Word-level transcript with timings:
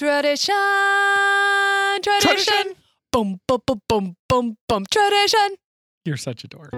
Tradition, 0.00 0.54
tradition, 2.02 2.30
Tradition. 2.30 2.74
boom, 3.12 3.38
boom, 3.46 3.60
boom, 3.66 3.82
boom, 3.86 4.16
boom, 4.30 4.56
boom. 4.66 4.86
Tradition. 4.90 5.56
You're 6.06 6.16
such 6.16 6.42
a 6.42 6.48
dork. 6.48 6.72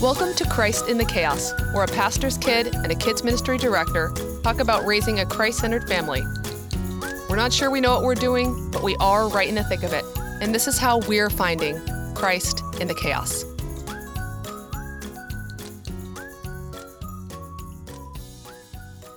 Welcome 0.00 0.34
to 0.36 0.46
Christ 0.48 0.88
in 0.88 0.96
the 0.96 1.04
Chaos, 1.06 1.52
where 1.74 1.84
a 1.84 1.88
pastor's 1.88 2.38
kid 2.38 2.74
and 2.74 2.90
a 2.90 2.94
kids 2.94 3.22
ministry 3.22 3.58
director 3.58 4.14
talk 4.42 4.60
about 4.60 4.86
raising 4.86 5.20
a 5.20 5.26
Christ-centered 5.26 5.86
family. 5.86 6.22
We're 7.28 7.36
not 7.36 7.52
sure 7.52 7.70
we 7.70 7.82
know 7.82 7.96
what 7.96 8.04
we're 8.04 8.14
doing, 8.14 8.70
but 8.70 8.82
we 8.82 8.96
are 8.96 9.28
right 9.28 9.46
in 9.46 9.56
the 9.56 9.64
thick 9.64 9.82
of 9.82 9.92
it, 9.92 10.06
and 10.40 10.54
this 10.54 10.66
is 10.66 10.78
how 10.78 11.00
we're 11.00 11.28
finding 11.28 11.78
Christ 12.14 12.62
in 12.80 12.88
the 12.88 12.94
chaos. 12.94 13.44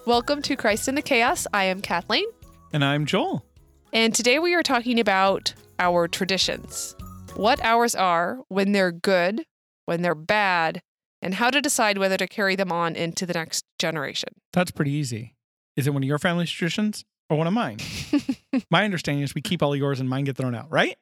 Welcome 0.06 0.42
to 0.42 0.58
Christ 0.58 0.90
in 0.90 0.96
the 0.96 1.02
Chaos. 1.02 1.48
I 1.54 1.64
am 1.64 1.82
Kathleen. 1.82 2.26
And 2.74 2.84
I'm 2.84 3.06
Joel. 3.06 3.46
And 3.94 4.14
today 4.14 4.38
we 4.38 4.54
are 4.54 4.62
talking 4.62 5.00
about 5.00 5.54
our 5.80 6.10
traditions. 6.10 6.94
What 7.36 7.64
ours 7.64 7.96
are 7.96 8.40
when 8.50 8.74
they're 8.74 8.92
good, 8.92 9.46
when 9.86 10.02
they're 10.02 10.14
bad, 10.14 10.82
and 11.22 11.36
how 11.36 11.50
to 11.50 11.62
decide 11.62 11.98
whether 11.98 12.18
to 12.18 12.28
carry 12.28 12.58
them 12.58 12.70
on 12.70 12.98
into 12.98 13.26
the 13.26 13.34
next 13.34 13.64
generation. 13.80 14.28
That's 14.52 14.72
pretty 14.72 14.92
easy. 14.92 15.36
Is 15.78 15.88
it 15.88 15.94
one 15.94 16.04
of 16.04 16.08
your 16.08 16.20
family's 16.20 16.52
traditions 16.52 17.06
or 17.30 17.38
one 17.38 17.48
of 17.48 17.54
mine? 17.54 17.78
My 18.70 18.84
understanding 18.84 19.24
is 19.24 19.34
we 19.34 19.42
keep 19.42 19.64
all 19.64 19.74
yours 19.74 20.02
and 20.02 20.10
mine 20.10 20.26
get 20.26 20.36
thrown 20.36 20.54
out, 20.54 20.70
right? 20.70 20.98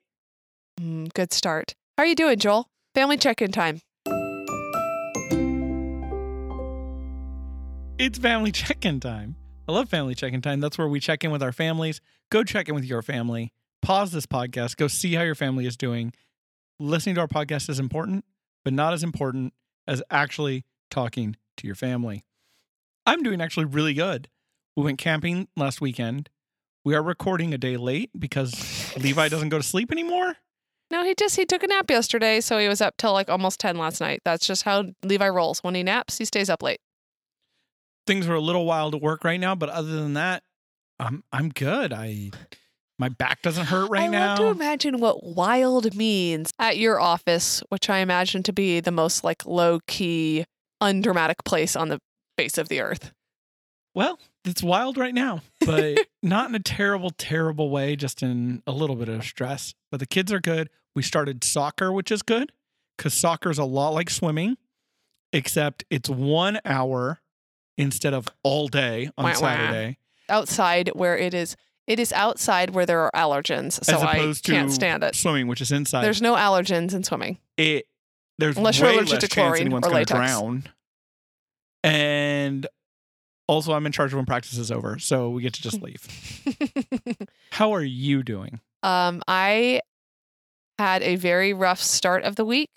Mm, 0.79 1.11
good 1.15 1.33
start. 1.33 1.73
How 1.97 2.03
are 2.03 2.07
you 2.07 2.13
doing, 2.13 2.37
Joel? 2.37 2.67
Family 2.93 3.17
check-in 3.17 3.51
time. 3.51 3.81
It's 8.01 8.17
family 8.17 8.51
check 8.51 8.83
in 8.83 8.99
time. 8.99 9.35
I 9.69 9.73
love 9.73 9.87
family 9.87 10.15
check 10.15 10.33
in 10.33 10.41
time. 10.41 10.59
That's 10.59 10.75
where 10.75 10.87
we 10.87 10.99
check 10.99 11.23
in 11.23 11.29
with 11.29 11.43
our 11.43 11.51
families. 11.51 12.01
Go 12.31 12.43
check 12.43 12.67
in 12.67 12.73
with 12.73 12.83
your 12.83 13.03
family. 13.03 13.53
Pause 13.83 14.13
this 14.13 14.25
podcast. 14.25 14.75
Go 14.75 14.87
see 14.87 15.13
how 15.13 15.21
your 15.21 15.35
family 15.35 15.67
is 15.67 15.77
doing. 15.77 16.11
Listening 16.79 17.13
to 17.13 17.21
our 17.21 17.27
podcast 17.27 17.69
is 17.69 17.79
important, 17.79 18.25
but 18.65 18.73
not 18.73 18.93
as 18.93 19.03
important 19.03 19.53
as 19.87 20.01
actually 20.09 20.65
talking 20.89 21.35
to 21.57 21.67
your 21.67 21.75
family. 21.75 22.25
I'm 23.05 23.21
doing 23.21 23.39
actually 23.39 23.65
really 23.65 23.93
good. 23.93 24.29
We 24.75 24.81
went 24.83 24.97
camping 24.97 25.47
last 25.55 25.79
weekend. 25.79 26.27
We 26.83 26.95
are 26.95 27.03
recording 27.03 27.53
a 27.53 27.59
day 27.59 27.77
late 27.77 28.09
because 28.17 28.97
Levi 28.97 29.29
doesn't 29.29 29.49
go 29.49 29.59
to 29.59 29.63
sleep 29.63 29.91
anymore. 29.91 30.37
No, 30.89 31.05
he 31.05 31.13
just 31.13 31.35
he 31.35 31.45
took 31.45 31.61
a 31.61 31.67
nap 31.67 31.91
yesterday, 31.91 32.41
so 32.41 32.57
he 32.57 32.67
was 32.67 32.81
up 32.81 32.97
till 32.97 33.13
like 33.13 33.29
almost 33.29 33.59
10 33.59 33.77
last 33.77 34.01
night. 34.01 34.21
That's 34.25 34.47
just 34.47 34.63
how 34.63 34.85
Levi 35.03 35.29
rolls. 35.29 35.59
When 35.59 35.75
he 35.75 35.83
naps, 35.83 36.17
he 36.17 36.25
stays 36.25 36.49
up 36.49 36.63
late. 36.63 36.81
Things 38.07 38.27
are 38.27 38.35
a 38.35 38.41
little 38.41 38.65
wild 38.65 38.95
at 38.95 39.01
work 39.01 39.23
right 39.23 39.39
now, 39.39 39.55
but 39.55 39.69
other 39.69 39.91
than 39.91 40.13
that, 40.13 40.43
I'm 40.99 41.23
I'm 41.31 41.49
good. 41.49 41.93
I 41.93 42.31
my 42.99 43.09
back 43.09 43.41
doesn't 43.41 43.65
hurt 43.65 43.89
right 43.89 44.09
now. 44.09 44.33
I 44.33 44.35
now. 44.35 44.43
love 44.43 44.57
to 44.57 44.63
imagine 44.63 44.99
what 44.99 45.23
wild 45.23 45.95
means 45.95 46.51
at 46.59 46.77
your 46.77 46.99
office, 46.99 47.63
which 47.69 47.89
I 47.89 47.97
imagine 47.99 48.43
to 48.43 48.53
be 48.53 48.79
the 48.79 48.91
most 48.91 49.23
like 49.23 49.45
low 49.45 49.79
key, 49.87 50.45
undramatic 50.79 51.43
place 51.43 51.75
on 51.75 51.89
the 51.89 51.99
face 52.37 52.57
of 52.57 52.69
the 52.69 52.79
earth. 52.79 53.11
Well, 53.93 54.19
it's 54.45 54.63
wild 54.63 54.97
right 54.97 55.13
now, 55.13 55.41
but 55.65 56.07
not 56.23 56.49
in 56.49 56.55
a 56.55 56.59
terrible, 56.59 57.09
terrible 57.11 57.69
way, 57.69 57.95
just 57.95 58.23
in 58.23 58.63
a 58.65 58.71
little 58.71 58.95
bit 58.95 59.09
of 59.09 59.23
stress. 59.23 59.73
But 59.89 59.99
the 59.99 60.05
kids 60.05 60.31
are 60.31 60.39
good. 60.39 60.69
We 60.95 61.01
started 61.01 61.43
soccer, 61.43 61.91
which 61.91 62.11
is 62.11 62.21
good 62.21 62.51
because 62.97 63.13
soccer 63.13 63.49
is 63.49 63.57
a 63.57 63.63
lot 63.63 63.89
like 63.89 64.09
swimming, 64.09 64.57
except 65.33 65.83
it's 65.89 66.09
one 66.09 66.59
hour 66.65 67.20
instead 67.77 68.13
of 68.13 68.27
all 68.43 68.67
day 68.67 69.09
on 69.17 69.23
Wah, 69.25 69.29
wah. 69.31 69.35
Saturday. 69.35 69.97
Outside 70.29 70.89
where 70.93 71.17
it 71.17 71.33
is, 71.33 71.55
it 71.87 71.99
is 71.99 72.13
outside 72.13 72.69
where 72.69 72.85
there 72.85 73.01
are 73.01 73.11
allergens, 73.13 73.83
so 73.83 73.97
I 73.99 74.33
can't 74.43 74.71
stand 74.71 75.03
it. 75.03 75.15
swimming, 75.15 75.47
which 75.47 75.61
is 75.61 75.71
inside. 75.71 76.03
There's 76.03 76.21
no 76.21 76.35
allergens 76.35 76.93
in 76.93 77.03
swimming. 77.03 77.37
it 77.57 77.87
there's 78.37 78.57
Unless 78.57 78.79
you're 78.79 78.89
allergic 78.89 79.13
less 79.13 79.21
to 79.23 79.27
chlorine 79.29 79.61
anyone's 79.67 79.85
or 79.87 79.91
latex. 79.91 80.11
drown. 80.11 80.63
And 81.83 82.65
also, 83.47 83.73
I'm 83.73 83.85
in 83.85 83.91
charge 83.91 84.13
of 84.13 84.17
when 84.17 84.25
practice 84.25 84.57
is 84.57 84.71
over, 84.71 84.97
so 84.99 85.29
we 85.29 85.41
get 85.41 85.53
to 85.55 85.61
just 85.61 85.81
leave. 85.81 86.07
How 87.51 87.73
are 87.73 87.83
you 87.83 88.23
doing? 88.23 88.59
Um, 88.83 89.21
I 89.27 89.81
had 90.79 91.03
a 91.03 91.17
very 91.17 91.53
rough 91.53 91.81
start 91.81 92.23
of 92.23 92.35
the 92.35 92.45
week. 92.45 92.69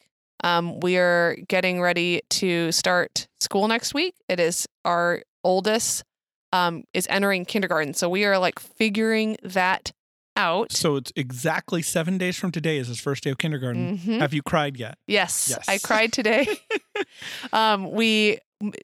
Um, 0.45 0.79
we 0.81 0.99
are 0.99 1.37
getting 1.49 1.81
ready 1.81 2.21
to 2.31 2.71
start 2.71 3.27
school 3.41 3.67
next 3.67 3.95
week. 3.95 4.15
It 4.29 4.39
is 4.39 4.67
our 4.85 5.23
oldest 5.43 6.05
um, 6.53 6.85
is 6.93 7.07
entering 7.09 7.47
kindergarten, 7.47 7.95
so 7.95 8.11
we 8.11 8.27
are 8.27 8.39
like 8.39 8.59
figuring 8.59 9.39
that 9.43 9.91
out. 10.37 10.71
So 10.71 10.97
it's 10.97 11.13
exactly 11.17 11.81
seven 11.81 12.19
days 12.19 12.37
from 12.37 12.53
today 12.53 12.77
is 12.77 12.89
his 12.89 13.01
first 13.01 13.25
day 13.25 13.31
of 13.31 13.39
kindergarten. 13.39 13.97
Mhm. 13.99 14.21
Have 14.21 14.35
you 14.35 14.43
cried 14.43 14.77
yet? 14.77 14.99
Yes, 15.07 15.49
Yes. 15.49 15.67
I 15.67 15.79
cried 15.79 16.13
today. 16.13 16.47
um, 17.55 17.91
we, 17.91 18.39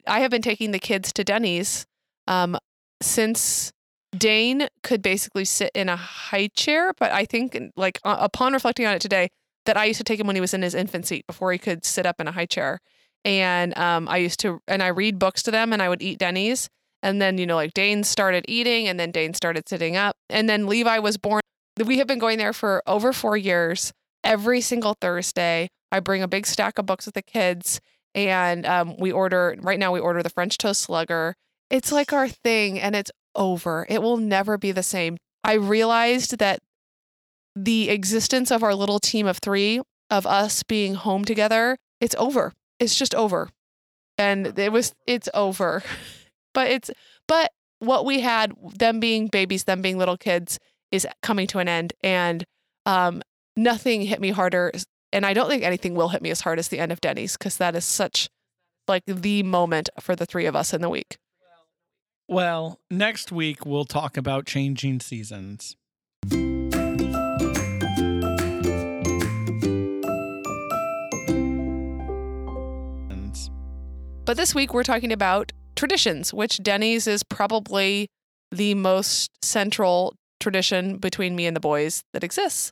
I 0.06 0.20
have 0.20 0.30
been 0.30 0.42
taking 0.42 0.70
the 0.70 0.78
kids 0.78 1.12
to 1.12 1.24
Denny's 1.24 1.86
um, 2.26 2.56
since 3.02 3.70
Dane 4.16 4.66
could 4.82 5.02
basically 5.02 5.44
sit 5.44 5.70
in 5.74 5.90
a 5.90 5.96
high 5.96 6.48
chair, 6.56 6.92
but 6.98 7.12
I 7.12 7.24
think, 7.26 7.56
like, 7.76 8.00
uh, 8.02 8.16
upon 8.18 8.54
reflecting 8.54 8.86
on 8.86 8.94
it 8.94 9.02
today, 9.02 9.28
that 9.66 9.76
I 9.76 9.84
used 9.86 9.98
to 9.98 10.04
take 10.04 10.20
him 10.20 10.26
when 10.26 10.36
he 10.36 10.40
was 10.40 10.54
in 10.54 10.62
his 10.62 10.74
infant 10.74 11.06
seat 11.06 11.26
before 11.26 11.52
he 11.52 11.58
could 11.58 11.84
sit 11.84 12.06
up 12.06 12.20
in 12.20 12.28
a 12.28 12.32
high 12.32 12.46
chair. 12.46 12.80
And 13.24 13.76
um, 13.76 14.08
I 14.08 14.18
used 14.18 14.40
to, 14.40 14.60
and 14.66 14.82
I 14.82 14.88
read 14.88 15.18
books 15.18 15.42
to 15.44 15.50
them 15.50 15.72
and 15.72 15.82
I 15.82 15.88
would 15.88 16.02
eat 16.02 16.18
Denny's. 16.18 16.68
And 17.02 17.20
then, 17.20 17.38
you 17.38 17.46
know, 17.46 17.56
like 17.56 17.74
Dane 17.74 18.04
started 18.04 18.44
eating 18.48 18.88
and 18.88 18.98
then 18.98 19.10
Dane 19.10 19.34
started 19.34 19.68
sitting 19.68 19.96
up. 19.96 20.16
And 20.28 20.48
then 20.48 20.66
Levi 20.66 20.98
was 20.98 21.16
born. 21.16 21.40
We 21.84 21.98
have 21.98 22.06
been 22.06 22.18
going 22.18 22.38
there 22.38 22.52
for 22.52 22.82
over 22.86 23.12
four 23.12 23.36
years. 23.36 23.92
Every 24.22 24.60
single 24.60 24.96
Thursday, 25.00 25.68
I 25.90 26.00
bring 26.00 26.22
a 26.22 26.28
big 26.28 26.46
stack 26.46 26.78
of 26.78 26.86
books 26.86 27.06
with 27.06 27.14
the 27.14 27.22
kids 27.22 27.80
and 28.14 28.66
um, 28.66 28.96
we 28.98 29.12
order, 29.12 29.56
right 29.60 29.78
now, 29.78 29.92
we 29.92 30.00
order 30.00 30.22
the 30.22 30.30
French 30.30 30.58
Toast 30.58 30.82
Slugger. 30.82 31.34
It's 31.70 31.92
like 31.92 32.12
our 32.12 32.28
thing 32.28 32.80
and 32.80 32.96
it's 32.96 33.10
over. 33.34 33.86
It 33.88 34.02
will 34.02 34.16
never 34.16 34.58
be 34.58 34.72
the 34.72 34.82
same. 34.82 35.16
I 35.44 35.54
realized 35.54 36.38
that 36.38 36.60
the 37.54 37.90
existence 37.90 38.50
of 38.50 38.62
our 38.62 38.74
little 38.74 38.98
team 38.98 39.26
of 39.26 39.38
three, 39.38 39.80
of 40.10 40.26
us 40.26 40.62
being 40.62 40.94
home 40.94 41.24
together, 41.24 41.76
it's 42.00 42.14
over. 42.18 42.52
It's 42.78 42.96
just 42.96 43.14
over. 43.14 43.48
And 44.18 44.58
it 44.58 44.72
was, 44.72 44.94
it's 45.06 45.28
over. 45.34 45.82
But 46.52 46.68
it's, 46.68 46.90
but 47.28 47.52
what 47.78 48.04
we 48.04 48.22
had, 48.22 48.52
them 48.74 48.98
being 48.98 49.28
babies, 49.28 49.62
them 49.62 49.82
being 49.82 49.98
little 49.98 50.16
kids, 50.16 50.58
is 50.90 51.06
coming 51.22 51.46
to 51.46 51.60
an 51.60 51.68
end. 51.68 51.92
And 52.02 52.44
um, 52.86 53.22
nothing 53.56 54.02
hit 54.02 54.20
me 54.20 54.30
harder. 54.30 54.72
And 55.12 55.24
I 55.24 55.32
don't 55.32 55.48
think 55.48 55.62
anything 55.62 55.94
will 55.94 56.08
hit 56.08 56.22
me 56.22 56.30
as 56.30 56.40
hard 56.40 56.58
as 56.58 56.66
the 56.66 56.80
end 56.80 56.90
of 56.90 57.00
Denny's 57.00 57.36
because 57.36 57.56
that 57.58 57.76
is 57.76 57.84
such 57.84 58.28
like 58.88 59.04
the 59.06 59.42
moment 59.42 59.88
for 60.00 60.16
the 60.16 60.26
three 60.26 60.46
of 60.46 60.56
us 60.56 60.74
in 60.74 60.80
the 60.80 60.90
week. 60.90 61.18
Well, 62.28 62.78
next 62.90 63.32
week 63.32 63.66
we'll 63.66 63.84
talk 63.84 64.16
about 64.16 64.46
changing 64.46 65.00
seasons. 65.00 65.76
But 74.30 74.36
this 74.36 74.54
week 74.54 74.72
we're 74.72 74.84
talking 74.84 75.10
about 75.10 75.50
traditions, 75.74 76.32
which 76.32 76.62
Denny's 76.62 77.08
is 77.08 77.24
probably 77.24 78.06
the 78.52 78.74
most 78.74 79.32
central 79.44 80.14
tradition 80.38 80.98
between 80.98 81.34
me 81.34 81.46
and 81.46 81.56
the 81.56 81.60
boys 81.60 82.04
that 82.12 82.22
exists. 82.22 82.70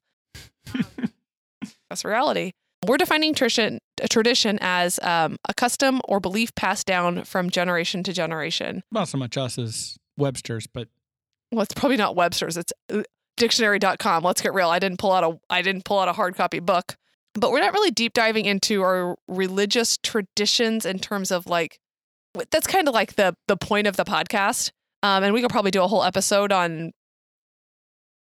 That's 1.91 2.05
reality. 2.05 2.53
We're 2.87 2.97
defining 2.97 3.35
tradition, 3.35 3.81
a 4.01 4.07
tradition 4.07 4.61
as 4.61 5.01
um, 5.03 5.37
a 5.49 5.55
custom 5.55 6.01
or 6.05 6.21
belief 6.21 6.55
passed 6.55 6.87
down 6.87 7.25
from 7.25 7.51
generation 7.51 8.05
to 8.05 8.13
generation. 8.13 8.85
Not 8.93 9.09
so 9.09 9.19
much 9.19 9.37
us 9.37 9.59
as 9.59 9.97
Webster's, 10.17 10.69
but 10.69 10.87
Well, 11.51 11.63
it's 11.63 11.75
probably 11.75 11.97
not 11.97 12.15
Webster's. 12.15 12.57
It's 12.57 12.73
uh, 12.89 13.03
dictionary.com. 13.37 14.23
Let's 14.23 14.43
get 14.43 14.55
real. 14.55 14.69
I 14.69 14.79
didn't 14.79 15.01
pull 15.01 15.11
out 15.11 15.25
a 15.25 15.41
I 15.51 15.63
didn't 15.63 15.85
pull 15.85 15.99
out 15.99 16.07
a 16.07 16.13
hard 16.13 16.37
copy 16.37 16.61
book. 16.61 16.95
But 17.35 17.53
we're 17.53 17.61
not 17.61 17.73
really 17.73 17.91
deep 17.91 18.15
diving 18.15 18.47
into 18.47 18.83
our 18.83 19.17
religious 19.29 19.97
traditions 20.03 20.85
in 20.85 20.99
terms 20.99 21.31
of 21.31 21.47
like 21.47 21.79
that's 22.51 22.67
kind 22.67 22.89
of 22.89 22.95
like 22.95 23.15
the 23.17 23.35
the 23.47 23.57
point 23.57 23.87
of 23.87 23.97
the 23.97 24.05
podcast. 24.05 24.71
Um, 25.03 25.23
and 25.23 25.33
we 25.33 25.41
could 25.41 25.51
probably 25.51 25.71
do 25.71 25.83
a 25.83 25.87
whole 25.87 26.03
episode 26.03 26.51
on 26.51 26.93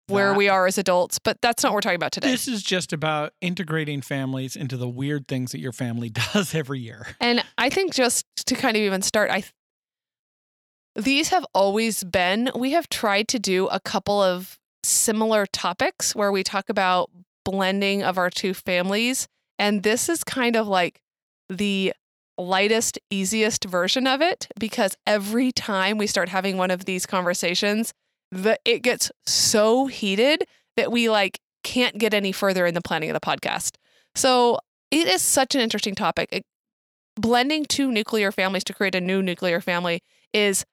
where 0.07 0.33
we 0.33 0.49
are 0.49 0.67
as 0.67 0.77
adults, 0.77 1.19
but 1.19 1.37
that's 1.41 1.63
not 1.63 1.69
what 1.69 1.75
we're 1.75 1.81
talking 1.81 1.95
about 1.95 2.11
today. 2.11 2.31
this 2.31 2.47
is 2.47 2.61
just 2.61 2.93
about 2.93 3.33
integrating 3.41 4.01
families 4.01 4.55
into 4.55 4.77
the 4.77 4.87
weird 4.87 5.27
things 5.27 5.51
that 5.51 5.59
your 5.59 5.71
family 5.71 6.09
does 6.33 6.53
every 6.53 6.79
year. 6.79 7.07
And 7.19 7.43
I 7.57 7.69
think 7.69 7.93
just 7.93 8.25
to 8.45 8.55
kind 8.55 8.75
of 8.75 8.83
even 8.83 9.01
start, 9.01 9.29
I 9.31 9.41
th- 9.41 9.53
these 10.95 11.29
have 11.29 11.45
always 11.53 12.03
been. 12.03 12.51
We 12.55 12.71
have 12.71 12.87
tried 12.89 13.27
to 13.29 13.39
do 13.39 13.67
a 13.67 13.79
couple 13.79 14.21
of 14.21 14.59
similar 14.83 15.45
topics 15.47 16.15
where 16.15 16.31
we 16.31 16.43
talk 16.43 16.69
about 16.69 17.09
blending 17.45 18.03
of 18.03 18.17
our 18.17 18.29
two 18.29 18.53
families, 18.53 19.27
and 19.59 19.83
this 19.83 20.09
is 20.09 20.23
kind 20.23 20.55
of 20.55 20.67
like 20.67 21.01
the 21.49 21.93
lightest, 22.37 22.97
easiest 23.09 23.65
version 23.65 24.07
of 24.07 24.21
it 24.21 24.47
because 24.59 24.95
every 25.05 25.51
time 25.51 25.97
we 25.97 26.07
start 26.07 26.29
having 26.29 26.57
one 26.57 26.71
of 26.71 26.85
these 26.85 27.05
conversations, 27.05 27.93
the 28.31 28.57
it 28.65 28.81
gets 28.81 29.11
so 29.27 29.85
heated 29.85 30.43
that 30.75 30.91
we 30.91 31.09
like 31.09 31.39
can't 31.63 31.97
get 31.97 32.13
any 32.13 32.31
further 32.31 32.65
in 32.65 32.73
the 32.73 32.81
planning 32.81 33.09
of 33.09 33.13
the 33.13 33.19
podcast. 33.19 33.75
So 34.15 34.59
it 34.89 35.07
is 35.07 35.21
such 35.21 35.55
an 35.55 35.61
interesting 35.61 35.95
topic. 35.95 36.29
It- 36.31 36.45
blending 37.15 37.63
two 37.65 37.91
nuclear 37.91 38.31
families 38.31 38.63
to 38.63 38.73
create 38.73 38.95
a 38.95 39.01
new 39.01 39.21
nuclear 39.21 39.61
family 39.61 40.01
is 40.33 40.65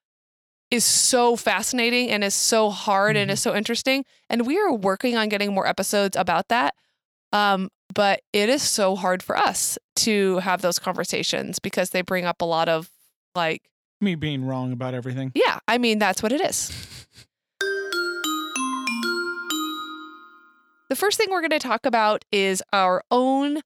is 0.71 0.85
so 0.85 1.37
fascinating 1.37 2.11
and 2.11 2.23
is 2.23 2.35
so 2.35 2.71
hard 2.71 3.17
and 3.17 3.29
Mhm. 3.29 3.33
is 3.35 3.41
so 3.43 3.55
interesting. 3.55 4.05
And 4.29 4.47
we 4.47 4.59
are 4.59 4.73
working 4.73 5.17
on 5.17 5.29
getting 5.29 5.53
more 5.53 5.67
episodes 5.67 6.17
about 6.17 6.49
that. 6.49 6.75
Um, 7.33 7.71
but 7.93 8.21
it 8.33 8.49
is 8.49 8.63
so 8.63 8.95
hard 8.97 9.23
for 9.23 9.37
us 9.37 9.79
to 9.97 10.39
have 10.39 10.63
those 10.63 10.79
conversations 10.79 11.59
because 11.59 11.91
they 11.91 12.03
bring 12.03 12.25
up 12.25 12.41
a 12.41 12.45
lot 12.45 12.69
of 12.69 12.91
like, 13.35 13.63
Me 14.01 14.15
being 14.15 14.45
wrong 14.45 14.73
about 14.73 14.95
everything. 14.95 15.33
yeah, 15.35 15.59
I 15.69 15.77
mean, 15.79 15.99
that's 15.99 16.23
what 16.23 16.33
it 16.33 16.41
is. 16.41 16.71
The 20.89 20.97
first 20.97 21.19
thing 21.19 21.29
we're 21.31 21.41
going 21.41 21.51
to 21.51 21.59
talk 21.61 21.87
about 21.87 22.25
is 22.33 22.63
our 22.73 23.05
own 23.11 23.61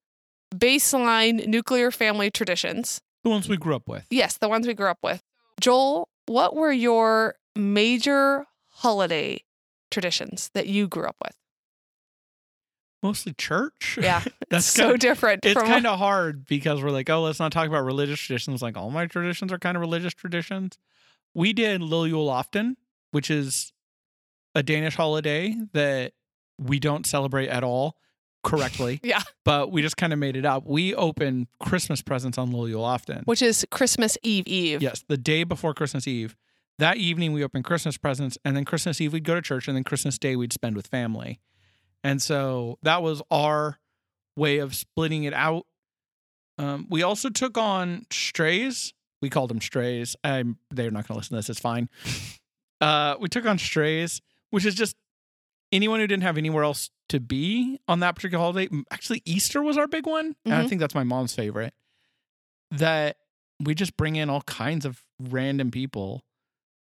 baseline 0.54 1.46
nuclear 1.46 1.90
family 1.90 2.30
traditions. 2.30 3.00
The 3.22 3.30
ones 3.30 3.48
we 3.48 3.56
grew 3.56 3.74
up 3.74 3.88
with. 3.88 4.06
Yes, 4.10 4.36
the 4.36 4.48
ones 4.48 4.66
we 4.66 4.74
grew 4.74 4.88
up 4.88 4.98
with. 5.02 5.22
Joel, 5.60 6.08
what 6.26 6.54
were 6.54 6.72
your 6.72 7.36
major 7.56 8.46
holiday 8.68 9.42
traditions 9.90 10.50
that 10.54 10.66
you 10.66 10.88
grew 10.88 11.06
up 11.06 11.16
with? 11.24 11.36
Mostly 13.02 13.34
church. 13.34 13.98
Yeah, 14.00 14.22
That's 14.50 14.64
so 14.64 14.84
kinda- 14.90 14.98
different. 14.98 15.44
It's 15.44 15.60
kind 15.60 15.86
of 15.86 15.98
hard 15.98 16.46
because 16.46 16.82
we're 16.82 16.90
like, 16.90 17.10
oh, 17.10 17.22
let's 17.22 17.38
not 17.38 17.52
talk 17.52 17.66
about 17.68 17.84
religious 17.84 18.18
traditions. 18.20 18.62
Like 18.62 18.76
all 18.78 18.90
my 18.90 19.06
traditions 19.06 19.52
are 19.52 19.58
kind 19.58 19.76
of 19.76 19.82
religious 19.82 20.14
traditions. 20.14 20.78
We 21.34 21.52
did 21.52 21.82
Lillejuleaften, 21.82 22.76
which 23.10 23.30
is 23.30 23.72
a 24.54 24.62
Danish 24.62 24.94
holiday 24.96 25.54
that 25.72 26.12
we 26.58 26.78
don't 26.78 27.04
celebrate 27.06 27.48
at 27.48 27.62
all 27.64 27.96
correctly. 28.44 29.00
Yeah. 29.04 29.22
But 29.44 29.72
we 29.72 29.82
just 29.82 29.96
kind 29.96 30.12
of 30.12 30.18
made 30.18 30.36
it 30.36 30.44
up. 30.46 30.64
We 30.66 30.94
open 30.94 31.48
Christmas 31.60 32.00
presents 32.02 32.38
on 32.38 32.52
Lillejuleaften. 32.52 33.26
which 33.26 33.42
is 33.42 33.66
Christmas 33.70 34.16
Eve 34.22 34.46
Eve. 34.46 34.80
Yes, 34.82 35.04
the 35.08 35.16
day 35.16 35.42
before 35.44 35.74
Christmas 35.74 36.06
Eve. 36.06 36.36
That 36.78 36.96
evening 36.96 37.32
we 37.32 37.44
open 37.44 37.62
Christmas 37.62 37.96
presents, 37.96 38.36
and 38.44 38.56
then 38.56 38.64
Christmas 38.64 39.00
Eve 39.00 39.12
we'd 39.12 39.24
go 39.24 39.34
to 39.34 39.42
church, 39.42 39.68
and 39.68 39.76
then 39.76 39.84
Christmas 39.84 40.18
Day 40.18 40.34
we'd 40.36 40.52
spend 40.52 40.74
with 40.76 40.86
family. 40.88 41.40
And 42.02 42.20
so 42.20 42.78
that 42.82 43.02
was 43.02 43.22
our 43.30 43.78
way 44.36 44.58
of 44.58 44.74
splitting 44.74 45.22
it 45.24 45.32
out. 45.34 45.66
Um, 46.58 46.86
we 46.90 47.02
also 47.02 47.30
took 47.30 47.56
on 47.56 48.06
strays. 48.10 48.92
We 49.22 49.30
called 49.30 49.50
them 49.50 49.60
strays. 49.60 50.16
I'm, 50.24 50.58
they're 50.70 50.90
not 50.90 51.06
going 51.06 51.14
to 51.14 51.18
listen 51.18 51.30
to 51.30 51.36
this. 51.36 51.50
It's 51.50 51.60
fine. 51.60 51.88
Uh, 52.80 53.16
we 53.18 53.28
took 53.28 53.46
on 53.46 53.56
strays, 53.56 54.20
which 54.50 54.66
is 54.66 54.74
just 54.74 54.94
anyone 55.74 56.00
who 56.00 56.06
didn't 56.06 56.22
have 56.22 56.38
anywhere 56.38 56.64
else 56.64 56.88
to 57.10 57.20
be 57.20 57.78
on 57.88 58.00
that 58.00 58.14
particular 58.14 58.42
holiday. 58.42 58.68
Actually, 58.90 59.20
Easter 59.26 59.62
was 59.62 59.76
our 59.76 59.86
big 59.86 60.06
one. 60.06 60.36
And 60.46 60.54
I 60.54 60.62
Mhm. 60.64 60.68
think 60.70 60.80
that's 60.80 60.94
my 60.94 61.04
mom's 61.04 61.34
favorite. 61.34 61.74
That 62.70 63.16
we 63.60 63.74
just 63.74 63.96
bring 63.96 64.16
in 64.16 64.30
all 64.30 64.42
kinds 64.42 64.84
of 64.84 65.02
random 65.20 65.70
people. 65.70 66.22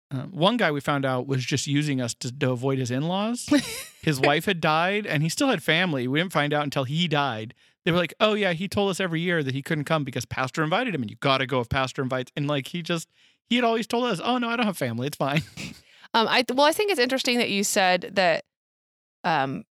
Uh, 0.09 0.23
one 0.23 0.57
guy 0.57 0.71
we 0.71 0.79
found 0.79 1.05
out 1.05 1.27
was 1.27 1.43
just 1.45 1.67
using 1.67 1.99
us 2.01 2.13
to, 2.15 2.31
to 2.39 2.51
avoid 2.51 2.79
his 2.79 2.89
in 2.91 3.03
laws. 3.07 3.47
his 4.01 4.19
wife 4.19 4.45
had 4.45 4.61
died 4.61 5.05
and 5.05 5.21
he 5.21 5.29
still 5.29 5.49
had 5.49 5.61
family. 5.61 6.07
We 6.07 6.19
didn't 6.19 6.33
find 6.33 6.53
out 6.53 6.63
until 6.63 6.85
he 6.85 7.07
died. 7.07 7.53
They 7.85 7.91
were 7.91 7.97
like, 7.97 8.13
oh, 8.19 8.33
yeah, 8.33 8.53
he 8.53 8.67
told 8.67 8.89
us 8.89 8.99
every 8.99 9.21
year 9.21 9.43
that 9.43 9.53
he 9.53 9.61
couldn't 9.61 9.85
come 9.85 10.03
because 10.03 10.25
Pastor 10.25 10.63
invited 10.63 10.93
him 10.95 11.01
and 11.01 11.11
you 11.11 11.17
got 11.17 11.37
to 11.39 11.45
go 11.45 11.59
if 11.61 11.69
Pastor 11.69 12.01
invites. 12.01 12.31
And 12.35 12.47
like, 12.47 12.67
he 12.67 12.81
just, 12.81 13.09
he 13.49 13.55
had 13.55 13.63
always 13.63 13.87
told 13.87 14.05
us, 14.05 14.19
oh, 14.23 14.37
no, 14.37 14.49
I 14.49 14.55
don't 14.55 14.65
have 14.65 14.77
family. 14.77 15.07
It's 15.07 15.17
fine. 15.17 15.43
Um, 16.13 16.25
I 16.29 16.45
well, 16.53 16.65
I 16.65 16.71
think 16.71 16.89
it's 16.89 17.01
interesting 17.01 17.37
that 17.39 17.49
you 17.49 17.65
said 17.65 18.11
that, 18.13 18.45
um, 19.23 19.63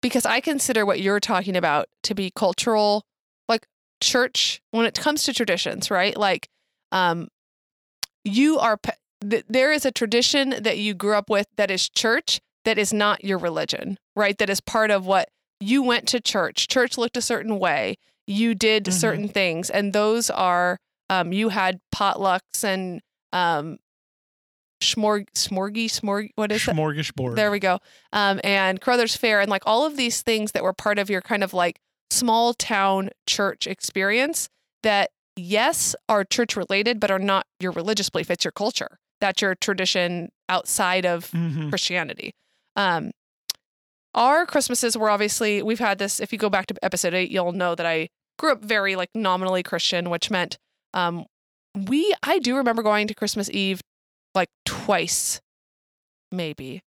because 0.00 0.26
I 0.26 0.40
consider 0.40 0.84
what 0.84 1.00
you're 1.00 1.20
talking 1.20 1.56
about 1.56 1.86
to 2.04 2.14
be 2.14 2.30
cultural, 2.34 3.04
like 3.48 3.66
church 4.00 4.60
when 4.70 4.84
it 4.86 4.94
comes 4.98 5.22
to 5.24 5.32
traditions, 5.32 5.90
right? 5.90 6.16
Like, 6.16 6.48
um, 6.90 7.28
you 8.24 8.58
are 8.58 8.78
th- 9.20 9.44
there 9.48 9.72
is 9.72 9.84
a 9.84 9.90
tradition 9.92 10.62
that 10.62 10.78
you 10.78 10.94
grew 10.94 11.14
up 11.14 11.30
with 11.30 11.46
that 11.56 11.70
is 11.70 11.88
church 11.88 12.40
that 12.64 12.78
is 12.78 12.92
not 12.92 13.24
your 13.24 13.38
religion, 13.38 13.98
right? 14.14 14.36
That 14.38 14.50
is 14.50 14.60
part 14.60 14.90
of 14.90 15.06
what 15.06 15.28
you 15.60 15.82
went 15.82 16.06
to 16.08 16.20
church. 16.20 16.68
Church 16.68 16.96
looked 16.96 17.16
a 17.16 17.22
certain 17.22 17.58
way. 17.58 17.96
You 18.26 18.54
did 18.54 18.84
Mhm. 18.84 18.92
certain 18.92 19.28
things, 19.28 19.70
and 19.70 19.92
those 19.92 20.30
are 20.30 20.78
um, 21.10 21.32
you 21.32 21.50
had 21.50 21.80
potlucks 21.94 22.62
and 22.64 23.02
um, 23.32 23.78
smorg 24.82 25.26
smorgy 25.34 25.86
smorg 25.86 26.30
what 26.34 26.52
is 26.52 26.64
that? 26.66 26.74
Smorgasbord. 26.76 27.36
There 27.36 27.50
we 27.50 27.58
go. 27.58 27.78
Um, 28.12 28.40
and 28.44 28.80
Carruthers 28.80 29.16
Fair 29.16 29.40
and 29.40 29.50
like 29.50 29.62
all 29.66 29.86
of 29.86 29.96
these 29.96 30.22
things 30.22 30.52
that 30.52 30.62
were 30.62 30.72
part 30.72 30.98
of 30.98 31.08
your 31.10 31.20
kind 31.22 31.42
of 31.44 31.54
like 31.54 31.78
small 32.10 32.52
town 32.54 33.10
church 33.26 33.66
experience 33.66 34.48
that 34.82 35.10
yes 35.36 35.94
are 36.08 36.24
church 36.24 36.56
related 36.56 37.00
but 37.00 37.10
are 37.10 37.18
not 37.18 37.46
your 37.60 37.72
religious 37.72 38.10
belief. 38.10 38.30
It's 38.30 38.44
your 38.44 38.52
culture. 38.52 38.98
That's 39.20 39.40
your 39.40 39.54
tradition 39.54 40.30
outside 40.48 41.06
of 41.06 41.30
Mhm. 41.30 41.70
Christianity. 41.70 42.32
Um, 42.76 43.12
our 44.14 44.44
Christmases 44.44 44.96
were 44.96 45.08
obviously 45.08 45.62
we've 45.62 45.78
had 45.78 45.98
this. 45.98 46.20
If 46.20 46.32
you 46.32 46.38
go 46.38 46.50
back 46.50 46.66
to 46.66 46.74
episode 46.82 47.14
eight, 47.14 47.30
you'll 47.30 47.52
know 47.52 47.74
that 47.74 47.86
I 47.86 48.08
grew 48.38 48.52
up 48.52 48.62
very 48.62 48.94
like 48.96 49.08
nominally 49.14 49.62
Christian, 49.62 50.10
which 50.10 50.30
meant 50.30 50.58
um, 50.92 51.24
we. 51.74 52.12
I 52.22 52.38
do 52.38 52.56
remember 52.56 52.82
going 52.82 53.06
to 53.06 53.14
Christmas 53.14 53.48
Eve 53.50 53.80
twice, 54.84 55.40
maybe, 56.30 56.82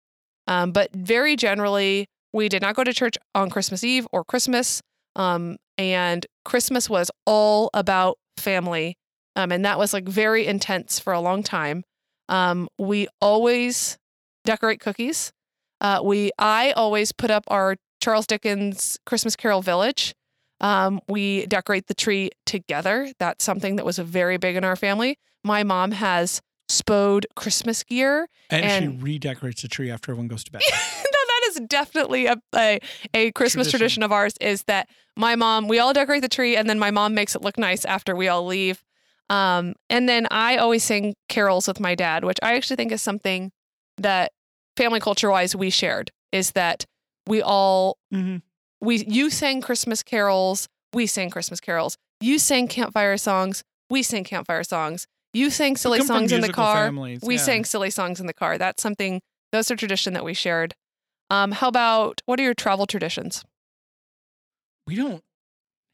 um, 0.46 0.72
but 0.72 0.92
very 0.92 1.36
generally 1.36 2.06
we 2.32 2.48
did 2.48 2.62
not 2.62 2.74
go 2.74 2.84
to 2.84 2.92
church 2.92 3.16
on 3.34 3.48
Christmas 3.48 3.84
Eve 3.84 4.06
or 4.12 4.24
Christmas. 4.24 4.82
Um, 5.16 5.56
and 5.78 6.26
Christmas 6.44 6.90
was 6.90 7.10
all 7.26 7.70
about 7.72 8.18
family, 8.36 8.96
um, 9.36 9.52
and 9.52 9.64
that 9.64 9.78
was 9.78 9.92
like 9.92 10.08
very 10.08 10.46
intense 10.46 10.98
for 10.98 11.12
a 11.12 11.20
long 11.20 11.42
time. 11.42 11.84
Um, 12.28 12.68
we 12.78 13.06
always 13.20 13.96
decorate 14.44 14.80
cookies. 14.80 15.32
Uh, 15.80 16.00
we 16.02 16.30
I 16.38 16.72
always 16.72 17.12
put 17.12 17.30
up 17.30 17.44
our 17.48 17.76
Charles 18.00 18.26
Dickens 18.26 18.98
Christmas 19.06 19.36
Carol 19.36 19.62
Village. 19.62 20.14
Um, 20.60 21.00
we 21.08 21.46
decorate 21.46 21.86
the 21.86 21.94
tree 21.94 22.30
together. 22.46 23.12
That's 23.18 23.44
something 23.44 23.76
that 23.76 23.84
was 23.84 23.98
very 23.98 24.36
big 24.36 24.56
in 24.56 24.64
our 24.64 24.76
family. 24.76 25.18
My 25.42 25.62
mom 25.62 25.92
has 25.92 26.40
spode 26.68 27.26
Christmas 27.36 27.82
gear. 27.82 28.28
And, 28.50 28.64
and- 28.64 28.94
she 28.98 29.02
redecorates 29.02 29.62
the 29.62 29.68
tree 29.68 29.90
after 29.90 30.12
everyone 30.12 30.28
goes 30.28 30.44
to 30.44 30.52
bed. 30.52 30.62
no, 30.70 30.76
that 30.76 31.40
is 31.48 31.60
definitely 31.68 32.26
a, 32.26 32.36
a 32.54 32.80
a 33.12 33.32
Christmas 33.32 33.66
Tradition. 33.66 33.78
tradition 33.78 34.02
of 34.02 34.12
ours. 34.12 34.34
Is 34.40 34.64
that 34.64 34.88
my 35.16 35.36
mom? 35.36 35.68
We 35.68 35.78
all 35.78 35.92
decorate 35.92 36.22
the 36.22 36.28
tree, 36.28 36.56
and 36.56 36.68
then 36.68 36.78
my 36.78 36.90
mom 36.90 37.14
makes 37.14 37.34
it 37.34 37.42
look 37.42 37.58
nice 37.58 37.84
after 37.84 38.14
we 38.16 38.28
all 38.28 38.44
leave. 38.46 38.82
Um, 39.30 39.74
and 39.88 40.08
then 40.08 40.26
I 40.30 40.56
always 40.58 40.84
sing 40.84 41.14
carols 41.28 41.66
with 41.66 41.80
my 41.80 41.94
dad, 41.94 42.24
which 42.24 42.38
I 42.42 42.54
actually 42.56 42.76
think 42.76 42.92
is 42.92 43.00
something 43.02 43.52
that 43.98 44.32
family 44.76 45.00
culture 45.00 45.30
wise 45.30 45.54
we 45.56 45.70
shared. 45.70 46.10
Is 46.32 46.52
that 46.52 46.84
we 47.26 47.40
all 47.42 47.96
hmm 48.10 48.36
we 48.80 49.04
you 49.06 49.30
sang 49.30 49.60
Christmas 49.62 50.02
carols, 50.02 50.68
we 50.92 51.06
sang 51.06 51.30
Christmas 51.30 51.60
carols. 51.60 51.96
You 52.20 52.38
sang 52.38 52.68
campfire 52.68 53.16
songs, 53.16 53.62
we 53.88 54.02
sang 54.02 54.24
campfire 54.24 54.64
songs. 54.64 55.06
You 55.34 55.50
sang 55.50 55.76
silly 55.76 56.00
songs 56.00 56.32
in 56.32 56.40
the 56.40 56.52
car. 56.52 56.86
families, 56.86 57.20
We 57.22 57.34
yeah. 57.34 57.40
sang 57.42 57.64
silly 57.64 57.90
songs 57.90 58.20
in 58.20 58.26
the 58.26 58.32
car. 58.32 58.56
That's 58.56 58.82
something 58.82 59.20
those 59.52 59.70
are 59.70 59.76
tradition 59.76 60.14
that 60.14 60.24
we 60.24 60.32
shared. 60.32 60.74
Um, 61.28 61.52
how 61.52 61.68
about 61.68 62.22
what 62.26 62.40
are 62.40 62.42
your 62.42 62.54
travel 62.54 62.86
traditions? 62.86 63.44
we 64.86 64.94
don't 64.96 65.22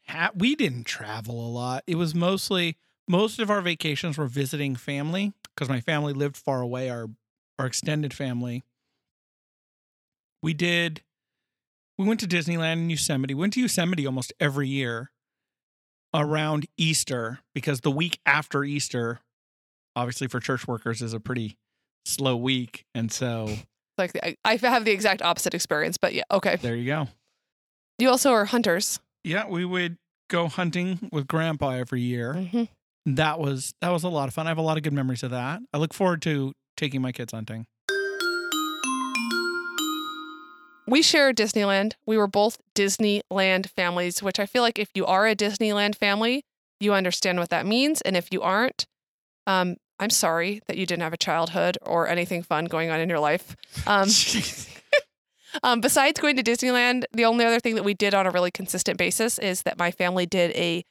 have 0.07 0.31
we 0.35 0.55
didn't 0.55 0.83
travel 0.83 1.45
a 1.45 1.47
lot 1.49 1.83
it 1.87 1.95
was 1.95 2.13
mostly 2.13 2.75
most 3.07 3.39
of 3.39 3.49
our 3.49 3.61
vacations 3.61 4.17
were 4.17 4.27
visiting 4.27 4.75
family 4.75 5.31
because 5.55 5.69
my 5.69 5.79
family 5.79 6.11
lived 6.13 6.35
far 6.35 6.61
away 6.61 6.89
our 6.89 7.07
our 7.57 7.65
extended 7.65 8.13
family 8.13 8.63
we 10.43 10.53
did 10.53 11.01
we 11.97 12.05
went 12.05 12.19
to 12.19 12.27
disneyland 12.27 12.73
in 12.73 12.89
yosemite 12.89 13.33
we 13.33 13.39
went 13.39 13.53
to 13.53 13.61
yosemite 13.61 14.05
almost 14.05 14.33
every 14.39 14.67
year 14.67 15.11
around 16.13 16.65
easter 16.77 17.39
because 17.53 17.81
the 17.81 17.91
week 17.91 18.19
after 18.25 18.63
easter 18.65 19.21
obviously 19.95 20.27
for 20.27 20.39
church 20.39 20.67
workers 20.67 21.01
is 21.01 21.13
a 21.13 21.19
pretty 21.19 21.57
slow 22.05 22.35
week 22.35 22.85
and 22.95 23.11
so 23.11 23.47
Like 23.97 24.11
I, 24.23 24.35
I 24.45 24.55
have 24.57 24.85
the 24.85 24.91
exact 24.91 25.21
opposite 25.21 25.53
experience, 25.53 25.97
but 25.97 26.13
yeah, 26.13 26.23
okay. 26.31 26.55
there 26.55 26.75
you 26.75 26.85
go 26.85 27.07
You 27.99 28.09
also 28.09 28.31
are 28.31 28.45
hunters. 28.45 28.99
yeah 29.23 29.47
we 29.47 29.65
would 29.65 29.97
go 30.29 30.47
hunting 30.47 31.09
with 31.11 31.27
grandpa 31.27 31.71
every 31.71 32.01
year 32.01 32.33
Mhm. 32.33 32.67
that 33.05 33.39
was 33.39 33.73
that 33.81 33.89
was 33.89 34.03
a 34.03 34.09
lot 34.09 34.27
of 34.27 34.33
fun. 34.33 34.47
I 34.47 34.49
have 34.49 34.57
a 34.57 34.61
lot 34.63 34.77
of 34.77 34.83
good 34.83 34.93
memories 34.93 35.23
of 35.23 35.31
that. 35.31 35.61
I 35.73 35.77
look 35.77 35.93
forward 35.93 36.21
to 36.23 36.53
taking 36.77 37.01
my 37.01 37.11
kids 37.11 37.33
hunting. 37.33 37.65
We 40.87 41.01
share 41.01 41.31
Disneyland. 41.33 41.93
We 42.05 42.17
were 42.17 42.27
both 42.27 42.57
Disneyland 42.75 43.69
families, 43.69 44.21
which 44.21 44.39
I 44.39 44.45
feel 44.45 44.61
like 44.61 44.77
if 44.79 44.89
you 44.95 45.05
are 45.05 45.25
a 45.27 45.35
Disneyland 45.35 45.95
family, 45.95 46.43
you 46.81 46.93
understand 46.93 47.39
what 47.39 47.49
that 47.49 47.65
means. 47.65 48.01
And 48.01 48.17
if 48.17 48.27
you 48.31 48.41
aren't, 48.41 48.85
um, 49.47 49.75
I'm 49.99 50.09
sorry 50.09 50.61
that 50.67 50.77
you 50.77 50.85
didn't 50.85 51.03
have 51.03 51.13
a 51.13 51.17
childhood 51.17 51.77
or 51.81 52.07
anything 52.07 52.43
fun 52.43 52.65
going 52.65 52.89
on 52.89 52.99
in 52.99 53.09
your 53.09 53.19
life. 53.19 53.55
Um, 53.87 54.09
um, 55.63 55.81
besides 55.81 56.19
going 56.19 56.35
to 56.35 56.43
Disneyland, 56.43 57.05
the 57.13 57.25
only 57.25 57.45
other 57.45 57.59
thing 57.59 57.75
that 57.75 57.83
we 57.83 57.93
did 57.93 58.13
on 58.13 58.27
a 58.27 58.31
really 58.31 58.51
consistent 58.51 58.97
basis 58.97 59.39
is 59.39 59.63
that 59.63 59.77
my 59.79 59.91
family 59.91 60.25
did 60.25 60.51
a 60.51 60.83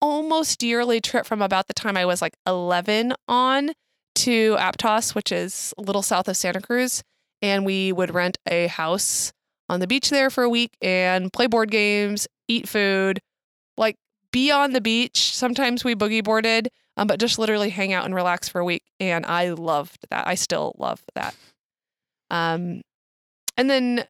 almost 0.00 0.62
yearly 0.62 1.00
trip 1.00 1.26
from 1.26 1.42
about 1.42 1.68
the 1.68 1.74
time 1.74 1.96
I 1.96 2.04
was 2.04 2.20
like 2.20 2.34
11 2.46 3.14
on 3.26 3.72
to 4.16 4.56
Aptos, 4.56 5.14
which 5.14 5.32
is 5.32 5.72
a 5.78 5.82
little 5.82 6.02
south 6.02 6.28
of 6.28 6.36
Santa 6.36 6.60
Cruz. 6.60 7.02
And 7.40 7.64
we 7.64 7.92
would 7.92 8.12
rent 8.12 8.36
a 8.46 8.66
house 8.66 9.32
on 9.68 9.80
the 9.80 9.86
beach 9.86 10.10
there 10.10 10.30
for 10.30 10.44
a 10.44 10.50
week 10.50 10.76
and 10.82 11.32
play 11.32 11.46
board 11.46 11.70
games, 11.70 12.26
eat 12.48 12.68
food, 12.68 13.20
like 13.76 13.96
be 14.32 14.50
on 14.50 14.72
the 14.72 14.80
beach. 14.80 15.34
Sometimes 15.34 15.84
we 15.84 15.94
boogie 15.94 16.24
boarded, 16.24 16.68
um, 16.98 17.06
but 17.06 17.20
just 17.20 17.38
literally 17.38 17.70
hang 17.70 17.92
out 17.92 18.04
and 18.04 18.14
relax 18.14 18.48
for 18.48 18.60
a 18.60 18.64
week. 18.64 18.82
And 18.98 19.24
I 19.24 19.50
loved 19.50 20.06
that. 20.10 20.26
I 20.26 20.34
still 20.34 20.74
love 20.78 21.02
that. 21.14 21.34
Um, 22.30 22.82
and 23.56 23.70
then 23.70 24.04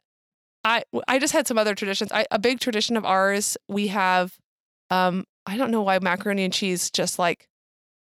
I 0.64 0.83
I 1.07 1.18
just 1.18 1.33
had 1.33 1.47
some 1.47 1.59
other 1.59 1.75
traditions. 1.75 2.11
I, 2.11 2.26
a 2.30 2.38
big 2.38 2.61
tradition 2.61 2.97
of 2.97 3.04
ours, 3.04 3.57
we 3.68 3.88
have 3.88 4.37
um, 4.90 5.25
I 5.47 5.57
don't 5.57 5.71
know 5.71 5.83
why 5.83 5.99
macaroni 6.00 6.45
and 6.45 6.52
cheese 6.52 6.90
just 6.90 7.18
like 7.18 7.47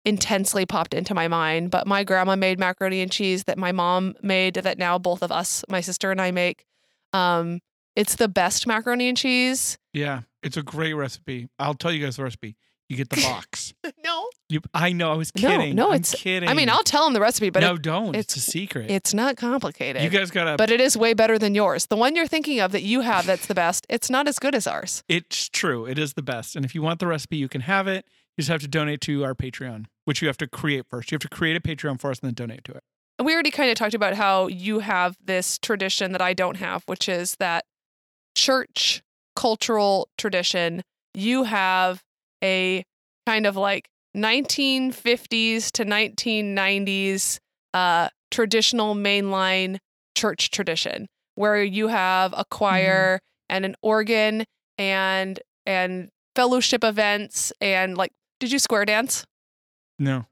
intensely 0.05 0.65
popped 0.65 0.95
into 0.95 1.13
my 1.13 1.29
mind, 1.29 1.71
but 1.71 1.87
my 1.87 2.05
grandma 2.05 2.37
made 2.37 2.59
macaroni 2.59 3.01
and 3.01 3.11
cheese 3.11 3.45
that 3.45 3.59
my 3.59 3.73
mom 3.73 4.15
made 4.23 4.55
that 4.55 4.79
now 4.79 4.97
both 4.97 5.23
of 5.23 5.33
us, 5.33 5.65
my 5.69 5.81
sister 5.81 6.11
and 6.11 6.21
I 6.21 6.31
make. 6.31 6.65
Um, 7.13 7.61
it's 7.97 8.15
the 8.15 8.29
best 8.29 8.67
macaroni 8.67 9.09
and 9.09 9.17
cheese. 9.17 9.77
Yeah, 9.93 10.23
it's 10.43 10.57
a 10.57 10.63
great 10.63 10.95
recipe. 10.95 11.49
I'll 11.59 11.75
tell 11.75 11.93
you 11.93 12.05
guys 12.05 12.17
the 12.17 12.23
recipe. 12.23 12.57
You 12.89 12.97
get 12.97 13.11
the 13.11 13.21
box. 13.21 13.75
no. 14.05 14.31
You, 14.49 14.61
I 14.73 14.93
know. 14.93 15.13
I 15.13 15.17
was 15.17 15.31
kidding. 15.31 15.75
no, 15.75 15.89
I'm 15.91 15.97
it's- 15.97 16.15
kidding. 16.15 16.49
I 16.49 16.55
mean, 16.55 16.71
I'll 16.71 16.83
tell 16.83 17.05
them 17.05 17.13
the 17.13 17.21
recipe, 17.21 17.51
but 17.51 17.61
no, 17.61 17.75
it- 17.75 17.83
don't. 17.83 18.15
It's, 18.15 18.35
it's- 18.35 18.49
a 18.49 18.51
secret. 18.51 18.91
it's 18.91 19.13
not 19.13 19.37
complicated. 19.37 20.03
you 20.03 20.09
guys 20.09 20.31
gotta. 20.31 20.57
but 20.57 20.71
it 20.71 20.81
is 20.81 20.97
way 20.97 21.13
better 21.13 21.39
than 21.39 21.55
yours. 21.55 21.87
The 21.87 21.97
one 21.97 22.17
you're 22.17 22.27
thinking 22.27 22.61
of 22.61 22.73
that 22.73 22.83
you 22.83 23.03
have 23.03 23.27
that's 23.27 23.47
the 23.47 23.55
best, 23.55 23.87
it's 23.91 24.09
not 24.09 24.27
as 24.27 24.39
good 24.39 24.55
as 24.55 24.67
ours. 24.67 25.03
it's 25.09 25.49
true. 25.51 25.85
It 25.87 25.99
is 25.99 26.15
the 26.15 26.23
best. 26.23 26.57
And 26.57 26.65
if 26.65 26.75
you 26.75 26.81
want 26.81 26.99
the 27.01 27.07
recipe, 27.07 27.37
you 27.37 27.49
can 27.49 27.61
have 27.63 27.87
it. 27.89 28.07
You 28.37 28.43
just 28.43 28.49
have 28.51 28.61
to 28.63 28.69
donate 28.69 29.01
to 29.03 29.23
our 29.25 29.35
Patreon, 29.35 29.87
which 30.07 30.23
you 30.23 30.29
have 30.29 30.39
to 30.39 30.47
create 30.47 30.87
first. 30.89 31.11
You 31.11 31.17
have 31.17 31.23
to 31.23 31.29
create 31.29 31.57
a 31.57 31.61
Patreon 31.61 32.01
for 32.01 32.11
us 32.11 32.21
and 32.21 32.29
then 32.29 32.35
donate 32.35 32.65
to 32.65 32.73
it. 32.73 32.83
And 33.19 33.27
we 33.27 33.35
already 33.35 33.51
kind 33.51 33.69
of 33.71 33.77
talked 33.77 33.95
about 33.95 34.15
how 34.15 34.47
you 34.47 34.79
have 34.79 35.17
this 35.23 35.59
tradition 35.59 36.13
that 36.13 36.23
I 36.23 36.33
don't 36.35 36.57
have, 36.57 36.85
which 36.87 37.09
is 37.09 37.35
that 37.41 37.65
church 38.35 39.03
cultural 39.37 40.09
tradition. 40.17 40.83
You 41.15 41.45
have 41.45 42.03
a 42.43 42.85
kind 43.27 43.47
of 43.47 43.57
like 43.57 43.89
1950s 44.17 45.71
to 45.73 45.85
1990s 45.85 47.39
uh, 47.75 48.09
traditional 48.31 48.95
mainline 48.95 49.79
church 50.17 50.51
tradition 50.51 51.07
where 51.35 51.63
you 51.63 51.89
have 51.89 52.33
a 52.37 52.45
choir 52.51 53.21
and 53.49 53.65
an 53.65 53.75
organ 53.83 54.45
and 54.77 55.41
and 55.67 56.09
fellowship 56.35 56.83
events 56.85 57.53
and 57.61 57.97
like 57.97 58.13
did 58.41 58.53
you 58.53 58.59
square 58.59 58.85
dance? 58.85 59.25
No. 59.99 60.27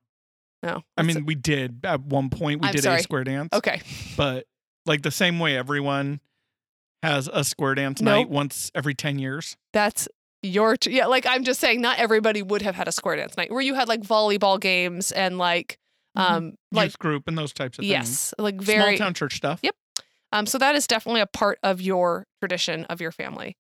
No. 0.62 0.82
I 0.96 1.02
mean, 1.02 1.26
we 1.26 1.34
did 1.34 1.80
at 1.84 2.00
one 2.00 2.30
point. 2.30 2.60
We 2.62 2.68
I'm 2.68 2.72
did 2.75 2.82
sorry. 2.84 3.00
a 3.00 3.02
square 3.02 3.25
dance. 3.25 3.48
okay. 3.52 3.80
But 4.16 4.46
like 4.84 5.02
the 5.02 5.10
same 5.10 5.38
way 5.38 5.56
everyone 5.56 6.20
has 7.02 7.28
a 7.32 7.44
square 7.44 7.75
dance 7.75 8.00
Nope. 8.00 8.12
night 8.14 8.28
once 8.30 8.70
every 8.75 8.94
10 8.94 9.18
years. 9.18 9.56
That's 9.72 10.08
your 10.47 10.76
t- 10.76 10.93
yeah. 10.97 11.07
Like 11.07 11.26
I'm 11.26 11.45
just 11.45 11.61
saying, 11.61 11.81
not 11.81 11.99
everybody 11.99 12.43
would 12.43 12.62
have 12.62 12.75
had 12.75 12.88
a 12.88 12.93
square 12.93 13.17
dance 13.17 13.37
night 13.37 13.50
where 13.50 13.61
you 13.62 13.75
had 13.75 13.88
like 13.88 14.00
volleyball 14.03 14.61
games 14.61 15.12
and 15.12 15.38
like 15.38 15.79
um 16.15 16.55
like 16.73 16.88
Youth 16.88 16.99
group 16.99 17.29
and 17.29 17.37
those 17.37 17.53
types 17.53 17.79
of 17.79 17.83
things. 17.83 17.91
yes, 17.91 18.35
like 18.38 18.61
very 18.61 18.97
Small 18.97 19.07
town 19.07 19.15
church 19.15 19.37
stuff. 19.37 19.61
Yep. 19.62 19.75
um. 20.33 20.47
So 20.47 20.59
that 20.59 20.75
is 20.75 20.87
definitely 20.87 21.21
a 21.21 21.26
part 21.26 21.59
of 21.62 21.81
your 21.81 22.26
tradition 22.41 22.85
of 22.87 23.00
your 23.00 23.12
family. 23.12 23.57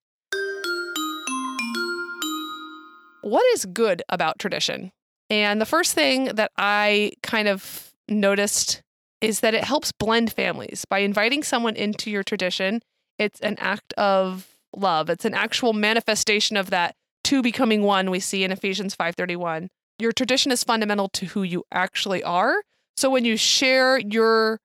What 3.22 3.44
is 3.54 3.66
good 3.66 4.02
about 4.08 4.38
tradition? 4.38 4.92
And 5.28 5.60
the 5.60 5.66
first 5.66 5.94
thing 5.94 6.26
that 6.36 6.52
I 6.56 7.12
kind 7.22 7.48
of 7.48 7.92
noticed 8.08 8.82
is 9.20 9.40
that 9.40 9.54
it 9.54 9.64
helps 9.64 9.90
blend 9.90 10.32
families 10.32 10.84
by 10.88 10.98
inviting 11.00 11.42
someone 11.42 11.74
into 11.74 12.10
your 12.10 12.22
tradition. 12.22 12.82
It's 13.18 13.40
an 13.40 13.56
act 13.58 13.92
of 13.94 14.46
love. 14.76 15.10
It's 15.10 15.24
an 15.24 15.34
actual 15.34 15.72
manifestation 15.72 16.56
of 16.56 16.70
that 16.70 16.94
two 17.24 17.42
becoming 17.42 17.82
one 17.82 18.10
we 18.10 18.20
see 18.20 18.44
in 18.44 18.52
Ephesians 18.52 18.94
5:31. 18.94 19.68
Your 19.98 20.12
tradition 20.12 20.52
is 20.52 20.62
fundamental 20.62 21.08
to 21.10 21.26
who 21.26 21.42
you 21.42 21.64
actually 21.72 22.22
are. 22.22 22.62
So 22.96 23.10
when 23.10 23.24
you 23.24 23.36
share 23.36 23.98
your 23.98 24.60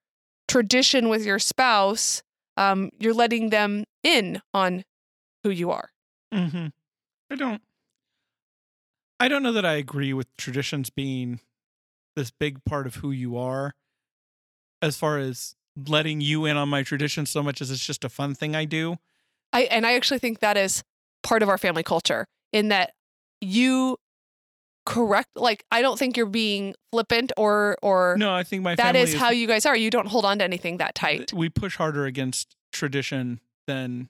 tradition 0.48 1.10
with 1.10 1.26
your 1.26 1.40
spouse, 1.40 2.22
um, 2.58 2.92
you're 3.00 3.14
letting 3.14 3.50
them 3.50 3.86
in 4.04 4.42
on 4.54 4.84
who 5.44 5.50
you 5.50 5.72
are. 5.72 5.90
Mm-hmm. 6.34 6.68
I 7.30 7.36
don't. 7.36 7.62
I 9.20 9.28
don't 9.28 9.44
know 9.44 9.54
that 9.54 9.66
I 9.66 9.74
agree 9.74 10.14
with 10.14 10.36
traditions 10.38 10.90
being 10.90 11.40
this 12.16 12.32
big 12.32 12.64
part 12.66 12.88
of 12.88 12.96
who 12.96 13.12
you 13.12 13.38
are, 13.38 13.76
as 14.82 14.98
far 14.98 15.18
as 15.18 15.56
letting 15.88 16.22
you 16.22 16.46
in 16.46 16.58
on 16.58 16.70
my 16.70 16.84
tradition 16.84 17.26
so 17.26 17.42
much 17.42 17.62
as 17.62 17.72
it's 17.72 17.86
just 17.86 18.04
a 18.04 18.10
fun 18.10 18.36
thing 18.36 18.56
I 18.56 18.66
do. 18.66 18.98
I 19.54 19.64
and 19.64 19.86
I 19.86 19.94
actually 19.94 20.20
think 20.20 20.40
that 20.40 20.58
is 20.58 20.84
part 21.24 21.44
of 21.44 21.50
our 21.50 21.58
family 21.58 21.84
culture 21.84 22.26
in 22.54 22.70
that 22.70 22.94
you 23.42 23.98
correct 24.86 25.30
like 25.36 25.64
I 25.72 25.82
don't 25.82 25.98
think 26.00 26.18
you're 26.18 26.26
being 26.26 26.74
flippant 26.92 27.32
or 27.38 27.78
or 27.84 28.16
No, 28.18 28.34
I 28.34 28.44
think 28.44 28.64
my 28.64 28.76
that 28.76 28.96
is 28.96 29.14
how 29.14 29.30
you 29.30 29.48
guys 29.48 29.66
are. 29.66 29.76
You 29.76 29.90
don't 29.90 30.08
hold 30.08 30.26
on 30.26 30.40
to 30.40 30.44
anything 30.44 30.78
that 30.78 30.96
tight. 30.96 31.32
we 31.34 31.50
push 31.50 31.76
harder 31.78 32.06
against 32.06 32.56
tradition 32.74 33.40
than 33.68 34.10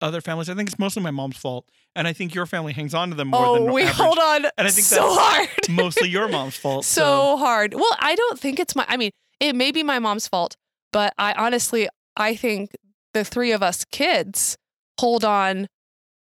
other 0.00 0.20
families. 0.20 0.48
I 0.48 0.54
think 0.54 0.68
it's 0.68 0.78
mostly 0.78 1.02
my 1.02 1.10
mom's 1.10 1.36
fault, 1.36 1.68
and 1.94 2.06
I 2.08 2.12
think 2.12 2.34
your 2.34 2.46
family 2.46 2.72
hangs 2.72 2.94
on 2.94 3.10
to 3.10 3.14
them 3.16 3.28
more 3.28 3.44
Oh, 3.46 3.54
than 3.64 3.72
we 3.72 3.82
average. 3.82 3.96
hold 3.96 4.18
on 4.18 4.44
And 4.56 4.66
I 4.68 4.70
think 4.70 4.86
so 4.86 5.02
hard. 5.08 5.48
mostly 5.68 6.08
your 6.08 6.28
mom's 6.28 6.56
fault. 6.56 6.84
so 6.84 7.36
hard. 7.36 7.74
Well, 7.74 7.96
I 8.00 8.14
don't 8.14 8.38
think 8.38 8.58
it's 8.60 8.74
my 8.76 8.84
I 8.88 8.96
mean, 8.96 9.10
it 9.40 9.54
may 9.54 9.70
be 9.72 9.82
my 9.82 9.98
mom's 9.98 10.26
fault, 10.28 10.56
but 10.92 11.12
I 11.18 11.32
honestly 11.34 11.88
I 12.16 12.34
think 12.34 12.72
the 13.14 13.24
three 13.24 13.52
of 13.52 13.62
us 13.62 13.84
kids 13.84 14.56
hold 14.98 15.24
on. 15.24 15.68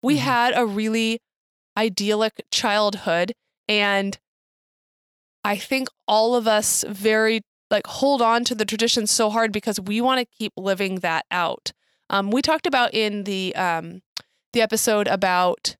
We 0.03 0.17
Mhm. 0.17 0.21
had 0.21 0.57
a 0.57 0.67
really 0.67 1.21
idyllic 1.77 2.45
childhood 2.51 3.35
and 3.69 4.19
I 5.45 5.57
think 5.57 5.89
all 6.09 6.35
of 6.35 6.47
us 6.49 6.85
very 6.89 7.43
like 7.71 7.87
hold 7.87 8.23
on 8.23 8.45
to 8.45 8.55
the 8.55 8.65
tradition 8.65 9.07
so 9.07 9.31
hard 9.31 9.53
because 9.53 9.81
we 9.81 10.01
want 10.01 10.21
to 10.21 10.37
keep 10.39 10.53
living 10.57 10.97
that 11.01 11.27
out. 11.31 11.73
Um, 12.11 12.31
we 12.31 12.43
talked 12.43 12.67
about 12.67 12.95
in 12.95 13.25
the 13.25 13.55
um, 13.57 14.03
the 14.53 14.63
episode 14.63 15.09
about 15.09 15.77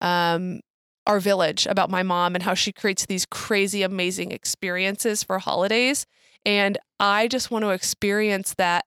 um, 0.00 0.60
our 1.06 1.20
village, 1.20 1.66
about 1.66 1.90
my 1.90 2.02
mom 2.02 2.34
and 2.34 2.42
how 2.44 2.54
she 2.54 2.72
creates 2.72 3.06
these 3.06 3.26
crazy, 3.26 3.82
amazing 3.82 4.32
experiences 4.32 5.22
for 5.22 5.38
holidays, 5.38 6.06
and 6.44 6.78
I 6.98 7.28
just 7.28 7.50
want 7.50 7.64
to 7.64 7.70
experience 7.70 8.54
that 8.56 8.84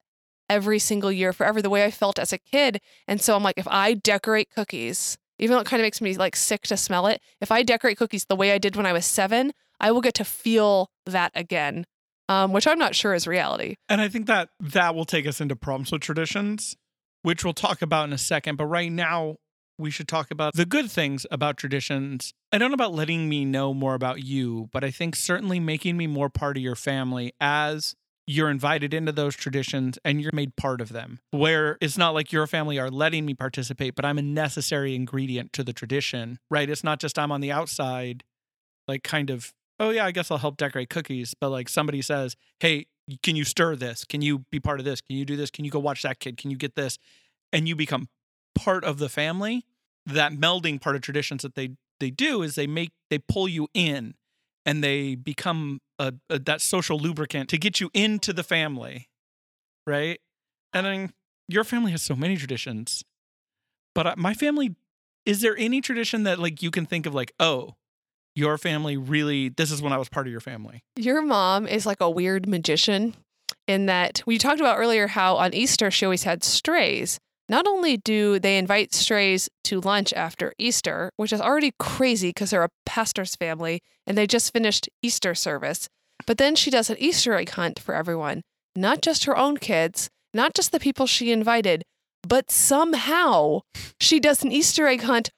every 0.49 0.79
single 0.79 1.11
year 1.11 1.33
forever, 1.33 1.61
the 1.61 1.69
way 1.69 1.83
I 1.83 1.91
felt 1.91 2.19
as 2.19 2.33
a 2.33 2.37
kid. 2.37 2.81
And 3.07 3.21
so 3.21 3.35
I'm 3.35 3.43
like, 3.43 3.57
if 3.57 3.67
I 3.67 3.93
decorate 3.93 4.49
cookies, 4.49 5.17
even 5.39 5.55
though 5.55 5.61
it 5.61 5.67
kind 5.67 5.81
of 5.81 5.85
makes 5.85 6.01
me 6.01 6.15
like 6.17 6.35
sick 6.35 6.63
to 6.63 6.77
smell 6.77 7.07
it, 7.07 7.21
if 7.41 7.51
I 7.51 7.63
decorate 7.63 7.97
cookies 7.97 8.25
the 8.25 8.35
way 8.35 8.51
I 8.51 8.57
did 8.57 8.75
when 8.75 8.85
I 8.85 8.93
was 8.93 9.05
seven, 9.05 9.53
I 9.79 9.91
will 9.91 10.01
get 10.01 10.15
to 10.15 10.25
feel 10.25 10.89
that 11.05 11.31
again, 11.35 11.85
um, 12.29 12.53
which 12.53 12.67
I'm 12.67 12.79
not 12.79 12.95
sure 12.95 13.13
is 13.13 13.27
reality. 13.27 13.75
And 13.87 14.01
I 14.01 14.09
think 14.09 14.25
that 14.27 14.49
that 14.59 14.95
will 14.95 15.05
take 15.05 15.27
us 15.27 15.39
into 15.39 15.55
problems 15.55 15.91
with 15.91 16.01
traditions, 16.01 16.75
which 17.21 17.43
we'll 17.43 17.53
talk 17.53 17.81
about 17.81 18.07
in 18.07 18.13
a 18.13 18.17
second. 18.17 18.55
But 18.55 18.65
right 18.65 18.91
now, 18.91 19.35
we 19.77 19.91
should 19.91 20.07
talk 20.07 20.31
about 20.31 20.55
the 20.55 20.65
good 20.65 20.89
things 20.89 21.25
about 21.29 21.57
traditions. 21.57 22.33
I 22.51 22.57
don't 22.57 22.71
know 22.71 22.75
about 22.75 22.93
letting 22.93 23.29
me 23.29 23.45
know 23.45 23.73
more 23.73 23.93
about 23.93 24.23
you, 24.23 24.69
but 24.71 24.83
I 24.83 24.89
think 24.89 25.15
certainly 25.15 25.59
making 25.59 25.97
me 25.97 26.07
more 26.07 26.29
part 26.29 26.57
of 26.57 26.63
your 26.63 26.75
family 26.75 27.33
as 27.39 27.95
you're 28.29 28.49
invited 28.49 28.93
into 28.93 29.13
those 29.13 29.35
traditions 29.35 29.97
and 30.03 30.21
you're 30.21 30.33
made 30.33 30.55
part 30.57 30.81
of 30.81 30.89
them. 30.89 31.19
Where 31.31 31.77
it's 31.79 31.97
not 31.97 32.13
like 32.13 32.33
your 32.33 32.45
family 32.45 32.77
are 32.77 32.91
letting 32.91 33.25
me 33.25 33.33
participate, 33.33 33.95
but 33.95 34.03
I'm 34.03 34.17
a 34.17 34.21
necessary 34.21 34.93
ingredient 34.93 35.53
to 35.53 35.63
the 35.63 35.71
tradition, 35.71 36.37
right? 36.51 36.69
It's 36.69 36.83
not 36.83 36.99
just 36.99 37.17
I'm 37.17 37.31
on 37.31 37.39
the 37.39 37.53
outside, 37.53 38.25
like 38.87 39.03
kind 39.03 39.29
of, 39.29 39.53
oh 39.79 39.91
yeah, 39.91 40.05
I 40.05 40.11
guess 40.11 40.29
I'll 40.29 40.39
help 40.39 40.57
decorate 40.57 40.89
cookies, 40.89 41.33
but 41.39 41.49
like 41.49 41.69
somebody 41.69 42.01
says, 42.01 42.35
hey, 42.59 42.87
can 43.23 43.37
you 43.37 43.45
stir 43.45 43.77
this? 43.77 44.03
Can 44.03 44.21
you 44.21 44.39
be 44.51 44.59
part 44.59 44.79
of 44.79 44.85
this? 44.85 44.99
Can 44.99 45.15
you 45.15 45.23
do 45.23 45.37
this? 45.37 45.49
Can 45.49 45.63
you 45.63 45.71
go 45.71 45.79
watch 45.79 46.01
that 46.01 46.19
kid? 46.19 46.35
Can 46.35 46.51
you 46.51 46.57
get 46.57 46.75
this? 46.75 46.99
And 47.53 47.65
you 47.67 47.77
become 47.77 48.09
part 48.53 48.83
of 48.83 48.97
the 48.97 49.07
family. 49.07 49.65
That 50.05 50.33
melding 50.33 50.81
part 50.81 50.97
of 50.97 51.01
traditions 51.01 51.43
that 51.43 51.55
they 51.55 51.71
they 51.99 52.11
do 52.11 52.41
is 52.41 52.55
they 52.55 52.67
make 52.67 52.91
they 53.09 53.17
pull 53.17 53.47
you 53.47 53.67
in 53.73 54.15
and 54.65 54.83
they 54.83 55.15
become 55.15 55.79
a, 55.99 56.13
a 56.29 56.39
that 56.39 56.61
social 56.61 56.97
lubricant 56.99 57.49
to 57.49 57.57
get 57.57 57.79
you 57.79 57.89
into 57.93 58.33
the 58.33 58.43
family. 58.43 59.09
Right? 59.85 60.19
And 60.73 60.85
then 60.85 61.13
your 61.47 61.63
family 61.63 61.91
has 61.91 62.01
so 62.01 62.15
many 62.15 62.35
traditions. 62.35 63.03
But 63.95 64.07
uh, 64.07 64.15
my 64.17 64.33
family 64.33 64.75
is 65.25 65.41
there 65.41 65.55
any 65.57 65.81
tradition 65.81 66.23
that 66.23 66.39
like 66.39 66.61
you 66.61 66.71
can 66.71 66.85
think 66.85 67.05
of 67.05 67.13
like, 67.13 67.33
"Oh, 67.39 67.75
your 68.37 68.57
family 68.59 68.95
really 68.97 69.49
this 69.49 69.71
is 69.71 69.81
when 69.81 69.91
I 69.91 69.97
was 69.97 70.09
part 70.09 70.27
of 70.27 70.31
your 70.31 70.41
family. 70.41 70.83
Your 70.95 71.21
mom 71.21 71.67
is 71.67 71.85
like 71.85 71.99
a 71.99 72.09
weird 72.09 72.47
magician 72.47 73.15
in 73.67 73.87
that 73.87 74.21
we 74.25 74.37
talked 74.37 74.59
about 74.59 74.77
earlier 74.77 75.07
how 75.07 75.37
on 75.37 75.53
Easter 75.53 75.89
she 75.89 76.05
always 76.05 76.23
had 76.23 76.43
strays. 76.43 77.19
Not 77.49 77.67
only 77.67 77.95
do 77.95 78.39
they 78.39 78.57
invite 78.57 78.93
strays 78.93 79.49
to 79.65 79.79
lunch 79.79 80.11
after 80.13 80.53
Easter, 80.57 81.11
which 81.15 81.31
is 81.31 81.39
already 81.39 81.73
crazy 81.79 82.29
because 82.29 82.49
they're 82.49 82.63
a 82.63 82.69
pastor's 82.85 83.35
family 83.35 83.81
and 84.05 84.17
they 84.17 84.27
just 84.27 84.51
finished 84.51 84.89
Easter 85.01 85.33
service, 85.33 85.87
but 86.25 86.37
then 86.37 86.55
she 86.55 86.69
does 86.69 86.89
an 86.89 86.97
Easter 86.99 87.33
egg 87.35 87.51
hunt 87.51 87.79
for 87.79 87.95
everyone, 87.95 88.41
not 88.75 89.01
just 89.01 89.23
her 89.25 89.37
own 89.37 89.57
kids, 89.57 90.09
not 90.33 90.53
just 90.53 90.71
the 90.71 90.79
people 90.79 91.07
she 91.07 91.31
invited, 91.31 91.83
but 92.27 92.51
somehow 92.51 93.61
she 93.99 94.19
does 94.19 94.43
an 94.43 94.51
Easter 94.51 94.87
egg 94.87 95.03
hunt 95.03 95.29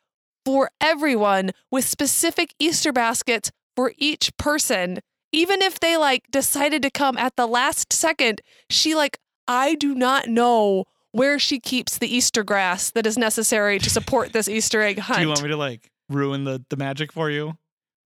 for 0.46 0.72
everyone 0.82 1.52
with 1.70 1.86
specific 1.86 2.56
Easter 2.58 2.92
baskets 2.92 3.52
for 3.76 3.94
each 3.98 4.36
person. 4.38 5.00
Even 5.32 5.62
if 5.62 5.80
they 5.80 5.96
like 5.96 6.24
decided 6.32 6.82
to 6.82 6.90
come 6.90 7.18
at 7.18 7.36
the 7.36 7.46
last 7.46 7.94
second, 7.94 8.42
she 8.68 8.96
like, 8.96 9.20
I 9.48 9.76
do 9.76 9.94
not 9.94 10.28
know 10.28 10.86
where 11.12 11.40
she 11.40 11.60
keeps 11.60 11.98
the 11.98 12.14
Easter 12.14 12.44
grass 12.44 12.92
that 12.92 13.06
is 13.06 13.18
necessary 13.18 13.80
to 13.80 13.90
support 13.90 14.34
this 14.34 14.48
Easter 14.50 14.82
egg 14.82 15.00
hunt. 15.00 15.18
Do 15.18 15.24
you 15.24 15.28
want 15.30 15.44
me 15.44 15.50
to 15.50 15.58
like 15.58 15.92
ruin 16.10 16.44
the 16.44 16.64
the 16.70 16.78
magic 16.78 17.12
for 17.12 17.30
you? 17.30 17.58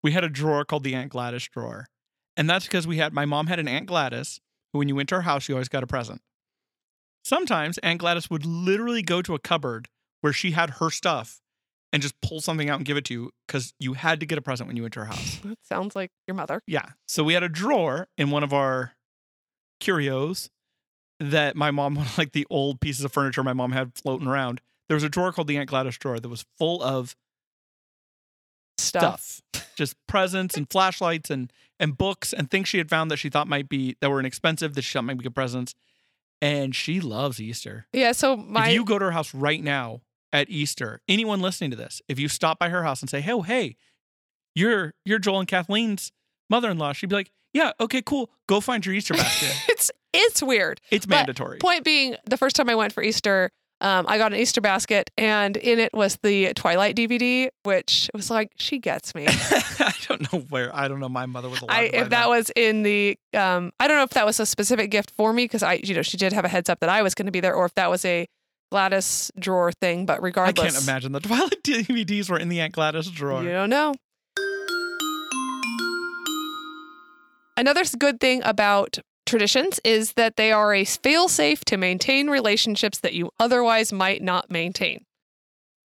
We 0.02 0.12
had 0.12 0.25
a 0.25 0.28
drawer 0.28 0.64
called 0.64 0.85
the 0.85 0.94
Aunt 0.94 1.11
Gladys 1.11 1.49
drawer. 1.49 1.87
And 2.37 2.49
that's 2.49 2.64
because 2.66 2.87
we 2.87 2.97
had 2.97 3.12
my 3.12 3.25
mom 3.25 3.47
had 3.47 3.59
an 3.59 3.68
Aunt 3.68 3.87
Gladys 3.87 4.40
who 4.73 4.78
when 4.78 4.88
you 4.88 4.97
went 4.97 5.09
to 5.11 5.16
her 5.16 5.23
house, 5.23 5.49
you 5.49 5.54
always 5.54 5.68
got 5.68 5.82
a 5.82 5.87
present. 5.87 6.21
Sometimes 7.25 7.78
Aunt 7.78 8.00
Gladys 8.00 8.30
would 8.30 8.44
literally 8.44 9.02
go 9.02 9.23
to 9.23 9.35
a 9.35 9.38
cupboard 9.38 9.88
where 10.23 10.32
she 10.32 10.52
had 10.52 10.71
her 10.71 10.90
stuff 10.90 11.40
and 11.92 12.02
just 12.02 12.21
pull 12.23 12.40
something 12.40 12.71
out 12.71 12.78
and 12.78 12.87
give 12.87 12.97
it 12.97 13.04
to 13.04 13.14
you 13.14 13.30
because 13.47 13.75
you 13.78 13.92
had 13.92 14.18
to 14.21 14.26
get 14.26 14.38
a 14.38 14.42
present 14.42 14.66
when 14.66 14.76
you 14.76 14.82
went 14.82 14.94
to 14.94 15.00
her 15.00 15.06
house. 15.12 15.38
That 15.44 15.59
sounds 15.62 15.94
like 15.94 16.11
your 16.26 16.35
mother. 16.35 16.62
Yeah. 16.66 16.87
So 17.06 17.23
we 17.23 17.35
had 17.35 17.42
a 17.42 17.49
drawer 17.49 18.09
in 18.16 18.30
one 18.30 18.42
of 18.42 18.52
our 18.52 18.92
curios 19.78 20.49
that 21.31 21.57
my 21.57 21.71
mom, 21.71 21.99
like 22.19 22.33
the 22.33 22.47
old 22.50 22.81
pieces 22.81 23.05
of 23.05 23.12
furniture 23.12 23.43
my 23.43 23.52
mom 23.52 23.73
had 23.73 23.95
floating 23.95 24.26
around. 24.26 24.61
There 24.88 24.97
was 24.97 25.05
a 25.05 25.09
drawer 25.09 25.33
called 25.33 25.49
the 25.49 25.57
Aunt 25.57 25.71
Gladys 25.71 25.97
drawer 25.97 26.21
that 26.21 26.29
was 26.29 26.45
full 26.59 26.83
of 26.83 27.17
Stuff. 28.79 29.43
stuff, 29.52 29.73
just 29.76 29.97
presents 30.07 30.57
and 30.57 30.69
flashlights 30.69 31.31
and 31.31 31.52
and 31.79 31.97
books 31.97 32.33
and 32.33 32.50
things 32.50 32.69
she 32.69 32.79
had 32.79 32.88
found 32.88 33.11
that 33.11 33.17
she 33.17 33.29
thought 33.29 33.49
might 33.49 33.69
be 33.69 33.97
that 34.00 34.11
were 34.11 34.21
inexpensive 34.21 34.75
that 34.75 34.83
she 34.83 34.93
thought 34.95 35.05
might 35.05 35.19
be 35.19 35.23
good 35.23 35.35
presents. 35.35 35.75
And 36.41 36.75
she 36.75 37.00
loves 37.00 37.41
Easter. 37.41 37.87
Yeah, 37.93 38.12
so 38.12 38.37
my 38.37 38.69
if 38.69 38.75
you 38.75 38.85
go 38.85 38.99
to 38.99 39.05
her 39.07 39.11
house 39.12 39.33
right 39.33 39.62
now 39.62 40.00
at 40.33 40.50
Easter, 40.50 41.00
anyone 41.09 41.41
listening 41.41 41.71
to 41.71 41.76
this, 41.76 42.02
if 42.09 42.19
you 42.19 42.26
stop 42.29 42.59
by 42.59 42.69
her 42.69 42.83
house 42.83 43.00
and 43.00 43.09
say, 43.09 43.21
"Hey, 43.21 43.33
oh, 43.33 43.43
hey, 43.43 43.76
you're 44.55 44.95
you're 45.05 45.21
Joel 45.21 45.41
and 45.41 45.49
Kathleen's 45.49 46.11
mother-in-law," 46.50 46.95
she'd 46.95 47.11
be 47.11 47.14
like, 47.14 47.31
"Yeah, 47.52 47.71
okay, 47.79 48.02
cool. 48.02 48.31
Go 48.49 48.61
find 48.61 48.85
your 48.85 48.95
Easter 48.97 49.14
basket. 49.14 49.55
it's 49.69 49.93
it's 50.12 50.42
weird. 50.42 50.81
it's 50.90 51.07
But 51.07 51.16
mandatory." 51.16 51.59
Point 51.59 51.85
being, 51.85 52.16
the 52.26 52.37
first 52.37 52.57
time 52.57 52.69
I 52.69 52.75
went 52.75 52.92
for 52.92 53.02
Easter, 53.02 53.50
um, 53.83 54.07
I 54.09 54.16
got 54.16 54.33
an 54.33 54.38
Easter 54.38 54.61
basket, 54.61 55.11
and 55.19 55.57
in 55.57 55.81
it 55.81 55.92
was 55.92 56.16
the 56.23 56.54
Twilight 56.54 56.95
DVD, 56.95 57.49
which 57.64 58.09
was 58.14 58.31
like, 58.31 58.52
she 58.57 58.78
gets 58.78 59.12
me. 59.12 59.26
I 59.28 59.92
don't 60.07 60.33
know 60.33 60.38
where. 60.50 60.75
I 60.75 60.87
don't 60.87 61.00
know. 61.00 61.09
My 61.09 61.26
mother 61.26 61.49
was 61.49 61.61
allowed 61.62 61.75
I 61.75 61.83
if 61.92 62.11
that 62.11 62.28
was 62.28 62.50
in 62.54 62.85
the, 62.85 63.19
um, 63.35 63.73
I 63.81 63.88
don't 63.88 63.97
know 63.97 64.04
if 64.04 64.11
that 64.11 64.25
was 64.25 64.38
a 64.38 64.47
specific 64.47 64.92
gift 64.92 65.11
for 65.16 65.33
me 65.33 65.45
because 65.45 65.64
I, 65.64 65.81
you 65.83 65.97
know, 65.97 66.02
she 66.02 66.16
did 66.16 66.33
have 66.33 66.45
a 66.45 66.49
heads 66.49 66.71
up 66.71 66.78
that 66.78 66.90
I 66.90 67.02
was 67.02 67.16
going 67.16 67.26
to 67.26 67.33
be 67.33 67.40
there, 67.40 67.54
or 67.54 67.64
if 67.64 67.75
that 67.75 67.90
was 67.90 68.04
a 68.04 68.28
Gladys 68.71 69.33
drawer 69.37 69.73
thing. 69.73 70.07
But 70.07 70.23
regardless, 70.23 70.64
I 70.64 70.71
can't 70.71 70.85
imagine 70.85 71.11
the 71.11 71.21
Twilight 71.21 71.61
DVDs 71.64 72.31
were 72.31 72.38
in 72.38 72.49
the 72.49 72.61
Aunt 72.61 72.73
Gladys 72.75 73.11
drawer. 73.11 73.42
You 73.42 73.50
don't 73.50 73.71
know. 73.71 73.95
Another 77.57 77.83
good 77.99 78.21
thing 78.21 78.43
about 78.45 78.99
traditions 79.26 79.80
is 79.85 80.15
that 80.15 80.37
they 80.37 80.52
are 80.52 80.75
a 80.75 80.85
fail-safe 80.85 81.65
to 81.67 81.76
maintain 81.76 82.28
relationships 82.28 82.99
that 83.00 83.15
you 83.15 83.30
otherwise 83.39 83.93
might 83.93 84.23
not 84.23 84.50
maintain. 84.50 85.04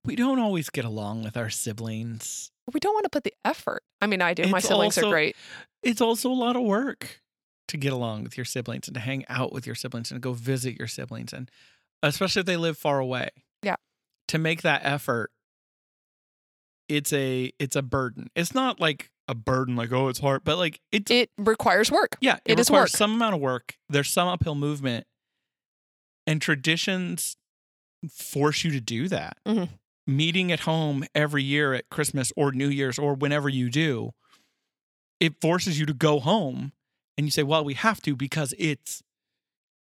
We 0.03 0.15
don't 0.15 0.39
always 0.39 0.69
get 0.69 0.85
along 0.85 1.23
with 1.23 1.37
our 1.37 1.49
siblings. 1.49 2.51
We 2.73 2.79
don't 2.79 2.93
want 2.93 3.03
to 3.05 3.09
put 3.09 3.23
the 3.23 3.33
effort. 3.45 3.83
I 4.01 4.07
mean, 4.07 4.21
I 4.21 4.33
do. 4.33 4.47
My 4.47 4.59
siblings 4.59 4.97
also- 4.97 5.07
are 5.07 5.11
great. 5.11 5.35
It's 5.83 6.01
also 6.01 6.31
a 6.31 6.33
lot 6.33 6.55
of 6.55 6.63
work 6.63 7.21
to 7.67 7.77
get 7.77 7.93
along 7.93 8.23
with 8.23 8.37
your 8.37 8.45
siblings 8.45 8.87
and 8.87 8.95
to 8.95 9.01
hang 9.01 9.25
out 9.29 9.51
with 9.53 9.65
your 9.65 9.75
siblings 9.75 10.11
and 10.11 10.21
to 10.21 10.21
go 10.21 10.33
visit 10.33 10.77
your 10.77 10.87
siblings 10.87 11.33
and 11.33 11.49
especially 12.03 12.41
if 12.41 12.45
they 12.45 12.57
live 12.57 12.77
far 12.77 12.99
away. 12.99 13.29
Yeah. 13.63 13.77
To 14.27 14.37
make 14.37 14.61
that 14.61 14.81
effort 14.83 15.31
it's 16.91 17.13
a 17.13 17.51
it's 17.59 17.75
a 17.75 17.81
burden. 17.81 18.29
It's 18.35 18.53
not 18.53 18.79
like 18.79 19.11
a 19.27 19.35
burden 19.35 19.75
like 19.75 19.91
oh 19.91 20.09
it's 20.09 20.19
hard, 20.19 20.43
but 20.43 20.57
like 20.57 20.79
it's 20.91 21.09
It 21.11 21.29
requires 21.37 21.89
work. 21.91 22.17
yeah, 22.21 22.35
it, 22.45 22.53
it 22.53 22.59
is 22.59 22.69
requires 22.69 22.91
work. 22.93 22.97
some 22.97 23.13
amount 23.13 23.35
of 23.35 23.41
work. 23.41 23.75
There's 23.89 24.09
some 24.09 24.27
uphill 24.27 24.55
movement 24.55 25.05
and 26.27 26.41
traditions 26.41 27.37
force 28.09 28.63
you 28.63 28.71
to 28.71 28.81
do 28.81 29.07
that. 29.07 29.37
Mhm. 29.45 29.69
Meeting 30.07 30.51
at 30.51 30.61
home 30.61 31.05
every 31.15 31.43
year 31.43 31.73
at 31.73 31.89
Christmas 31.89 32.33
or 32.35 32.51
New 32.51 32.67
Year's 32.69 32.97
or 32.99 33.13
whenever 33.13 33.47
you 33.49 33.69
do, 33.69 34.11
it 35.19 35.39
forces 35.39 35.79
you 35.79 35.85
to 35.85 35.93
go 35.93 36.19
home 36.19 36.73
and 37.17 37.27
you 37.27 37.31
say, 37.31 37.43
well, 37.43 37.63
we 37.63 37.75
have 37.75 38.01
to 38.01 38.15
because 38.15 38.53
it's, 38.57 39.03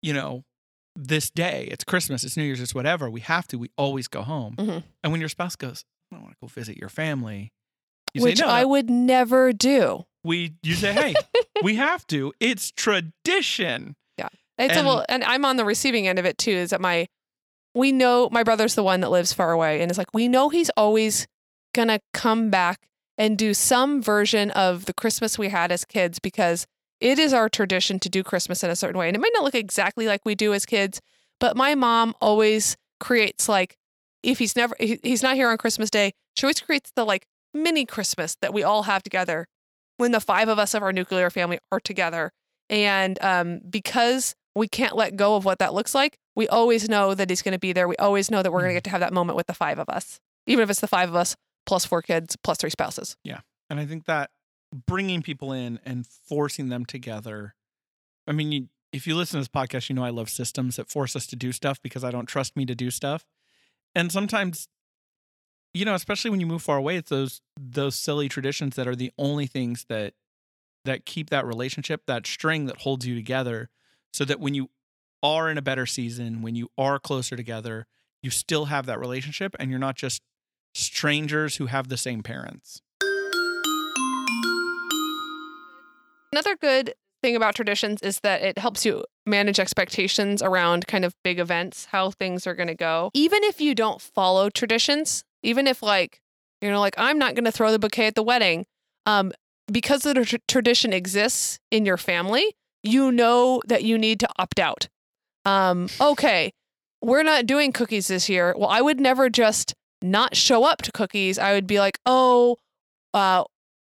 you 0.02 0.14
know, 0.14 0.44
this 0.96 1.30
day, 1.32 1.68
it's 1.72 1.84
Christmas, 1.84 2.24
it's 2.24 2.38
New 2.38 2.44
Year's, 2.44 2.62
it's 2.62 2.76
whatever. 2.76 3.10
We 3.10 3.22
have 3.22 3.48
to. 3.48 3.58
We 3.58 3.72
always 3.78 4.08
go 4.08 4.22
home. 4.22 4.56
Mhm. 4.58 4.84
And 5.04 5.12
when 5.12 5.20
your 5.20 5.30
spouse 5.30 5.56
goes, 5.56 5.84
I 6.16 6.20
want 6.22 6.32
to 6.32 6.38
go 6.42 6.48
visit 6.48 6.78
your 6.78 6.90
family, 6.90 7.52
you 8.14 8.24
which 8.24 8.38
say, 8.40 8.46
no, 8.46 8.52
I 8.52 8.62
no. 8.62 8.68
would 8.70 8.90
never 8.90 9.52
do. 9.54 10.06
we, 10.24 10.54
you 10.64 10.74
say, 10.76 10.94
hey, 10.94 11.14
we 11.64 11.76
have 11.76 12.06
to. 12.08 12.34
It's 12.40 12.72
tradition. 12.72 13.96
Yeah, 14.18 14.28
it's 14.58 14.74
a 14.74 14.78
And- 14.80 14.88
little, 14.88 15.06
and 15.10 15.24
I'm 15.24 15.46
on 15.46 15.58
the 15.58 15.66
receiving 15.66 16.08
end 16.08 16.20
of 16.20 16.26
it 16.26 16.38
too. 16.38 16.52
Is 16.52 16.70
that 16.72 16.82
my, 16.82 17.08
we 17.74 17.92
know 17.92 18.30
my 18.32 18.44
brother's 18.44 18.76
the 18.76 18.84
one 18.84 19.02
that 19.02 19.10
lives 19.12 19.34
far 19.34 19.52
away, 19.52 19.82
and 19.82 19.92
it's 19.92 19.98
like 19.98 20.14
we 20.14 20.28
know 20.28 20.50
he's 20.50 20.70
always 20.78 21.28
gonna 21.74 22.00
come 22.14 22.50
back 22.50 22.88
and 23.18 23.38
do 23.38 23.54
some 23.54 24.02
version 24.02 24.52
of 24.52 24.86
the 24.86 24.94
Christmas 24.94 25.38
we 25.38 25.50
had 25.50 25.72
as 25.72 25.86
kids 25.86 26.20
because 26.20 26.66
it 27.02 27.20
is 27.20 27.34
our 27.34 27.50
tradition 27.50 28.00
to 28.00 28.10
do 28.10 28.24
Christmas 28.24 28.64
in 28.64 28.70
a 28.70 28.76
certain 28.76 28.98
way, 28.98 29.08
and 29.08 29.16
it 29.16 29.20
might 29.20 29.32
not 29.34 29.44
look 29.44 29.56
exactly 29.56 30.08
like 30.08 30.22
we 30.26 30.36
do 30.36 30.54
as 30.54 30.66
kids, 30.66 31.02
but 31.40 31.58
my 31.58 31.76
mom 31.76 32.14
always 32.22 32.78
creates 33.02 33.50
like 33.50 33.76
if 34.32 34.40
he's 34.40 34.56
never 34.56 34.76
he- 34.80 35.00
he's 35.04 35.24
not 35.24 35.36
here 35.36 35.50
on 35.50 35.58
Christmas 35.58 35.90
Day, 35.90 36.14
she 36.36 36.46
always 36.46 36.60
creates 36.60 36.92
the 36.96 37.06
like 37.06 37.26
mini 37.54 37.86
Christmas 37.86 38.36
that 38.42 38.54
we 38.54 38.64
all 38.64 38.84
have 38.84 39.04
together 39.04 39.48
when 39.98 40.12
the 40.12 40.20
five 40.20 40.48
of 40.50 40.60
us 40.60 40.74
of 40.74 40.84
our 40.84 40.92
nuclear 40.92 41.30
family 41.30 41.60
are 41.72 41.80
together. 41.80 42.32
And 42.70 43.22
um, 43.24 43.62
because 43.70 44.36
we 44.56 44.68
can't 44.68 44.96
let 44.96 45.16
go 45.16 45.36
of 45.36 45.46
what 45.46 45.60
that 45.60 45.74
looks 45.74 45.94
like, 45.96 46.18
we 46.36 46.48
always 46.48 46.90
know 46.90 47.14
that 47.14 47.30
he's 47.30 47.42
going 47.42 47.54
to 47.54 47.60
be 47.60 47.72
there. 47.74 47.88
We 47.88 47.96
always 47.98 48.30
know 48.32 48.42
that 48.44 48.52
we're 48.52 48.62
going 48.62 48.72
to 48.72 48.74
Mhm. 48.74 48.78
get 48.78 48.84
to 48.86 48.90
have 48.92 49.00
that 49.02 49.14
moment 49.14 49.36
with 49.38 49.48
the 49.48 49.54
five 49.54 49.80
of 49.80 49.88
us, 49.90 50.20
even 50.48 50.64
if 50.64 50.70
it's 50.70 50.80
the 50.82 50.88
five 50.88 51.08
of 51.10 51.16
us 51.16 51.36
plus 51.66 51.86
four 51.86 52.02
kids 52.02 52.36
plus 52.44 52.58
three 52.58 52.70
spouses. 52.70 53.16
Yeah, 53.24 53.42
and 53.70 53.80
I 53.80 53.86
think 53.86 54.06
that 54.06 54.32
bringing 54.88 55.22
people 55.22 55.54
in 55.54 55.80
and 55.86 56.06
forcing 56.06 56.70
them 56.70 56.86
together. 56.86 57.56
I 58.28 58.32
mean, 58.34 58.52
you, 58.52 58.68
if 58.92 59.08
you 59.08 59.16
listen 59.16 59.38
to 59.38 59.42
this 59.42 59.48
podcast, 59.48 59.88
you 59.90 59.96
know 59.96 60.04
I 60.04 60.10
love 60.10 60.30
systems 60.30 60.76
that 60.78 60.90
force 60.90 61.16
us 61.16 61.26
to 61.28 61.36
do 61.36 61.52
stuff 61.52 61.82
because 61.82 62.04
I 62.04 62.12
don't 62.12 62.26
trust 62.26 62.56
me 62.58 62.66
to 62.66 62.76
do 62.76 62.92
stuff. 62.92 63.26
And 63.96 64.12
sometimes, 64.12 64.68
you 65.74 65.86
know, 65.86 65.96
especially 65.96 66.30
when 66.30 66.42
you 66.42 66.46
move 66.46 66.62
far 66.62 66.78
away, 66.78 66.98
it's 66.98 67.10
those 67.10 67.42
those 67.58 67.96
silly 67.96 68.28
traditions 68.28 68.76
that 68.76 68.88
are 68.88 68.96
the 68.96 69.12
only 69.18 69.48
things 69.48 69.86
that 69.90 70.14
that 70.84 71.06
keep 71.06 71.30
that 71.30 71.46
relationship, 71.46 72.06
that 72.06 72.28
string 72.28 72.66
that 72.66 72.82
holds 72.82 73.08
you 73.08 73.16
together, 73.16 73.70
so 74.14 74.26
that 74.26 74.40
when 74.40 74.54
you 74.54 74.70
are 75.24 75.50
in 75.50 75.58
a 75.58 75.62
better 75.62 75.86
season, 75.86 76.42
when 76.42 76.56
you 76.56 76.70
are 76.78 77.00
closer 77.00 77.36
together, 77.36 77.88
you 78.22 78.30
still 78.30 78.66
have 78.66 78.86
that 78.86 79.00
relationship, 79.00 79.56
and 79.60 79.72
you're 79.72 79.80
not 79.80 79.96
just 79.96 80.22
strangers 80.76 81.56
who 81.56 81.68
have 81.68 81.88
the 81.88 81.98
same 81.98 82.22
parents. 82.22 82.82
Another 86.32 86.58
good 86.58 86.94
thing 87.26 87.36
about 87.36 87.56
traditions 87.56 88.04
is 88.04 88.20
that 88.20 88.44
it 88.44 88.60
helps 88.60 88.86
you 88.86 89.04
manage 89.26 89.60
expectations 89.60 90.44
around 90.44 90.86
kind 90.86 91.04
of 91.04 91.16
big 91.24 91.40
events, 91.40 91.86
how 91.86 92.12
things 92.12 92.46
are 92.46 92.54
going 92.54 92.68
to 92.68 92.76
go. 92.76 93.10
Even 93.16 93.44
if 93.44 93.60
you 93.60 93.74
don't 93.74 94.00
follow 94.00 94.52
traditions, 94.52 95.24
even 95.42 95.66
if 95.66 95.82
like 95.82 96.20
you 96.62 96.70
know 96.70 96.80
like 96.80 96.94
I'm 97.00 97.18
not 97.18 97.34
going 97.34 97.46
to 97.46 97.52
throw 97.52 97.72
the 97.72 97.80
bouquet 97.80 98.06
at 98.08 98.16
the 98.16 98.22
wedding, 98.22 98.68
um 99.08 99.32
because 99.72 100.04
the 100.04 100.14
tr- 100.24 100.36
tradition 100.48 100.94
exists 100.94 101.58
in 101.72 101.84
your 101.84 101.98
family, 101.98 102.56
you 102.84 103.12
know 103.12 103.64
that 103.66 103.84
you 103.84 103.98
need 103.98 104.20
to 104.20 104.30
opt 104.38 104.60
out. 104.60 104.88
Um 105.46 105.90
okay, 106.00 106.52
we're 107.02 107.24
not 107.24 107.48
doing 107.48 107.72
cookies 107.72 108.08
this 108.08 108.30
year. 108.30 108.54
Well, 108.56 108.70
I 108.70 108.82
would 108.82 109.00
never 109.00 109.32
just 109.32 109.74
not 110.04 110.36
show 110.36 110.64
up 110.64 110.84
to 110.84 110.92
cookies. 110.92 111.40
I 111.40 111.54
would 111.54 111.66
be 111.66 111.80
like, 111.80 111.98
"Oh, 112.06 112.58
uh 113.16 113.46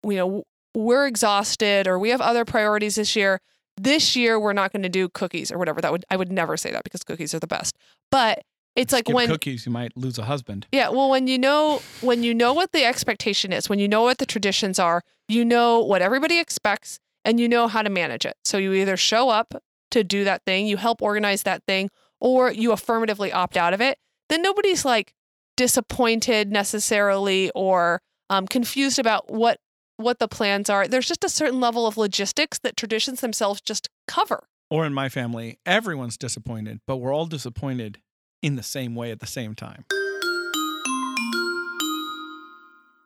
you 0.06 0.18
know, 0.18 0.44
we're 0.76 1.08
exhausted 1.08 1.88
or 1.88 2.00
we 2.00 2.10
have 2.10 2.22
other 2.22 2.46
priorities 2.46 2.96
this 2.96 3.16
year. 3.16 3.40
This 3.78 4.16
year 4.16 4.40
we're 4.40 4.54
not 4.54 4.72
going 4.72 4.84
to 4.84 4.90
do 4.90 5.10
cookies 5.10 5.52
or 5.52 5.58
whatever. 5.58 5.82
That 5.82 5.92
would 5.92 6.06
I 6.10 6.16
would 6.16 6.32
never 6.32 6.58
say 6.58 6.72
that 6.72 6.84
because 6.84 7.04
cookies 7.04 7.34
are 7.34 7.40
the 7.40 7.48
best. 7.48 7.76
But 8.12 8.42
It's 8.76 8.94
like 8.94 9.06
Skip 9.06 9.16
when 9.16 9.28
cookies, 9.28 9.66
you 9.66 9.72
might 9.72 9.96
lose 9.96 10.18
a 10.18 10.24
husband. 10.24 10.68
Yeah, 10.72 10.90
well, 10.90 11.10
when 11.10 11.28
you 11.28 11.38
know 11.38 11.82
when 12.02 12.24
you 12.24 12.34
know 12.34 12.54
what 12.54 12.72
the 12.72 12.86
expectation 12.86 13.52
is, 13.54 13.70
when 13.70 13.80
you 13.80 13.88
know 13.88 14.04
what 14.04 14.18
the 14.18 14.26
traditions 14.26 14.80
are, 14.80 15.02
you 15.28 15.44
know 15.46 15.80
what 15.80 16.02
everybody 16.02 16.40
expects, 16.40 17.00
and 17.26 17.40
you 17.40 17.48
know 17.48 17.68
how 17.68 17.82
to 17.82 17.90
manage 17.90 18.26
it. 18.26 18.36
So 18.44 18.58
you 18.58 18.74
either 18.74 18.98
show 18.98 19.30
up 19.30 19.56
to 19.92 20.04
do 20.04 20.24
that 20.24 20.42
thing, 20.46 20.66
you 20.68 20.78
help 20.78 21.02
organize 21.02 21.44
that 21.44 21.64
thing, 21.68 21.90
or 22.20 22.52
you 22.52 22.72
affirmatively 22.72 23.32
opt 23.32 23.58
out 23.58 23.74
of 23.74 23.82
it. 23.82 23.98
Then 24.30 24.42
nobody's 24.42 24.86
like 24.86 25.14
disappointed 25.56 26.52
necessarily 26.52 27.52
or 27.54 28.02
um, 28.30 28.48
confused 28.48 28.98
about 29.00 29.32
what 29.32 29.60
what 29.98 30.20
the 30.20 30.28
plans 30.28 30.70
are. 30.70 30.88
There's 30.88 31.08
just 31.08 31.24
a 31.24 31.30
certain 31.30 31.60
level 31.60 31.86
of 31.88 31.98
logistics 31.98 32.60
that 32.60 32.76
traditions 32.78 33.22
themselves 33.22 33.62
just 33.62 33.90
cover. 34.08 34.44
Or 34.70 34.86
in 34.86 34.94
my 34.94 35.08
family, 35.10 35.60
everyone's 35.66 36.18
disappointed, 36.18 36.80
but 36.88 36.98
we're 36.98 37.14
all 37.14 37.26
disappointed 37.28 38.00
in 38.42 38.56
the 38.56 38.64
same 38.64 38.96
way 38.96 39.12
at 39.12 39.20
the 39.20 39.28
same 39.28 39.54
time. 39.56 39.86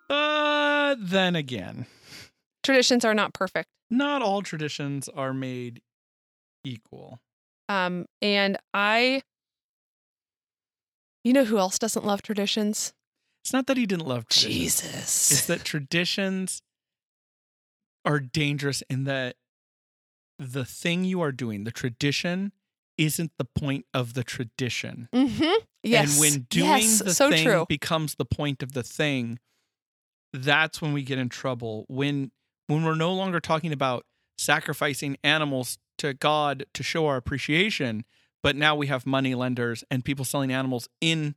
But 0.09 0.95
then 0.99 1.35
again, 1.35 1.85
Traditions 2.63 3.03
are 3.05 3.13
not 3.13 3.33
perfect. 3.33 3.67
not 3.89 4.21
all 4.21 4.41
traditions 4.41 5.07
are 5.09 5.33
made 5.33 5.81
equal. 6.63 7.19
Um, 7.69 8.05
and 8.21 8.57
I, 8.73 9.21
you 11.23 11.33
know 11.33 11.43
who 11.45 11.57
else 11.57 11.77
doesn't 11.79 12.05
love 12.05 12.21
traditions? 12.21 12.93
It's 13.43 13.53
not 13.53 13.67
that 13.67 13.77
he 13.77 13.85
didn't 13.85 14.07
love 14.07 14.27
traditions. 14.27 14.81
Jesus. 14.81 15.31
It's 15.31 15.45
that 15.47 15.63
traditions 15.65 16.61
are 18.05 18.19
dangerous 18.19 18.83
in 18.89 19.03
that 19.05 19.35
the 20.39 20.65
thing 20.65 21.03
you 21.03 21.21
are 21.21 21.31
doing, 21.31 21.63
the 21.63 21.71
tradition, 21.71 22.51
isn't 22.97 23.31
the 23.37 23.45
point 23.45 23.85
of 23.93 24.13
the 24.13 24.23
tradition. 24.23 25.09
mm-hmm. 25.13 25.63
Yes. 25.83 26.13
And 26.13 26.19
when 26.19 26.47
doing 26.49 26.81
yes. 26.81 26.99
the 26.99 27.13
so 27.13 27.29
thing 27.29 27.45
true. 27.45 27.65
becomes 27.69 28.15
the 28.15 28.25
point 28.25 28.61
of 28.61 28.73
the 28.73 28.83
thing, 28.83 29.39
that's 30.33 30.81
when 30.81 30.91
we 30.91 31.01
get 31.03 31.17
in 31.17 31.29
trouble. 31.29 31.85
When 31.87 32.31
when 32.67 32.83
we're 32.83 32.95
no 32.95 33.13
longer 33.13 33.39
talking 33.39 33.71
about 33.71 34.05
sacrificing 34.37 35.17
animals 35.23 35.77
to 35.99 36.13
God 36.13 36.65
to 36.73 36.83
show 36.83 37.07
our 37.07 37.15
appreciation, 37.15 38.03
but 38.43 38.55
now 38.55 38.75
we 38.75 38.87
have 38.87 39.05
money 39.05 39.33
lenders 39.33 39.83
and 39.89 40.03
people 40.03 40.25
selling 40.25 40.51
animals 40.51 40.89
in 40.99 41.35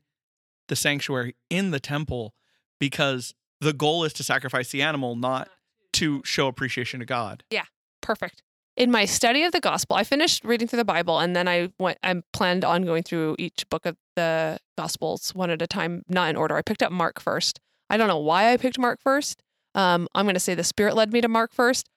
the 0.69 0.77
sanctuary 0.77 1.37
in 1.49 1.71
the 1.71 1.81
temple 1.81 2.35
because 2.81 3.35
the 3.61 3.73
goal 3.73 4.05
is 4.05 4.13
to 4.15 4.25
sacrifice 4.25 4.71
the 4.71 4.83
animal, 4.83 5.15
not 5.15 5.49
to 5.95 6.23
show 6.25 6.47
appreciation 6.49 7.01
to 7.01 7.07
God. 7.07 7.45
Yeah, 7.51 7.65
perfect. 8.01 8.43
In 8.77 8.91
my 8.91 9.05
study 9.05 9.43
of 9.43 9.53
the 9.53 9.61
gospel, 9.61 9.97
I 9.97 10.05
finished 10.05 10.45
reading 10.45 10.69
through 10.69 10.79
the 10.79 10.85
Bible 10.85 11.19
and 11.19 11.37
then 11.37 11.49
I 11.49 11.71
went 11.79 11.99
I 12.03 12.23
planned 12.33 12.65
on 12.65 12.85
going 12.85 13.03
through 13.03 13.37
each 13.39 13.69
book 13.69 13.85
of 13.85 13.97
the 14.17 14.59
gospels 14.79 15.35
one 15.35 15.51
at 15.51 15.61
a 15.61 15.67
time, 15.67 16.03
not 16.09 16.31
in 16.31 16.37
order. 16.37 16.57
I 16.57 16.63
picked 16.63 16.83
up 16.83 16.93
Mark 16.93 17.21
first. 17.21 17.61
I 17.91 17.97
don't 17.97 18.09
know 18.09 18.19
why 18.19 18.53
I 18.53 18.57
picked 18.57 18.79
Mark 18.79 19.01
first. 19.03 19.43
Um, 19.75 20.09
I'm 20.15 20.25
going 20.25 20.35
to 20.35 20.41
say 20.41 20.55
the 20.55 20.65
Spirit 20.65 20.95
led 20.95 21.13
me 21.13 21.21
to 21.21 21.29
Mark 21.29 21.53
first. 21.53 21.89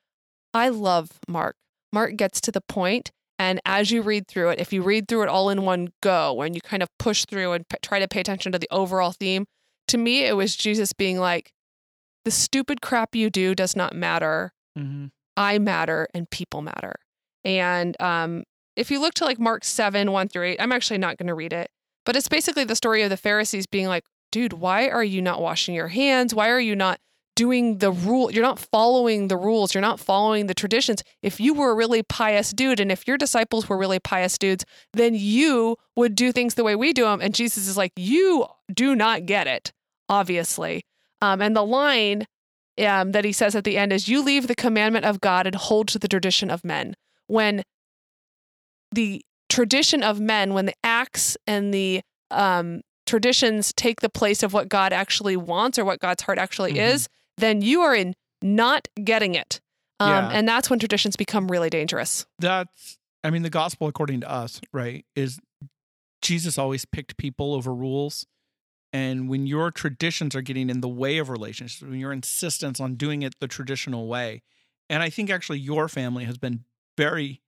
I 0.53 0.69
love 0.69 1.19
Mark. 1.27 1.55
Mark 1.91 2.15
gets 2.15 2.41
to 2.41 2.51
the 2.51 2.61
point, 2.61 3.11
and 3.39 3.59
as 3.65 3.91
you 3.91 4.01
read 4.01 4.27
through 4.27 4.49
it, 4.49 4.59
if 4.59 4.73
you 4.73 4.81
read 4.81 5.07
through 5.07 5.23
it 5.23 5.29
all 5.29 5.49
in 5.49 5.63
one 5.63 5.89
go, 6.01 6.41
and 6.41 6.55
you 6.55 6.61
kind 6.61 6.83
of 6.83 6.89
push 6.97 7.25
through 7.25 7.53
and 7.53 7.67
p- 7.67 7.77
try 7.81 7.99
to 7.99 8.07
pay 8.07 8.19
attention 8.19 8.51
to 8.51 8.59
the 8.59 8.67
overall 8.71 9.11
theme, 9.11 9.45
to 9.87 9.97
me, 9.97 10.23
it 10.23 10.35
was 10.35 10.55
Jesus 10.55 10.93
being 10.93 11.19
like, 11.19 11.51
"The 12.25 12.31
stupid 12.31 12.81
crap 12.81 13.15
you 13.15 13.29
do 13.29 13.55
does 13.55 13.75
not 13.75 13.95
matter. 13.95 14.53
Mm-hmm. 14.77 15.07
I 15.37 15.59
matter, 15.59 16.07
and 16.13 16.29
people 16.29 16.61
matter." 16.61 16.95
And 17.43 17.99
um, 18.01 18.43
if 18.75 18.89
you 18.89 18.99
look 18.99 19.13
to 19.15 19.25
like 19.25 19.39
Mark 19.39 19.63
seven 19.63 20.11
one 20.11 20.27
through 20.27 20.45
eight, 20.45 20.61
I'm 20.61 20.71
actually 20.71 20.99
not 20.99 21.17
going 21.17 21.27
to 21.27 21.33
read 21.35 21.53
it, 21.53 21.69
but 22.05 22.15
it's 22.15 22.29
basically 22.29 22.63
the 22.63 22.75
story 22.75 23.01
of 23.03 23.09
the 23.09 23.17
Pharisees 23.17 23.67
being 23.67 23.87
like, 23.87 24.03
"Dude, 24.31 24.53
why 24.53 24.89
are 24.89 25.03
you 25.03 25.21
not 25.21 25.41
washing 25.41 25.75
your 25.75 25.89
hands? 25.89 26.33
Why 26.33 26.49
are 26.49 26.59
you 26.59 26.75
not?" 26.75 26.99
doing 27.35 27.79
the 27.79 27.91
rule 27.91 28.31
you're 28.31 28.43
not 28.43 28.59
following 28.59 29.27
the 29.27 29.37
rules 29.37 29.73
you're 29.73 29.81
not 29.81 29.99
following 29.99 30.47
the 30.47 30.53
traditions 30.53 31.03
if 31.21 31.39
you 31.39 31.53
were 31.53 31.71
a 31.71 31.75
really 31.75 32.03
pious 32.03 32.51
dude 32.51 32.79
and 32.79 32.91
if 32.91 33.07
your 33.07 33.17
disciples 33.17 33.67
were 33.67 33.77
really 33.77 33.99
pious 33.99 34.37
dudes 34.37 34.65
then 34.93 35.15
you 35.15 35.75
would 35.95 36.15
do 36.15 36.31
things 36.31 36.53
the 36.53 36.63
way 36.63 36.75
we 36.75 36.93
do 36.93 37.03
them 37.03 37.21
and 37.21 37.33
jesus 37.33 37.67
is 37.67 37.77
like 37.77 37.91
you 37.95 38.45
do 38.71 38.95
not 38.95 39.25
get 39.25 39.47
it 39.47 39.71
obviously 40.09 40.85
um, 41.23 41.41
and 41.41 41.55
the 41.55 41.63
line 41.65 42.25
um, 42.85 43.11
that 43.13 43.23
he 43.23 43.31
says 43.31 43.55
at 43.55 43.63
the 43.63 43.77
end 43.77 43.93
is 43.93 44.07
you 44.07 44.21
leave 44.23 44.47
the 44.47 44.55
commandment 44.55 45.05
of 45.05 45.21
god 45.21 45.45
and 45.47 45.55
hold 45.55 45.87
to 45.87 45.97
the 45.99 46.07
tradition 46.07 46.49
of 46.51 46.63
men 46.63 46.95
when 47.27 47.63
the 48.93 49.21
tradition 49.49 50.03
of 50.03 50.19
men 50.19 50.53
when 50.53 50.65
the 50.65 50.73
acts 50.83 51.37
and 51.47 51.73
the 51.73 52.01
um, 52.31 52.81
traditions 53.05 53.73
take 53.73 54.01
the 54.01 54.09
place 54.09 54.41
of 54.43 54.53
what 54.53 54.69
god 54.69 54.91
actually 54.93 55.37
wants 55.37 55.77
or 55.77 55.85
what 55.85 55.99
god's 55.99 56.23
heart 56.23 56.37
actually 56.39 56.73
Mhm. 56.73 56.93
is 56.93 57.07
then 57.37 57.61
you 57.61 57.81
are 57.81 57.95
in 57.95 58.13
not 58.41 58.87
getting 59.03 59.35
it. 59.35 59.59
Um, 59.99 60.09
Yeah. 60.09 60.29
And 60.33 60.47
that's 60.47 60.69
when 60.69 60.77
traditions 60.79 61.15
become 61.15 61.49
really 61.49 61.69
dangerous. 61.69 62.25
that's 62.39 62.97
i 63.23 63.29
mean 63.29 63.41
the 63.43 63.49
gospel 63.49 63.87
according 63.87 64.19
to 64.21 64.29
us 64.29 64.59
right 64.73 65.05
is 65.15 65.39
jesus 66.21 66.57
always 66.57 66.83
picked 66.85 67.15
people 67.17 67.53
over 67.53 67.73
rules 67.73 68.25
and 68.93 69.27
when 69.27 69.47
your 69.47 69.71
traditions 69.71 70.35
are 70.35 70.41
getting 70.41 70.69
in 70.69 70.79
the 70.79 70.87
way 70.87 71.17
of 71.17 71.29
relationships 71.29 71.81
when 71.81 71.99
your 71.99 72.13
insistence 72.13 72.79
on 72.79 72.95
doing 72.95 73.23
it 73.23 73.35
the 73.39 73.47
traditional 73.47 74.07
way 74.07 74.41
and 74.89 75.03
i 75.03 75.09
think 75.09 75.29
actually 75.29 75.59
your 75.59 75.87
family 75.87 76.23
has 76.23 76.37
been 76.37 76.63
very 76.97 77.41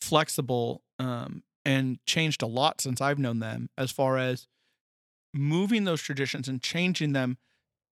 flexible 0.00 0.82
um, 0.98 1.42
and 1.64 1.98
changed 2.06 2.42
a 2.42 2.46
lot 2.46 2.80
since 2.80 3.00
i've 3.00 3.18
known 3.18 3.40
them 3.40 3.68
as 3.76 3.90
far 3.90 4.18
as 4.18 4.46
moving 5.34 5.84
those 5.84 6.02
traditions 6.02 6.48
and 6.48 6.62
changing 6.62 7.12
them 7.12 7.38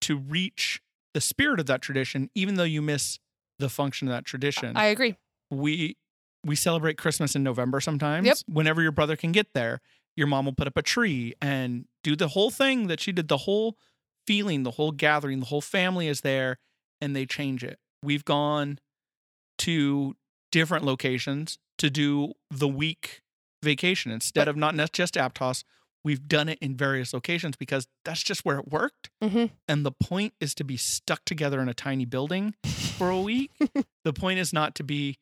to 0.00 0.16
reach 0.16 0.80
the 1.14 1.20
spirit 1.20 1.58
of 1.58 1.66
that 1.66 1.82
tradition 1.82 2.30
even 2.34 2.56
though 2.56 2.64
you 2.64 2.82
miss 2.82 3.18
the 3.58 3.68
function 3.68 4.06
of 4.06 4.12
that 4.12 4.24
tradition 4.24 4.76
I 4.76 4.86
agree. 4.86 5.16
we 5.50 5.96
we 6.44 6.56
celebrate 6.56 6.96
Christmas 6.96 7.34
in 7.34 7.42
November 7.42 7.80
sometimes. 7.80 8.26
Yep. 8.26 8.36
Whenever 8.48 8.80
your 8.80 8.92
brother 8.92 9.16
can 9.16 9.32
get 9.32 9.54
there, 9.54 9.80
your 10.16 10.26
mom 10.26 10.44
will 10.44 10.52
put 10.52 10.66
up 10.66 10.76
a 10.76 10.82
tree 10.82 11.34
and 11.40 11.86
do 12.04 12.14
the 12.16 12.28
whole 12.28 12.50
thing 12.50 12.86
that 12.86 13.00
she 13.00 13.12
did, 13.12 13.28
the 13.28 13.38
whole 13.38 13.76
feeling, 14.26 14.62
the 14.62 14.72
whole 14.72 14.92
gathering, 14.92 15.40
the 15.40 15.46
whole 15.46 15.60
family 15.60 16.06
is 16.08 16.20
there, 16.22 16.58
and 17.00 17.14
they 17.16 17.26
change 17.26 17.64
it. 17.64 17.78
We've 18.02 18.24
gone 18.24 18.78
to 19.58 20.14
different 20.52 20.84
locations 20.84 21.58
to 21.78 21.90
do 21.90 22.32
the 22.50 22.68
week 22.68 23.22
vacation 23.62 24.12
instead 24.12 24.42
But- 24.42 24.48
of 24.48 24.56
not 24.56 24.92
just 24.92 25.14
Aptos. 25.14 25.64
We've 26.04 26.28
done 26.28 26.48
it 26.48 26.58
in 26.60 26.76
various 26.76 27.12
locations 27.12 27.56
because 27.56 27.88
that's 28.04 28.22
just 28.22 28.44
where 28.44 28.58
it 28.58 28.68
worked. 28.68 29.10
hmm 29.22 29.46
And 29.66 29.84
the 29.84 29.90
point 29.92 30.32
is 30.40 30.54
to 30.54 30.64
be 30.64 30.76
stuck 30.76 31.24
together 31.24 31.60
in 31.60 31.68
a 31.68 31.74
tiny 31.74 32.04
building 32.04 32.54
for 32.64 33.10
a 33.10 33.20
week. 33.20 33.50
the 34.04 34.12
point 34.12 34.38
is 34.38 34.52
not 34.52 34.74
to 34.76 34.84
be 34.84 35.16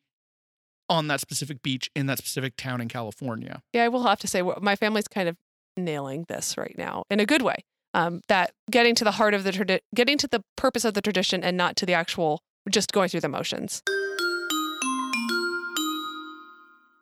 on 0.87 1.07
that 1.07 1.19
specific 1.19 1.61
beach 1.63 1.89
in 1.95 2.05
that 2.05 2.19
specific 2.19 2.55
town 2.55 2.79
in 2.79 2.87
California. 2.87 3.63
Yeah, 3.73 3.83
I 3.85 3.87
will 3.89 4.03
have 4.03 4.19
to 4.19 4.27
say 4.27 4.41
my 4.61 4.75
family's 4.75 5.07
kind 5.07 5.27
of 5.27 5.35
nailing 5.77 6.25
this 6.27 6.57
right 6.57 6.75
now 6.77 7.03
in 7.09 7.19
a 7.19 7.25
good 7.25 7.41
way. 7.41 7.63
Um, 7.93 8.21
that 8.27 8.51
getting 8.69 8.95
to 8.95 9.03
the 9.03 9.11
heart 9.11 9.33
of 9.33 9.43
the 9.43 9.51
tradi- 9.51 9.79
getting 9.95 10.17
to 10.19 10.27
the 10.27 10.43
purpose 10.55 10.85
of 10.85 10.93
the 10.93 11.01
tradition 11.01 11.43
and 11.43 11.57
not 11.57 11.75
to 11.77 11.85
the 11.85 11.93
actual 11.93 12.41
just 12.69 12.91
going 12.91 13.09
through 13.09 13.21
the 13.21 13.29
motions. 13.29 13.81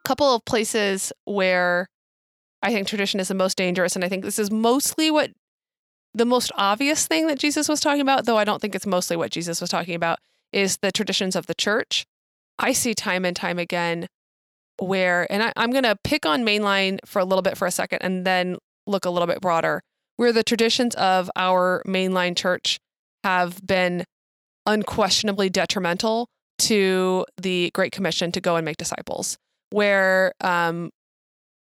A 0.06 0.08
couple 0.08 0.36
of 0.36 0.46
places 0.46 1.12
where 1.26 1.90
I 2.62 2.72
think 2.72 2.88
tradition 2.88 3.20
is 3.20 3.28
the 3.28 3.34
most 3.34 3.58
dangerous, 3.58 3.96
and 3.96 4.06
I 4.06 4.10
think 4.10 4.24
this 4.24 4.40
is 4.40 4.52
mostly 4.52 5.12
what 5.12 5.32
the 6.14 6.26
most 6.26 6.52
obvious 6.56 7.08
thing 7.08 7.28
that 7.28 7.40
Jesus 7.40 7.68
was 7.68 7.80
talking 7.82 8.02
about, 8.02 8.26
though 8.26 8.38
I 8.38 8.46
don't 8.46 8.62
think 8.62 8.74
it's 8.74 8.86
mostly 8.86 9.18
what 9.18 9.32
Jesus 9.32 9.60
was 9.60 9.70
talking 9.70 9.96
about, 9.96 10.20
is 10.54 10.78
the 10.78 10.92
traditions 10.92 11.36
of 11.36 11.48
the 11.48 11.54
church. 11.54 12.06
I 12.58 12.72
see 12.72 12.94
time 12.94 13.26
and 13.26 13.36
time 13.36 13.60
again 13.60 14.08
where, 14.80 15.32
and 15.32 15.44
I, 15.44 15.54
I'm 15.58 15.72
going 15.72 15.84
to 15.84 15.98
pick 16.04 16.26
on 16.26 16.46
mainline 16.46 17.00
for 17.06 17.20
a 17.20 17.26
little 17.26 17.42
bit 17.42 17.58
for 17.58 17.68
a 17.68 17.72
second 17.72 18.00
and 18.02 18.26
then 18.26 18.58
look 18.88 19.06
a 19.06 19.10
little 19.10 19.28
bit 19.28 19.42
broader, 19.42 19.82
where 20.18 20.34
the 20.34 20.44
traditions 20.44 20.96
of 20.96 21.30
our 21.36 21.84
mainline 21.86 22.36
church 22.36 22.80
have 23.24 23.66
been 23.66 24.06
unquestionably 24.66 25.50
detrimental 25.50 26.28
to 26.58 27.26
the 27.42 27.72
Great 27.74 27.92
Commission 27.92 28.32
to 28.32 28.42
go 28.42 28.56
and 28.56 28.66
make 28.66 28.78
disciples, 28.78 29.38
where 29.72 30.34
um, 30.42 30.90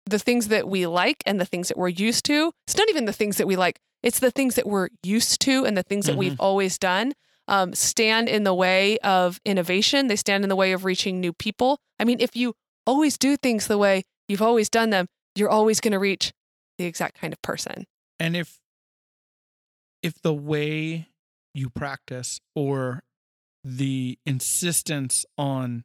the 0.07 0.19
things 0.19 0.49
that 0.49 0.69
we 0.69 0.87
like 0.87 1.23
and 1.25 1.41
the 1.41 1.45
things 1.45 1.69
that 1.69 1.79
we're 1.79 1.89
used 1.89 2.25
to, 2.25 2.53
it's 2.67 2.77
not 2.77 2.89
even 2.89 3.05
the 3.05 3.13
things 3.13 3.37
that 3.37 3.47
we 3.47 3.57
like, 3.57 3.79
it's 4.03 4.19
the 4.19 4.33
things 4.33 4.57
that 4.57 4.67
we're 4.67 4.89
used 5.05 5.41
to 5.43 5.65
and 5.65 5.77
the 5.77 5.85
things 5.85 6.07
that 6.07 6.17
we've 6.17 6.41
always 6.41 6.77
done 6.79 7.13
um, 7.47 7.73
stand 7.73 8.29
in 8.29 8.43
the 8.43 8.55
way 8.55 8.99
of 8.99 9.39
innovation. 9.45 10.09
They 10.09 10.17
stand 10.17 10.43
in 10.45 10.49
the 10.49 10.57
way 10.57 10.73
of 10.73 10.85
reaching 10.85 11.21
new 11.21 11.33
people. 11.33 11.79
I 12.01 12.05
mean, 12.05 12.19
if 12.19 12.35
you 12.35 12.55
always 12.85 13.17
do 13.17 13.37
things 13.37 13.69
the 13.69 13.79
way 13.79 14.03
you've 14.27 14.43
always 14.43 14.69
done 14.69 14.91
them, 14.91 15.07
you're 15.37 15.49
always 15.49 15.81
going 15.81 15.93
to 15.93 16.01
reach 16.01 16.33
the 16.83 16.89
exact 16.89 17.21
kind 17.21 17.33
of 17.33 17.41
person. 17.43 17.85
And 18.19 18.37
if 18.37 18.59
if 20.03 20.21
the 20.23 20.35
way 20.35 21.09
you 21.55 21.71
practice 21.71 22.41
or 22.55 23.03
the 23.65 24.19
insistence 24.27 25.25
on 25.39 25.85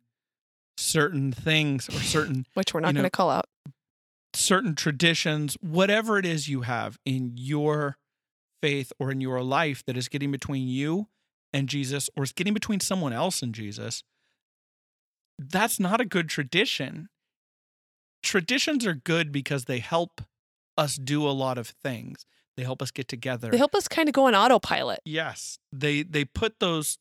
certain 0.77 1.31
things 1.31 1.87
or 1.89 1.99
certain 2.01 2.45
which 2.55 2.73
we're 2.73 2.79
not 2.79 2.89
You 2.89 2.93
know, 2.93 2.99
going 3.01 3.05
to 3.07 3.09
call 3.11 3.29
out. 3.29 3.45
certain 4.33 4.73
traditions, 4.75 5.55
whatever 5.61 6.17
it 6.17 6.25
is 6.25 6.47
you 6.47 6.61
have 6.61 6.97
in 7.05 7.33
your 7.35 7.97
faith 8.61 8.91
or 8.99 9.11
in 9.11 9.21
your 9.21 9.43
life 9.43 9.83
that 9.85 9.95
is 9.97 10.07
getting 10.09 10.31
between 10.31 10.67
you 10.67 11.07
and 11.53 11.69
Jesus 11.69 12.09
or 12.15 12.23
is 12.23 12.31
getting 12.31 12.53
between 12.53 12.79
someone 12.79 13.13
else 13.13 13.41
and 13.43 13.53
Jesus, 13.53 14.03
that's 15.37 15.79
not 15.79 16.01
a 16.01 16.05
good 16.05 16.27
tradition. 16.29 17.09
Traditions 18.23 18.85
are 18.85 18.95
good 18.95 19.31
because 19.31 19.65
they 19.65 19.79
help 19.79 20.21
us 20.77 20.95
do 20.95 21.27
a 21.27 21.31
lot 21.31 21.57
of 21.57 21.67
things. 21.83 22.25
They 22.55 22.63
help 22.63 22.81
us 22.81 22.91
get 22.91 23.07
together. 23.07 23.49
They 23.51 23.57
help 23.57 23.75
us 23.75 23.87
kind 23.87 24.09
of 24.09 24.13
go 24.13 24.25
on 24.25 24.33
autopilot. 24.35 24.99
Yes. 25.05 25.59
They 25.71 26.03
they 26.03 26.25
put 26.25 26.59
those 26.59 26.97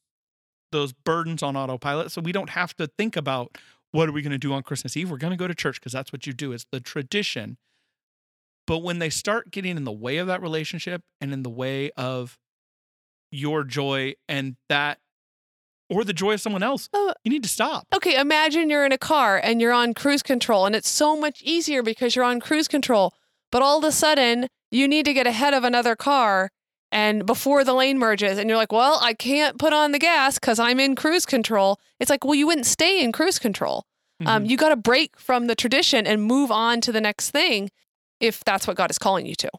those 0.72 0.92
burdens 0.92 1.42
on 1.42 1.56
autopilot 1.56 2.10
so 2.12 2.20
we 2.20 2.32
don't 2.32 2.50
have 2.50 2.74
to 2.76 2.86
think 2.98 3.16
about 3.16 3.56
what 3.92 4.08
are 4.08 4.12
we 4.12 4.20
going 4.20 4.32
to 4.32 4.38
do 4.38 4.52
on 4.52 4.62
Christmas 4.62 4.96
Eve? 4.96 5.10
We're 5.10 5.16
going 5.16 5.30
to 5.30 5.36
go 5.36 5.46
to 5.48 5.54
church 5.54 5.80
because 5.80 5.92
that's 5.92 6.12
what 6.12 6.26
you 6.26 6.32
do. 6.32 6.52
It's 6.52 6.66
the 6.70 6.80
tradition. 6.80 7.56
But 8.66 8.78
when 8.78 8.98
they 8.98 9.08
start 9.10 9.50
getting 9.52 9.76
in 9.76 9.84
the 9.84 9.92
way 9.92 10.16
of 10.18 10.26
that 10.26 10.42
relationship 10.42 11.02
and 11.20 11.32
in 11.32 11.42
the 11.44 11.48
way 11.50 11.92
of 11.96 12.36
your 13.30 13.62
joy 13.64 14.14
and 14.28 14.56
that 14.68 14.98
or 15.88 16.02
the 16.02 16.12
joy 16.12 16.34
of 16.34 16.40
someone 16.40 16.64
else, 16.64 16.88
Oh. 16.92 17.14
you 17.22 17.30
need 17.30 17.44
to 17.44 17.48
stop. 17.48 17.86
Okay, 17.94 18.18
imagine 18.18 18.68
you're 18.68 18.84
in 18.84 18.90
a 18.92 18.98
car 18.98 19.40
and 19.42 19.60
you're 19.60 19.72
on 19.72 19.94
cruise 19.94 20.22
control, 20.22 20.66
and 20.66 20.74
it's 20.74 20.88
so 20.88 21.16
much 21.16 21.40
easier 21.42 21.80
because 21.82 22.16
you're 22.16 22.24
on 22.24 22.40
cruise 22.40 22.66
control. 22.66 23.14
But 23.52 23.62
all 23.62 23.78
of 23.78 23.84
a 23.84 23.92
sudden, 23.92 24.48
you 24.70 24.88
need 24.88 25.04
to 25.06 25.12
get 25.14 25.26
ahead 25.26 25.54
of 25.54 25.64
another 25.64 25.96
car 25.96 26.50
and 26.92 27.26
before 27.26 27.64
the 27.64 27.74
lane 27.74 27.98
merges, 27.98 28.38
and 28.38 28.48
you're 28.48 28.56
like, 28.56 28.72
well, 28.72 28.98
I 29.02 29.12
can't 29.12 29.58
put 29.58 29.72
on 29.72 29.90
the 29.92 29.98
gas 29.98 30.38
because 30.38 30.58
I'm 30.58 30.78
in 30.78 30.94
cruise 30.94 31.26
control. 31.26 31.78
It's 31.98 32.08
like, 32.10 32.24
well, 32.24 32.34
you 32.34 32.46
wouldn't 32.46 32.66
stay 32.66 33.02
in 33.02 33.10
cruise 33.12 33.38
control. 33.38 33.84
Um, 34.24 34.44
Mhm. 34.44 34.50
you 34.50 34.56
got 34.56 34.68
to 34.70 34.76
break 34.76 35.18
from 35.18 35.46
the 35.46 35.54
tradition 35.54 36.06
and 36.06 36.22
move 36.22 36.50
on 36.50 36.80
to 36.82 36.92
the 36.92 37.00
next 37.00 37.30
thing 37.32 37.70
if 38.20 38.42
that's 38.44 38.66
what 38.66 38.76
God 38.76 38.90
is 38.90 38.98
calling 38.98 39.26
you 39.26 39.34
to. 39.34 39.50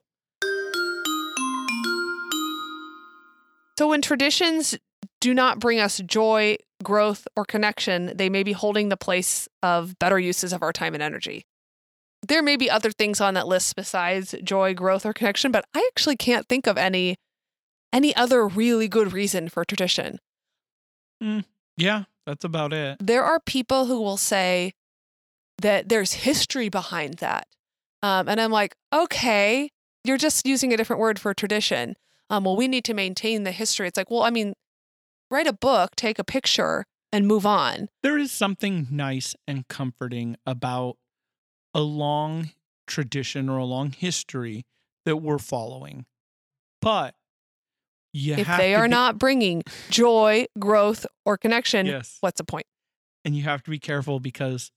So 3.78 3.88
when 3.88 4.02
traditions 4.02 4.76
do 5.22 5.34
not 5.34 5.60
bring 5.60 5.80
us 5.80 6.00
joy, 6.00 6.58
growth, 6.84 7.28
or 7.36 7.46
connection, 7.46 8.14
they 8.16 8.30
may 8.30 8.42
be 8.42 8.54
holding 8.54 8.90
the 8.90 8.98
place 8.98 9.48
of 9.62 10.00
better 10.00 10.18
uses 10.18 10.54
of 10.54 10.64
our 10.64 10.74
time 10.74 10.94
and 10.96 11.04
energy. 11.04 11.46
There 12.28 12.44
may 12.44 12.58
be 12.58 12.70
other 12.70 12.92
things 12.92 13.22
on 13.22 13.34
that 13.36 13.48
list 13.48 13.76
besides 13.76 14.36
joy, 14.44 14.74
growth, 14.74 15.06
or 15.06 15.14
connection, 15.14 15.52
but 15.52 15.66
I 15.74 15.88
actually 15.94 16.18
can't 16.18 16.48
think 16.48 16.68
of 16.68 16.78
any 16.78 17.16
any 17.94 18.16
other 18.16 18.46
really 18.46 18.88
good 18.88 19.14
reason 19.14 19.48
for 19.48 19.64
tradition. 19.64 20.20
yeah, 21.78 22.04
that's 22.26 22.44
about 22.44 22.74
it. 22.74 22.98
there 23.00 23.24
are 23.24 23.40
people 23.40 23.86
who 23.86 24.02
will 24.02 24.18
say 24.18 24.74
that 25.62 25.90
there's 25.90 26.14
history 26.14 26.70
behind 26.70 27.16
that. 27.16 27.48
Um, 28.04 28.28
and 28.28 28.40
I'm 28.40 28.52
like, 28.52 28.76
okay, 28.94 29.72
you're 30.04 30.18
just 30.18 30.46
using 30.46 30.74
a 30.74 30.78
different 30.78 31.00
word 31.00 31.20
for 31.20 31.34
tradition. 31.34 31.96
Um, 32.30 32.44
well, 32.44 32.56
we 32.56 32.68
need 32.68 32.84
to 32.86 32.94
maintain 32.94 33.44
the 33.44 33.52
history. 33.52 33.88
It's 33.88 33.98
like, 33.98 34.12
well, 34.12 34.24
I 34.24 34.30
mean, 34.30 34.54
write 35.32 35.48
a 35.48 35.54
book, 35.54 35.96
take 35.96 36.20
a 36.20 36.24
picture, 36.24 36.86
and 37.12 37.26
move 37.26 37.46
on. 37.46 37.88
There 38.04 38.18
is 38.18 38.32
something 38.32 38.88
nice 38.92 39.36
and 39.48 39.68
comforting 39.68 40.36
about 40.46 40.98
a 41.78 41.82
long 41.82 42.50
tradition 42.88 43.48
or 43.48 43.58
a 43.60 43.66
long 43.66 43.92
history 43.92 44.66
that 45.06 45.18
we're 45.18 45.38
following. 45.38 46.06
But 46.82 47.16
you 48.14 48.34
if 48.36 48.48
they 48.58 48.74
are 48.76 48.86
be- 48.88 48.90
not 48.92 49.18
bringing 49.20 49.64
joy, 49.90 50.46
growth, 50.60 51.06
or 51.26 51.38
connection, 51.38 51.86
yes, 51.86 52.18
what's 52.20 52.40
the 52.40 52.44
point? 52.44 52.66
and 53.24 53.36
you 53.36 53.44
have 53.44 53.62
to 53.64 53.70
be 53.70 53.80
careful 53.80 54.20
because 54.20 54.72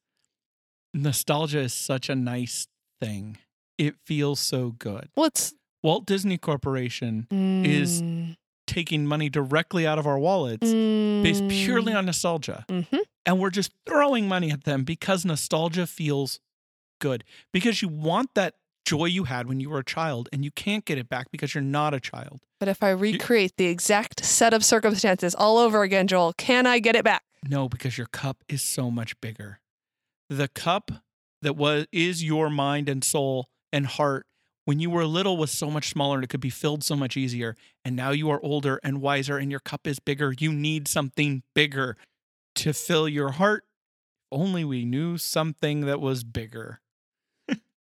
nostalgia 0.94 1.60
is 1.60 1.72
such 1.74 2.08
a 2.08 2.14
nice 2.14 2.66
thing. 3.00 3.38
It 3.78 3.94
feels 4.04 4.40
so 4.40 4.70
good. 4.78 5.08
Well, 5.16 5.26
it's 5.26 5.54
Walt 5.82 6.04
Disney 6.06 6.36
Corporation 6.38 7.26
Is- 7.64 8.02
Mm, 8.02 8.36
taking 8.66 9.04
money 9.06 9.28
directly 9.28 9.84
out 9.86 9.98
of 9.98 10.06
our 10.06 10.18
wallets 10.18 10.70
based 11.22 11.42
purely 11.48 11.92
mm, 11.92 11.98
on 11.98 12.06
nostalgia. 12.06 12.64
mhm. 12.68 13.00
And 13.26 13.38
we're 13.40 13.50
just 13.50 13.72
throwing 13.86 14.28
money 14.28 14.50
at 14.52 14.64
them 14.64 14.84
because 14.84 15.24
nostalgia 15.24 15.86
feels 15.86 16.38
good. 17.00 17.24
Because 17.52 17.82
you 17.82 17.88
want 17.88 18.34
that 18.34 18.54
joy 18.84 19.06
you 19.06 19.24
had 19.24 19.48
when 19.48 19.60
you 19.60 19.70
were 19.70 19.80
a 19.80 19.84
child 19.84 20.28
and 20.32 20.44
you 20.44 20.50
can't 20.50 20.84
get 20.84 20.98
it 20.98 21.08
back 21.08 21.30
because 21.30 21.54
you're 21.54 21.62
not 21.62 21.94
a 21.94 22.00
child. 22.00 22.40
But 22.58 22.68
if 22.68 22.82
I 22.82 22.90
recreate 22.90 23.56
the 23.56 23.66
exact 23.66 24.24
set 24.24 24.54
of 24.54 24.64
circumstances 24.64 25.34
all 25.34 25.58
over 25.58 25.82
again, 25.82 26.06
Joel, 26.06 26.32
can 26.34 26.66
I 26.66 26.78
get 26.78 26.94
it 26.94 27.04
back? 27.04 27.22
No, 27.48 27.68
because 27.68 27.96
your 27.96 28.06
cup 28.06 28.44
is 28.48 28.62
so 28.62 28.90
much 28.90 29.20
bigger. 29.20 29.60
The 30.28 30.48
cup 30.48 30.90
that 31.42 31.56
was 31.56 31.86
is 31.90 32.22
your 32.22 32.50
mind 32.50 32.88
and 32.88 33.02
soul 33.02 33.48
and 33.72 33.86
heart 33.86 34.26
when 34.64 34.78
you 34.78 34.90
were 34.90 35.04
little 35.04 35.36
was 35.36 35.50
so 35.50 35.70
much 35.70 35.88
smaller 35.88 36.16
and 36.16 36.24
it 36.24 36.28
could 36.28 36.40
be 36.40 36.50
filled 36.50 36.84
so 36.84 36.94
much 36.94 37.16
easier. 37.16 37.56
And 37.84 37.96
now 37.96 38.10
you 38.10 38.30
are 38.30 38.40
older 38.42 38.78
and 38.84 39.00
wiser 39.00 39.38
and 39.38 39.50
your 39.50 39.60
cup 39.60 39.86
is 39.86 39.98
bigger. 39.98 40.34
You 40.38 40.52
need 40.52 40.86
something 40.86 41.42
bigger 41.54 41.96
to 42.56 42.72
fill 42.72 43.08
your 43.08 43.32
heart. 43.32 43.64
Only 44.30 44.64
we 44.64 44.84
knew 44.84 45.18
something 45.18 45.80
that 45.86 46.00
was 46.00 46.22
bigger. 46.22 46.80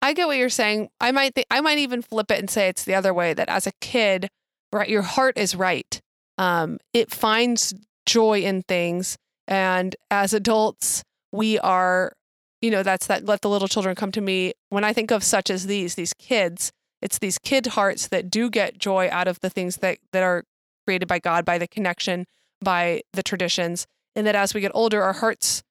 I 0.03 0.13
get 0.15 0.27
what 0.27 0.37
you're 0.37 0.49
saying. 0.51 0.91
I 1.01 1.13
might 1.13 1.35
think 1.35 1.47
I 1.51 1.61
might 1.61 1.79
even 1.79 2.03
flip 2.03 2.31
it 2.31 2.41
and 2.41 2.51
say 2.51 2.69
it's 2.69 2.85
the 2.85 2.95
other 2.95 3.15
way 3.15 3.33
that 3.35 3.49
as 3.49 3.69
a 3.69 3.73
kid, 3.81 4.29
right, 4.73 4.89
your 4.89 5.03
heart 5.03 5.39
is 5.39 5.55
right. 5.55 6.01
Um, 6.39 6.79
it 6.93 7.13
finds 7.13 7.73
joy 8.05 8.41
in 8.41 8.63
things, 8.63 9.17
and 9.47 9.95
as 10.11 10.35
adults, 10.35 11.05
we 11.31 11.59
are, 11.61 12.13
you 12.61 12.71
know, 12.71 12.83
that's 12.83 13.07
that. 13.07 13.25
Let 13.25 13.43
the 13.43 13.49
little 13.49 13.69
children 13.69 13.95
come 13.95 14.11
to 14.13 14.21
me. 14.21 14.55
When 14.71 14.83
I 14.83 14.93
think 14.93 15.13
of 15.13 15.23
such 15.23 15.49
as 15.51 15.67
these, 15.67 15.95
these 15.95 16.13
kids, 16.15 16.73
it's 17.01 17.19
these 17.19 17.39
kid 17.39 17.69
hearts 17.69 18.09
that 18.09 18.29
do 18.29 18.51
get 18.51 18.79
joy 18.79 19.09
out 19.13 19.29
of 19.29 19.39
the 19.41 19.51
things 19.51 19.77
that 19.77 19.99
that 20.13 20.25
are 20.25 20.43
created 20.85 21.07
by 21.07 21.21
God, 21.21 21.45
by 21.45 21.59
the 21.59 21.69
connection, 21.69 22.27
by 22.61 23.03
the 23.13 23.23
traditions, 23.23 23.87
and 24.17 24.27
that 24.27 24.35
as 24.35 24.53
we 24.53 24.61
get 24.61 24.73
older, 24.75 25.01
our 25.01 25.13
hearts 25.13 25.63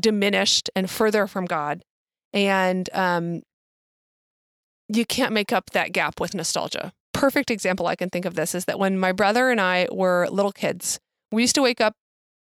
diminished 0.00 0.70
and 0.74 0.88
further 0.88 1.26
from 1.26 1.44
God, 1.44 1.82
and 2.32 2.88
um, 2.94 3.42
you 4.88 5.04
can't 5.04 5.32
make 5.32 5.52
up 5.52 5.70
that 5.70 5.92
gap 5.92 6.20
with 6.20 6.34
nostalgia. 6.34 6.92
Perfect 7.12 7.50
example 7.50 7.86
I 7.86 7.96
can 7.96 8.10
think 8.10 8.24
of 8.24 8.34
this 8.34 8.54
is 8.54 8.64
that 8.66 8.78
when 8.78 8.98
my 8.98 9.12
brother 9.12 9.50
and 9.50 9.60
I 9.60 9.88
were 9.90 10.28
little 10.30 10.52
kids, 10.52 10.98
we 11.32 11.42
used 11.42 11.54
to 11.56 11.62
wake 11.62 11.80
up 11.80 11.94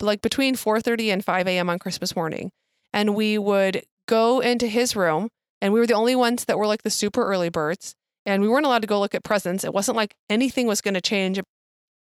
like 0.01 0.21
between 0.21 0.57
4:30 0.57 1.13
and 1.13 1.25
5 1.25 1.47
a.m. 1.47 1.71
on 1.71 1.79
Christmas 1.79 2.17
morning, 2.17 2.51
and 2.93 3.15
we 3.15 3.39
would 3.39 3.85
go 4.07 4.41
into 4.41 4.67
his 4.67 4.97
room, 4.97 5.29
and 5.63 5.73
we 5.73 5.81
were 5.81 5.87
the 5.87 5.95
only 5.95 6.17
ones 6.17 6.45
that 6.45 6.59
were 6.59 6.67
like 6.67 6.83
the 6.83 6.91
super 6.91 7.25
early 7.25 7.49
birds, 7.49 7.95
and 8.27 8.43
we 8.43 8.49
weren't 8.49 8.67
allowed 8.67 8.83
to 8.83 8.89
go 8.89 9.01
look 9.01 9.15
at 9.15 9.25
presents. 9.25 9.65
It 9.65 9.73
wasn't 9.73 9.97
like 9.97 10.15
anything 10.29 10.67
was 10.67 10.81
going 10.81 10.95
to 10.95 11.01
change 11.01 11.41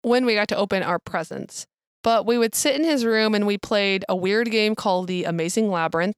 when 0.02 0.24
we 0.24 0.34
got 0.34 0.48
to 0.48 0.56
open 0.56 0.82
our 0.82 0.98
presents. 0.98 1.66
But 2.02 2.24
we 2.24 2.38
would 2.38 2.54
sit 2.54 2.76
in 2.76 2.84
his 2.84 3.04
room 3.04 3.34
and 3.34 3.46
we 3.46 3.58
played 3.58 4.06
a 4.08 4.16
weird 4.16 4.50
game 4.50 4.74
called 4.74 5.06
the 5.06 5.24
Amazing 5.24 5.70
Labyrinth. 5.70 6.16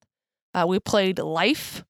Uh, 0.55 0.65
we 0.69 0.79
played 0.79 1.19
Life, 1.19 1.83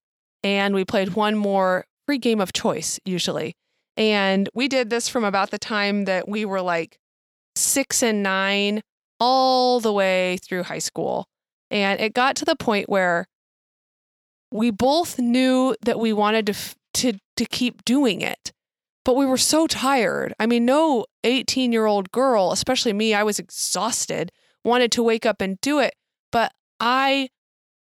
and 0.43 0.75
we 0.75 0.85
played 0.85 1.15
one 1.15 1.37
more 1.37 1.85
free 2.07 2.19
game 2.19 2.41
of 2.41 2.53
choice 2.53 2.99
usually. 3.05 3.55
And 3.97 4.49
we 4.55 4.69
did 4.69 4.91
this 4.91 5.09
from 5.09 5.25
about 5.25 5.51
the 5.51 5.59
time 5.59 6.05
that 6.07 6.29
we 6.29 6.45
were 6.45 6.63
like 6.63 6.99
six 7.57 8.03
and 8.03 8.23
nine 8.23 8.83
all 9.21 9.81
the 9.81 9.93
way 9.93 10.39
through 10.39 10.65
high 10.65 10.79
school. 10.79 11.27
And 11.71 12.01
it 12.01 12.15
got 12.15 12.37
to 12.37 12.45
the 12.45 12.57
point 12.57 12.89
where 12.89 13.27
we 14.51 14.71
both 14.71 15.19
knew 15.19 15.75
that 15.85 15.99
we 15.99 16.13
wanted 16.13 16.47
to, 16.47 16.55
to, 16.95 17.19
to 17.37 17.45
keep 17.47 17.85
doing 17.85 18.21
it, 18.21 18.53
but 19.05 19.17
we 19.17 19.25
were 19.25 19.39
so 19.39 19.67
tired. 19.67 20.35
I 20.39 20.47
mean, 20.47 20.67
no 20.67 21.07
18 21.25 21.73
year 21.73 21.87
old 21.87 22.13
girl, 22.13 22.53
especially 22.53 22.93
me, 22.93 23.15
I 23.15 23.23
was 23.23 23.39
exhausted, 23.39 24.31
wanted 24.65 24.93
to 24.93 25.03
wake 25.03 25.25
up 25.25 25.41
and 25.41 25.61
do 25.61 25.79
it. 25.79 25.95
But 26.31 26.53
I 26.81 27.29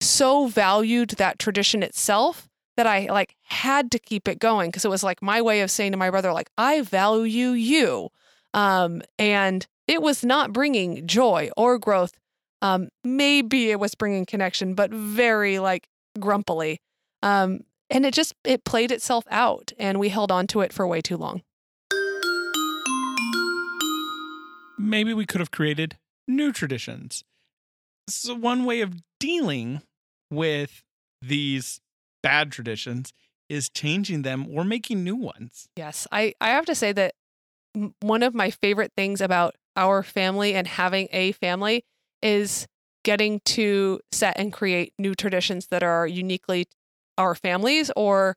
so 0.01 0.47
valued 0.47 1.11
that 1.11 1.39
tradition 1.39 1.83
itself 1.83 2.48
that 2.79 2.87
I 2.87 3.07
like 3.11 3.35
had 3.43 3.91
to 3.91 3.99
keep 3.99 4.29
it 4.29 4.39
going 4.39 4.69
because 4.69 4.85
it 4.85 4.89
was 4.89 5.03
like 5.03 5.21
my 5.21 5.41
way 5.41 5.59
of 5.59 5.69
saying 5.69 5.91
to 5.91 5.97
my 5.97 6.09
brother, 6.09 6.31
like, 6.31 6.49
I 6.57 6.79
value 6.79 7.49
you. 7.49 8.07
Um, 8.53 9.01
and 9.17 9.67
it 9.85 10.01
was 10.01 10.23
not 10.23 10.53
bringing 10.53 11.05
joy 11.05 11.49
or 11.57 11.77
growth. 11.77 12.13
Um, 12.61 12.87
maybe 13.03 13.69
it 13.69 13.81
was 13.81 13.95
bringing 13.95 14.25
connection, 14.25 14.75
but 14.75 14.91
very 14.91 15.59
like 15.59 15.89
grumpily. 16.21 16.79
Um, 17.21 17.65
and 17.89 18.05
it 18.05 18.13
just 18.13 18.33
it 18.45 18.63
played 18.63 18.93
itself 18.93 19.25
out, 19.29 19.73
and 19.77 19.99
we 19.99 20.07
held 20.07 20.31
on 20.31 20.47
to 20.47 20.61
it 20.61 20.71
for 20.71 20.87
way 20.87 21.01
too 21.01 21.17
long. 21.17 21.41
Maybe 24.77 25.13
we 25.13 25.25
could 25.25 25.41
have 25.41 25.51
created 25.51 25.97
new 26.29 26.53
traditions. 26.53 27.25
So, 28.07 28.35
one 28.35 28.63
way 28.63 28.79
of 28.79 29.01
dealing 29.19 29.81
with 30.31 30.81
these 31.21 31.81
bad 32.21 32.51
traditions 32.51 33.13
is 33.49 33.69
changing 33.69 34.21
them 34.21 34.47
or 34.49 34.63
making 34.63 35.03
new 35.03 35.15
ones. 35.15 35.69
Yes, 35.75 36.07
I 36.11 36.33
I 36.39 36.49
have 36.49 36.65
to 36.65 36.75
say 36.75 36.91
that 36.93 37.15
one 38.01 38.23
of 38.23 38.33
my 38.33 38.49
favorite 38.49 38.91
things 38.95 39.21
about 39.21 39.55
our 39.75 40.03
family 40.03 40.53
and 40.53 40.67
having 40.67 41.07
a 41.11 41.31
family 41.33 41.83
is 42.21 42.67
getting 43.03 43.39
to 43.45 43.99
set 44.11 44.37
and 44.37 44.51
create 44.51 44.93
new 44.99 45.15
traditions 45.15 45.67
that 45.67 45.83
are 45.83 46.05
uniquely 46.05 46.67
our 47.17 47.33
families 47.35 47.89
or 47.95 48.35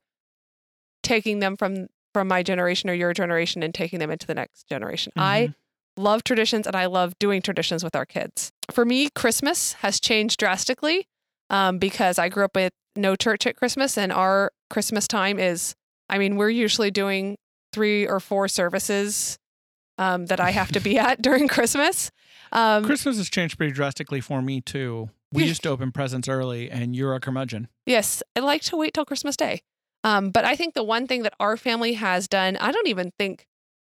taking 1.03 1.41
them 1.41 1.57
from 1.57 1.89
from 2.15 2.29
my 2.29 2.43
generation 2.43 2.91
or 2.91 2.95
your 2.95 3.15
generation 3.15 3.63
and 3.63 3.75
taking 3.75 3.99
them 3.99 4.11
into 4.11 4.27
the 4.27 4.35
next 4.35 4.69
generation. 4.69 5.13
I 5.17 5.47
Mhm. 5.49 5.55
love 5.97 6.25
traditions 6.25 6.67
and 6.67 6.77
I 6.77 6.87
love 6.87 7.19
doing 7.19 7.41
traditions 7.41 7.83
with 7.83 7.97
our 7.97 8.05
kids. 8.05 8.53
For 8.71 8.85
me, 8.85 9.09
Christmas 9.11 9.73
has 9.75 9.99
changed 9.99 10.39
drastically 10.39 11.09
um, 11.49 11.79
because 11.79 12.19
I 12.19 12.29
grew 12.29 12.45
up 12.45 12.55
with 12.55 12.73
no 12.97 13.17
church 13.17 13.47
at 13.47 13.57
Christmas, 13.57 13.97
and 13.97 14.13
our 14.13 14.53
Christmas 14.71 15.07
time 15.09 15.39
is, 15.39 15.75
I 16.09 16.19
mean, 16.19 16.37
we're 16.37 16.51
usually 16.51 16.91
doing 16.91 17.37
three 17.73 18.07
or 18.07 18.21
four 18.21 18.49
services 18.49 19.39
um, 19.99 20.27
that 20.27 20.41
I 20.41 20.51
have 20.51 20.73
to 20.73 20.81
be 20.81 20.99
at 20.99 21.23
during 21.23 21.49
Christmas. 21.49 22.11
Um, 22.51 22.85
Christmas 22.85 23.17
has 23.17 23.31
changed 23.31 23.57
pretty 23.57 23.73
drastically 23.73 24.21
for 24.21 24.43
me 24.43 24.61
too. 24.61 25.11
We 25.33 25.45
used 25.45 25.63
to 25.63 25.71
open 25.71 25.93
presents 25.93 26.29
early, 26.29 26.71
and 26.71 26.95
you're 26.95 27.15
a 27.15 27.21
curmudgeon. 27.21 27.69
Yes, 27.87 28.23
I 28.37 28.41
like 28.41 28.61
to 28.65 28.77
wait 28.77 28.93
till 28.93 29.07
Christmas 29.07 29.35
Day. 29.35 29.63
Um, 30.05 30.31
but 30.31 30.45
I 30.45 30.57
think 30.57 30.75
the 30.75 30.83
one 30.83 31.07
thing 31.07 31.23
that 31.23 31.33
our 31.41 31.57
family 31.57 31.95
has 31.95 32.29
done, 32.29 32.57
I 32.59 32.71
don't 32.71 32.89
even 32.89 33.13
think, 33.19 33.47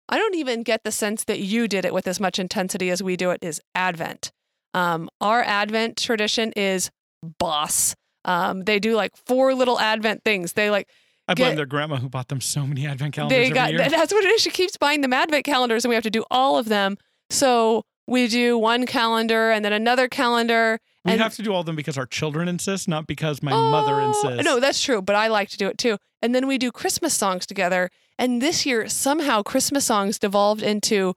I 0.09 0.19
don't 0.19 0.37
even 0.37 0.63
get 0.63 0.85
the 0.85 0.93
sense 0.93 1.25
that 1.25 1.41
you 1.41 1.67
did 1.67 1.85
it 1.85 1.93
with 1.93 2.07
as 2.07 2.21
much 2.21 2.39
intensity 2.39 2.91
as 2.91 3.03
we 3.03 3.17
do 3.17 3.31
it, 3.31 3.41
is 3.43 3.61
Advent. 3.75 4.31
Um, 4.73 5.09
our 5.21 5.43
Advent 5.43 5.97
tradition 5.97 6.53
is 6.53 6.91
boss. 7.39 7.97
Um, 8.25 8.65
they 8.65 8.79
do 8.79 8.95
like 8.95 9.13
four 9.27 9.55
little 9.55 9.79
Advent 9.81 10.23
things. 10.25 10.53
They 10.53 10.71
like, 10.71 10.89
I 11.29 11.35
blame 11.35 11.51
Get- 11.51 11.57
their 11.57 11.67
grandma 11.67 11.97
who 11.97 12.09
bought 12.09 12.29
them 12.29 12.41
so 12.41 12.67
many 12.67 12.87
advent 12.87 13.15
calendars 13.15 13.49
they 13.49 13.55
got, 13.55 13.73
that's 13.91 14.13
what 14.13 14.25
it 14.25 14.31
is. 14.33 14.43
She 14.43 14.51
keeps 14.51 14.77
buying 14.77 15.01
them 15.03 15.13
Advent 15.13 15.45
calendars 15.45 15.85
and 15.85 15.89
we 15.91 15.95
have 15.95 16.05
to 16.05 16.11
do 16.11 16.25
all 16.31 16.59
of 16.59 16.67
them. 16.69 16.97
So 17.31 17.85
we 18.09 18.27
do 18.29 18.59
one 18.59 18.87
calendar 18.87 19.51
and 19.53 19.65
then 19.65 19.73
another 19.73 20.09
calendar. 20.09 20.81
we 21.05 21.13
have 21.13 21.35
to 21.37 21.43
do 21.43 21.53
all 21.53 21.61
of 21.61 21.67
them 21.67 21.77
because 21.77 21.97
our 21.97 22.07
children 22.07 22.49
insist, 22.49 22.89
not 22.89 23.07
because 23.07 23.41
my 23.43 23.53
mother 23.53 23.95
Oh, 24.01 24.09
insists. 24.09 24.45
No, 24.45 24.59
that's 24.59 24.83
true, 24.83 25.01
but 25.01 25.15
I 25.15 25.29
like 25.29 25.49
to 25.51 25.57
do 25.57 25.69
it 25.69 25.79
too. 25.79 25.97
And 26.21 26.35
then 26.35 26.47
we 26.49 26.59
do 26.59 26.73
Christmas 26.73 27.15
songs 27.15 27.47
together. 27.47 27.89
And 28.19 28.43
this 28.43 28.67
year, 28.67 28.89
somehow, 28.89 29.43
Christmas 29.43 29.85
songs 29.85 30.19
devolved 30.19 30.63
into 30.63 31.15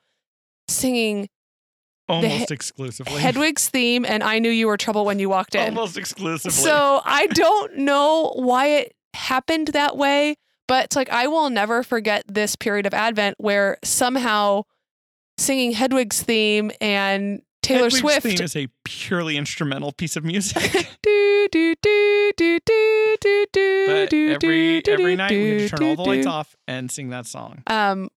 singing 0.70 1.30
almost 2.08 2.52
exclusively. 2.52 3.22
Hedwig's 3.22 3.70
theme 3.70 4.06
and 4.06 4.24
I 4.24 4.40
Knew 4.40 4.50
You 4.50 4.68
Were 4.68 4.78
Trouble 4.78 5.06
When 5.06 5.20
You 5.20 5.30
Walked 5.30 5.56
in. 5.56 5.62
almost 5.78 5.98
exclusively. 5.98 6.52
So 6.52 7.02
I 7.04 7.28
don't 7.28 7.78
know 7.78 8.34
why 8.36 8.68
it 8.68 8.96
happened 9.14 9.70
that 9.70 9.98
way, 9.98 10.36
but 10.68 10.86
it's 10.86 10.96
like 10.96 11.10
I 11.10 11.28
will 11.28 11.50
never 11.50 11.84
forget 11.84 12.24
this 12.28 12.56
period 12.56 12.86
of 12.86 12.94
Advent 12.94 13.36
where 13.40 13.78
somehow 13.84 14.64
singing 15.38 15.74
Hedwig's 15.74 16.22
theme 16.22 16.72
and 16.80 17.42
Taylor 17.62 17.86
Hedwig's 17.86 18.00
Swift. 18.00 18.24
theme 18.24 18.42
is 18.42 18.56
a 18.56 18.68
purely 18.84 19.38
instrumental 19.38 19.92
piece 19.92 20.16
of 20.16 20.24
music. 20.24 20.72
do, 21.02 21.48
do, 21.52 21.76
do, 21.82 22.32
do, 22.38 22.60
do, 22.66 23.18
do, 23.20 23.46
do, 23.52 23.86
but 23.88 24.10
do, 24.10 24.32
every 24.34 24.82
do, 24.82 24.92
every 24.92 25.14
do, 25.14 25.18
night 25.18 25.32
we 25.32 25.50
have 25.50 25.58
to 25.58 25.58
do, 25.58 25.70
turn 25.70 25.88
all 25.88 25.96
the 25.96 26.10
lights 26.10 26.28
off 26.28 26.56
and 26.68 26.92
sing 26.92 27.10
that 27.10 27.26
song. 27.26 27.64
Um, 27.68 28.10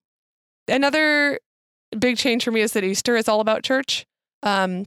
another 0.69 1.41
big 1.97 2.17
change 2.17 2.45
for 2.45 2.51
me 2.51 2.61
is 2.61 2.73
that 2.73 2.85
Easter 2.85 3.17
is 3.17 3.29
all 3.29 3.41
about 3.41 3.63
church. 3.63 4.05
Um, 4.43 4.85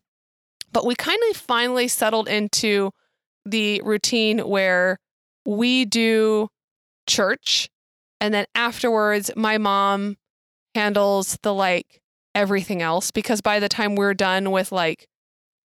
but 0.71 0.85
we 0.85 0.95
kind 0.95 1.19
of 1.31 1.37
finally 1.37 1.87
settled 1.87 2.27
into 2.27 2.91
the 3.45 3.81
routine 3.83 4.39
where 4.39 4.97
we 5.45 5.85
do 5.85 6.47
church, 7.07 7.69
and 8.19 8.33
then 8.33 8.45
afterwards, 8.55 9.31
my 9.35 9.57
mom 9.57 10.15
handles 10.75 11.37
the 11.41 11.53
like 11.53 12.01
everything 12.35 12.81
else 12.81 13.11
because 13.11 13.41
by 13.41 13.59
the 13.59 13.67
time 13.67 13.95
we're 13.95 14.13
done 14.13 14.51
with 14.51 14.71
like 14.71 15.07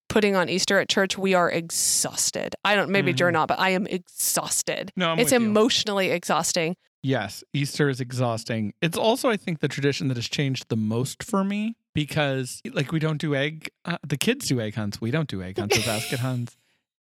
putting 0.09 0.35
on 0.35 0.49
Easter 0.49 0.79
at 0.79 0.89
church, 0.89 1.17
we 1.17 1.33
are 1.33 1.49
exhausted. 1.51 2.55
I 2.65 2.75
don't, 2.75 2.89
maybe 2.89 3.13
you're 3.17 3.29
Mhm. 3.29 3.33
not, 3.33 3.47
but 3.49 3.59
I 3.59 3.69
am 3.69 3.85
exhausted. 3.87 4.91
No, 4.95 5.11
I'm 5.11 5.19
it's 5.19 5.31
with 5.31 5.41
you. 5.41 5.47
emotionally 5.47 6.09
exhausting. 6.09 6.75
Yes, 7.07 7.41
Easter 7.53 7.87
is 7.87 8.01
exhausting. 8.01 8.73
It's 8.81 8.97
also, 8.97 9.29
I 9.29 9.37
think, 9.37 9.61
the 9.61 9.69
tradition 9.69 10.09
that 10.09 10.17
has 10.17 10.27
changed 10.27 10.67
the 10.67 10.75
most 10.75 11.23
for 11.23 11.41
me 11.41 11.77
because, 11.95 12.61
like, 12.73 12.91
we 12.91 12.99
don't 12.99 13.17
do 13.17 13.33
egg. 13.33 13.69
Uh, 13.85 13.97
the 14.05 14.17
kids 14.17 14.47
do 14.49 14.59
egg 14.59 14.75
hunts. 14.75 14.99
We 14.99 15.09
don't 15.09 15.29
do 15.29 15.41
egg 15.41 15.57
hunts 15.57 15.77
or 15.79 15.81
basket 15.85 16.19
hunts, 16.19 16.57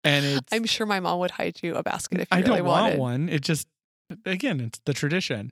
and 0.06 0.26
it's. 0.26 0.54
I'm 0.54 0.64
sure 0.64 0.86
my 0.86 1.02
mom 1.02 1.20
would 1.20 1.32
hide 1.32 1.60
you 1.62 1.76
a 1.76 1.84
basket 1.84 2.22
if 2.22 2.30
you 2.32 2.38
I 2.38 2.40
really 2.40 2.58
don't 2.60 2.66
want 2.68 2.84
wanted. 2.84 3.00
one. 3.00 3.30
It 3.30 3.42
just, 3.42 3.68
again, 4.26 4.62
it's 4.62 4.80
the 4.86 4.94
tradition. 4.94 5.50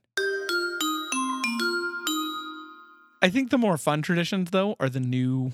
I 3.20 3.28
think 3.28 3.50
the 3.50 3.58
more 3.58 3.76
fun 3.76 4.00
traditions, 4.00 4.50
though, 4.50 4.76
are 4.80 4.88
the 4.88 5.00
new, 5.00 5.52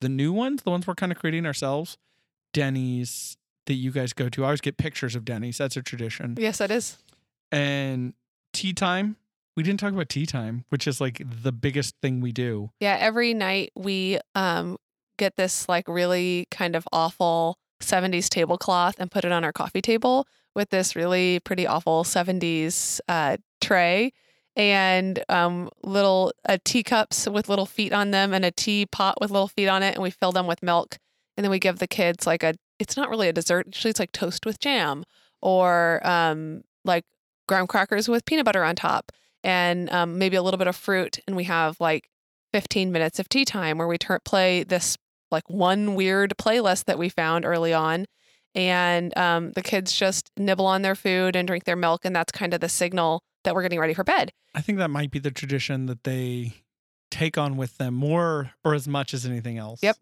the 0.00 0.08
new 0.08 0.32
ones. 0.32 0.62
The 0.64 0.70
ones 0.70 0.86
we're 0.86 0.94
kind 0.96 1.12
of 1.12 1.18
creating 1.18 1.46
ourselves. 1.46 1.96
Denny's 2.52 3.36
that 3.66 3.74
you 3.74 3.92
guys 3.92 4.12
go 4.12 4.28
to. 4.30 4.42
I 4.42 4.46
always 4.46 4.60
get 4.60 4.76
pictures 4.78 5.14
of 5.14 5.24
Denny's. 5.24 5.58
That's 5.58 5.76
a 5.76 5.82
tradition. 5.82 6.34
Yes, 6.38 6.58
that 6.58 6.70
is. 6.72 6.98
and 7.52 8.14
tea 8.52 8.72
time. 8.72 9.16
We 9.56 9.62
didn't 9.62 9.80
talk 9.80 9.92
about 9.92 10.08
tea 10.08 10.26
time, 10.26 10.64
which 10.70 10.86
is 10.86 11.00
like 11.00 11.22
the 11.24 11.52
biggest 11.52 11.94
thing 12.00 12.20
we 12.20 12.32
do. 12.32 12.70
Yeah, 12.80 12.96
every 12.98 13.34
night 13.34 13.72
we 13.74 14.18
um 14.34 14.76
get 15.18 15.36
this 15.36 15.68
like 15.68 15.88
really 15.88 16.46
kind 16.50 16.74
of 16.74 16.86
awful 16.92 17.58
70s 17.80 18.28
tablecloth 18.28 18.96
and 18.98 19.10
put 19.10 19.24
it 19.24 19.32
on 19.32 19.44
our 19.44 19.52
coffee 19.52 19.82
table 19.82 20.26
with 20.54 20.70
this 20.70 20.96
really 20.96 21.40
pretty 21.40 21.66
awful 21.66 22.04
70s 22.04 23.00
uh, 23.08 23.36
tray 23.60 24.12
and 24.54 25.22
um, 25.28 25.70
little 25.82 26.32
uh, 26.48 26.58
teacups 26.64 27.28
with 27.28 27.48
little 27.48 27.66
feet 27.66 27.92
on 27.92 28.10
them 28.10 28.32
and 28.32 28.44
a 28.44 28.50
teapot 28.50 29.20
with 29.20 29.30
little 29.30 29.48
feet 29.48 29.68
on 29.68 29.82
it 29.82 29.94
and 29.94 30.02
we 30.02 30.10
fill 30.10 30.32
them 30.32 30.46
with 30.46 30.62
milk 30.62 30.98
and 31.36 31.44
then 31.44 31.50
we 31.50 31.58
give 31.58 31.78
the 31.78 31.86
kids 31.86 32.26
like 32.26 32.42
a 32.42 32.54
it's 32.78 32.96
not 32.96 33.08
really 33.08 33.28
a 33.28 33.32
dessert 33.32 33.66
usually 33.66 33.90
it's 33.90 34.00
like 34.00 34.12
toast 34.12 34.44
with 34.44 34.58
jam 34.58 35.04
or 35.40 36.06
um, 36.06 36.62
like 36.84 37.04
graham 37.52 37.66
crackers 37.66 38.08
with 38.08 38.24
peanut 38.24 38.46
butter 38.46 38.64
on 38.64 38.74
top 38.74 39.12
and 39.44 39.90
um, 39.90 40.18
maybe 40.18 40.36
a 40.36 40.42
little 40.42 40.56
bit 40.56 40.66
of 40.66 40.74
fruit 40.74 41.18
and 41.26 41.36
we 41.36 41.44
have 41.44 41.78
like 41.80 42.08
15 42.54 42.90
minutes 42.90 43.18
of 43.18 43.28
tea 43.28 43.44
time 43.44 43.76
where 43.76 43.86
we 43.86 43.98
tur 43.98 44.18
play 44.24 44.62
this 44.62 44.96
like 45.30 45.48
one 45.50 45.94
weird 45.94 46.32
playlist 46.38 46.86
that 46.86 46.98
we 46.98 47.10
found 47.10 47.44
early 47.44 47.74
on 47.74 48.06
and 48.54 49.16
um, 49.18 49.52
the 49.52 49.62
kids 49.62 49.92
just 49.92 50.30
nibble 50.38 50.66
on 50.66 50.80
their 50.80 50.94
food 50.94 51.36
and 51.36 51.46
drink 51.46 51.64
their 51.64 51.76
milk 51.76 52.06
and 52.06 52.16
that's 52.16 52.32
kind 52.32 52.54
of 52.54 52.60
the 52.60 52.68
signal 52.70 53.22
that 53.44 53.54
we're 53.54 53.62
getting 53.62 53.80
ready 53.80 53.92
for 53.92 54.04
bed 54.04 54.30
I 54.54 54.62
think 54.62 54.78
that 54.78 54.88
might 54.88 55.10
be 55.10 55.18
the 55.18 55.30
tradition 55.30 55.86
that 55.86 56.04
they 56.04 56.54
take 57.10 57.36
on 57.36 57.56
with 57.58 57.76
them 57.76 57.94
more 57.94 58.52
or 58.64 58.74
as 58.74 58.88
much 58.88 59.12
as 59.14 59.26
anything 59.26 59.58
else. 59.58 59.80
Yep. 59.82 59.96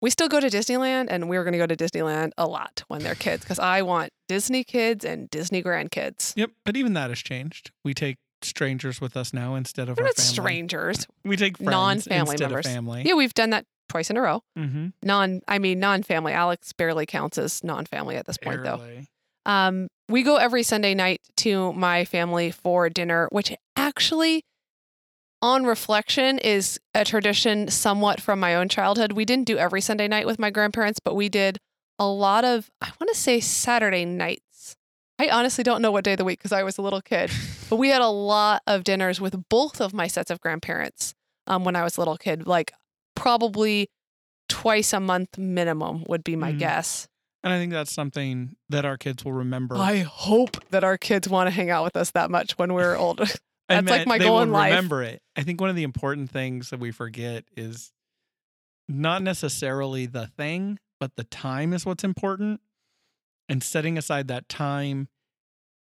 We 0.00 0.10
still 0.10 0.28
go 0.28 0.40
to 0.40 0.48
disneyland 0.48 1.06
and 1.10 1.28
we're 1.28 1.42
going 1.44 1.52
to 1.52 1.58
go 1.58 1.66
to 1.66 1.76
disneyland 1.76 2.30
a 2.38 2.46
lot 2.46 2.82
when 2.88 3.02
they're 3.02 3.14
kids 3.14 3.42
because 3.44 3.58
i 3.58 3.82
want 3.82 4.10
disney 4.28 4.62
kids 4.64 5.04
and 5.04 5.28
disney 5.30 5.62
grandkids 5.62 6.32
Yep. 6.36 6.50
But 6.64 6.76
even 6.76 6.92
that 6.94 7.10
has 7.10 7.18
changed. 7.20 7.70
We 7.84 7.94
take 7.94 8.16
strangers 8.42 9.00
with 9.00 9.16
us 9.16 9.32
now 9.34 9.54
instead 9.56 9.88
of 9.88 9.96
they're 9.96 10.04
our 10.04 10.08
not 10.10 10.16
family. 10.16 10.32
strangers 10.32 11.06
We 11.24 11.36
take 11.36 11.60
Non-family 11.60 12.36
members. 12.38 12.66
of 12.66 12.72
family. 12.72 13.02
yeah 13.04 13.14
we've 13.14 13.34
done 13.34 13.50
that 13.50 13.64
twice 13.88 14.10
in 14.10 14.16
a 14.16 14.20
row 14.20 14.42
Mm-hmm. 14.56 14.88
non 15.02 15.40
i 15.48 15.58
mean 15.58 15.80
non-family 15.80 16.32
alex 16.32 16.72
barely 16.72 17.04
counts 17.06 17.38
as 17.38 17.64
non-family 17.64 18.16
at 18.16 18.26
this 18.26 18.38
point 18.38 18.62
though 18.62 18.80
Um, 19.46 19.88
we 20.10 20.22
go 20.22 20.36
every 20.36 20.62
Sunday 20.62 20.94
night 20.94 21.20
to 21.38 21.72
my 21.72 22.04
family 22.04 22.50
for 22.50 22.90
dinner, 22.90 23.28
which 23.32 23.50
actually, 23.76 24.44
on 25.40 25.64
reflection, 25.64 26.38
is 26.38 26.80
a 26.94 27.04
tradition 27.04 27.68
somewhat 27.68 28.20
from 28.20 28.40
my 28.40 28.54
own 28.54 28.68
childhood. 28.68 29.12
We 29.12 29.24
didn't 29.24 29.46
do 29.46 29.56
every 29.58 29.80
Sunday 29.80 30.08
night 30.08 30.26
with 30.26 30.38
my 30.38 30.50
grandparents, 30.50 30.98
but 30.98 31.14
we 31.14 31.28
did 31.28 31.58
a 31.98 32.06
lot 32.06 32.44
of, 32.44 32.70
I 32.80 32.90
want 33.00 33.08
to 33.12 33.18
say 33.18 33.40
Saturday 33.40 34.04
nights. 34.04 34.76
I 35.20 35.28
honestly 35.30 35.64
don't 35.64 35.82
know 35.82 35.90
what 35.90 36.04
day 36.04 36.12
of 36.12 36.18
the 36.18 36.24
week 36.24 36.38
because 36.38 36.52
I 36.52 36.62
was 36.62 36.78
a 36.78 36.82
little 36.82 37.00
kid, 37.00 37.30
but 37.68 37.76
we 37.76 37.88
had 37.88 38.02
a 38.02 38.08
lot 38.08 38.62
of 38.66 38.84
dinners 38.84 39.20
with 39.20 39.48
both 39.48 39.80
of 39.80 39.92
my 39.92 40.06
sets 40.06 40.30
of 40.30 40.40
grandparents 40.40 41.14
um, 41.48 41.64
when 41.64 41.74
I 41.74 41.82
was 41.82 41.96
a 41.96 42.00
little 42.00 42.16
kid, 42.16 42.46
like 42.46 42.72
probably 43.16 43.88
twice 44.48 44.92
a 44.92 45.00
month 45.00 45.36
minimum 45.36 46.04
would 46.08 46.22
be 46.24 46.36
my 46.36 46.52
Mhm. 46.52 46.58
guess. 46.58 47.08
And 47.42 47.52
I 47.52 47.58
think 47.58 47.72
that's 47.72 47.92
something 47.92 48.56
that 48.68 48.84
our 48.84 48.96
kids 48.96 49.24
will 49.24 49.32
remember. 49.32 49.76
I 49.76 49.98
hope 49.98 50.56
that 50.70 50.82
our 50.84 50.96
kids 50.98 51.28
want 51.28 51.46
to 51.48 51.50
hang 51.50 51.70
out 51.70 51.84
with 51.84 51.96
us 51.96 52.10
that 52.12 52.30
much 52.30 52.58
when 52.58 52.72
we're 52.72 52.96
older. 52.96 53.26
That's 53.68 53.88
like 53.88 54.06
my 54.06 54.18
goal 54.18 54.40
in 54.40 54.50
life. 54.50 54.70
Remember 54.70 55.02
it. 55.02 55.22
I 55.36 55.42
think 55.42 55.60
one 55.60 55.70
of 55.70 55.76
the 55.76 55.82
important 55.82 56.30
things 56.30 56.70
that 56.70 56.80
we 56.80 56.90
forget 56.90 57.44
is 57.56 57.92
not 58.88 59.22
necessarily 59.22 60.06
the 60.06 60.26
thing, 60.26 60.78
but 60.98 61.16
the 61.16 61.24
time 61.24 61.72
is 61.72 61.84
what's 61.84 62.04
important. 62.04 62.60
And 63.50 63.62
setting 63.62 63.96
aside 63.96 64.28
that 64.28 64.48
time 64.48 65.08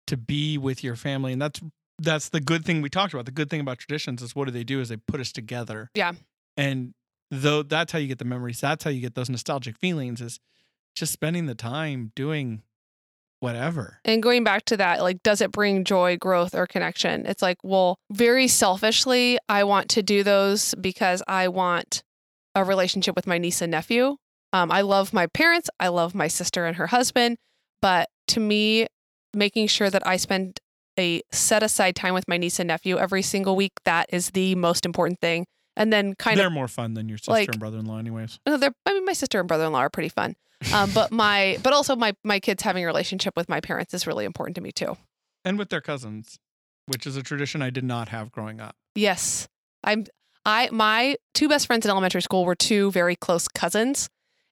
to 0.08 0.16
be 0.16 0.58
with 0.58 0.82
your 0.82 0.96
family, 0.96 1.32
and 1.32 1.40
that's 1.40 1.60
that's 1.98 2.28
the 2.28 2.40
good 2.40 2.64
thing 2.64 2.82
we 2.82 2.90
talked 2.90 3.14
about. 3.14 3.24
The 3.26 3.32
good 3.32 3.48
thing 3.48 3.60
about 3.60 3.78
traditions 3.78 4.20
is 4.22 4.34
what 4.34 4.46
do 4.46 4.50
they 4.50 4.64
do? 4.64 4.80
Is 4.80 4.88
they 4.88 4.96
put 4.96 5.20
us 5.20 5.30
together. 5.30 5.90
Yeah. 5.94 6.12
And 6.56 6.94
though 7.30 7.62
that's 7.62 7.92
how 7.92 7.98
you 7.98 8.08
get 8.08 8.18
the 8.18 8.24
memories, 8.24 8.60
that's 8.60 8.82
how 8.82 8.90
you 8.90 9.00
get 9.00 9.14
those 9.14 9.30
nostalgic 9.30 9.78
feelings. 9.78 10.20
Is 10.20 10.40
just 10.94 11.12
spending 11.12 11.46
the 11.46 11.54
time 11.54 12.10
doing 12.16 12.62
whatever. 13.42 13.98
And 14.04 14.22
going 14.22 14.44
back 14.44 14.64
to 14.66 14.76
that, 14.78 15.02
like, 15.02 15.22
does 15.22 15.40
it 15.40 15.52
bring 15.52 15.84
joy, 15.84 16.16
growth, 16.16 16.54
or 16.54 16.66
connection? 16.66 17.26
It's 17.26 17.42
like, 17.42 17.58
well, 17.62 17.96
very 18.10 18.48
selfishly, 18.48 19.38
I 19.48 19.64
want 19.64 19.88
to 19.90 20.02
do 20.02 20.22
those 20.22 20.74
because 20.80 21.22
I 21.26 21.48
want 21.48 22.02
a 22.54 22.64
relationship 22.64 23.16
with 23.16 23.26
my 23.26 23.38
niece 23.38 23.60
and 23.60 23.70
nephew. 23.70 24.16
Um, 24.52 24.70
I 24.70 24.82
love 24.82 25.12
my 25.12 25.26
parents. 25.26 25.68
I 25.80 25.88
love 25.88 26.14
my 26.14 26.28
sister 26.28 26.66
and 26.66 26.76
her 26.76 26.86
husband. 26.88 27.36
But 27.80 28.08
to 28.28 28.40
me, 28.40 28.86
making 29.34 29.66
sure 29.68 29.90
that 29.90 30.06
I 30.06 30.16
spend 30.16 30.60
a 30.98 31.22
set 31.32 31.62
aside 31.62 31.96
time 31.96 32.12
with 32.14 32.28
my 32.28 32.36
niece 32.36 32.60
and 32.60 32.68
nephew 32.68 32.98
every 32.98 33.22
single 33.22 33.56
week. 33.56 33.72
That 33.86 34.06
is 34.10 34.30
the 34.32 34.54
most 34.54 34.84
important 34.84 35.20
thing. 35.20 35.46
And 35.74 35.90
then 35.90 36.14
kind 36.16 36.34
of 36.38 36.42
They're 36.42 36.50
more 36.50 36.68
fun 36.68 36.92
than 36.92 37.08
your 37.08 37.16
sister 37.16 37.30
like- 37.32 37.48
and 37.48 37.58
brother-in-law, 37.58 37.98
anyways. 37.98 38.38
no, 38.46 38.58
they're 38.58 38.74
I 38.84 38.92
mean 38.92 39.06
my 39.06 39.14
sister 39.14 39.38
and 39.40 39.48
brother 39.48 39.64
in 39.64 39.72
law 39.72 39.78
are 39.80 39.88
pretty 39.90 40.10
fun. 40.10 40.34
Um, 40.72 40.90
but 40.92 41.12
my 41.12 41.58
but 41.62 41.72
also 41.72 41.96
my 41.96 42.14
my 42.24 42.40
kids 42.40 42.62
having 42.62 42.84
a 42.84 42.86
relationship 42.86 43.34
with 43.36 43.48
my 43.48 43.60
parents 43.60 43.94
is 43.94 44.06
really 44.06 44.24
important 44.24 44.54
to 44.56 44.60
me 44.60 44.72
too. 44.72 44.96
And 45.44 45.58
with 45.58 45.70
their 45.70 45.80
cousins, 45.80 46.38
which 46.86 47.06
is 47.06 47.16
a 47.16 47.22
tradition 47.22 47.62
I 47.62 47.70
did 47.70 47.84
not 47.84 48.08
have 48.08 48.30
growing 48.30 48.60
up. 48.60 48.76
Yes. 48.94 49.48
I'm 49.84 50.06
I 50.44 50.68
my 50.72 51.16
two 51.34 51.48
best 51.48 51.66
friends 51.66 51.86
in 51.86 51.90
elementary 51.90 52.22
school 52.22 52.44
were 52.44 52.54
two 52.54 52.90
very 52.92 53.16
close 53.16 53.48
cousins 53.48 54.08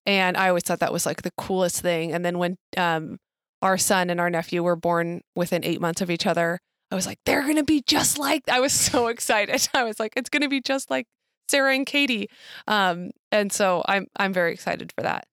and 0.07 0.37
I 0.37 0.49
always 0.49 0.65
thought 0.65 0.81
that 0.81 0.93
was 0.93 1.07
like 1.07 1.23
the 1.23 1.33
coolest 1.37 1.81
thing 1.81 2.13
and 2.13 2.25
then 2.25 2.39
when 2.39 2.57
um 2.77 3.19
our 3.63 3.77
son 3.77 4.11
and 4.11 4.21
our 4.21 4.31
nephew 4.31 4.63
were 4.63 4.77
born 4.77 5.21
within 5.37 5.65
8 5.65 5.81
months 5.81 6.01
of 6.01 6.11
each 6.11 6.27
other 6.27 6.59
I 6.91 6.95
was 6.95 7.07
like 7.07 7.19
they're 7.27 7.43
going 7.43 7.57
to 7.57 7.65
be 7.65 7.83
just 7.87 8.19
like 8.19 8.43
I 8.49 8.61
was 8.61 8.73
so 8.91 9.09
excited. 9.09 9.69
I 9.75 9.85
was 9.85 10.01
like 10.01 10.13
it's 10.17 10.31
going 10.31 10.43
to 10.43 10.49
be 10.49 10.61
just 10.61 10.91
like 10.91 11.07
Sarah 11.49 11.75
and 11.75 11.87
Katie. 11.87 12.29
Um 12.67 13.11
and 13.31 13.53
so 13.53 13.85
I'm 13.87 14.07
I'm 14.17 14.33
very 14.33 14.53
excited 14.53 14.93
for 14.97 15.03
that. 15.03 15.27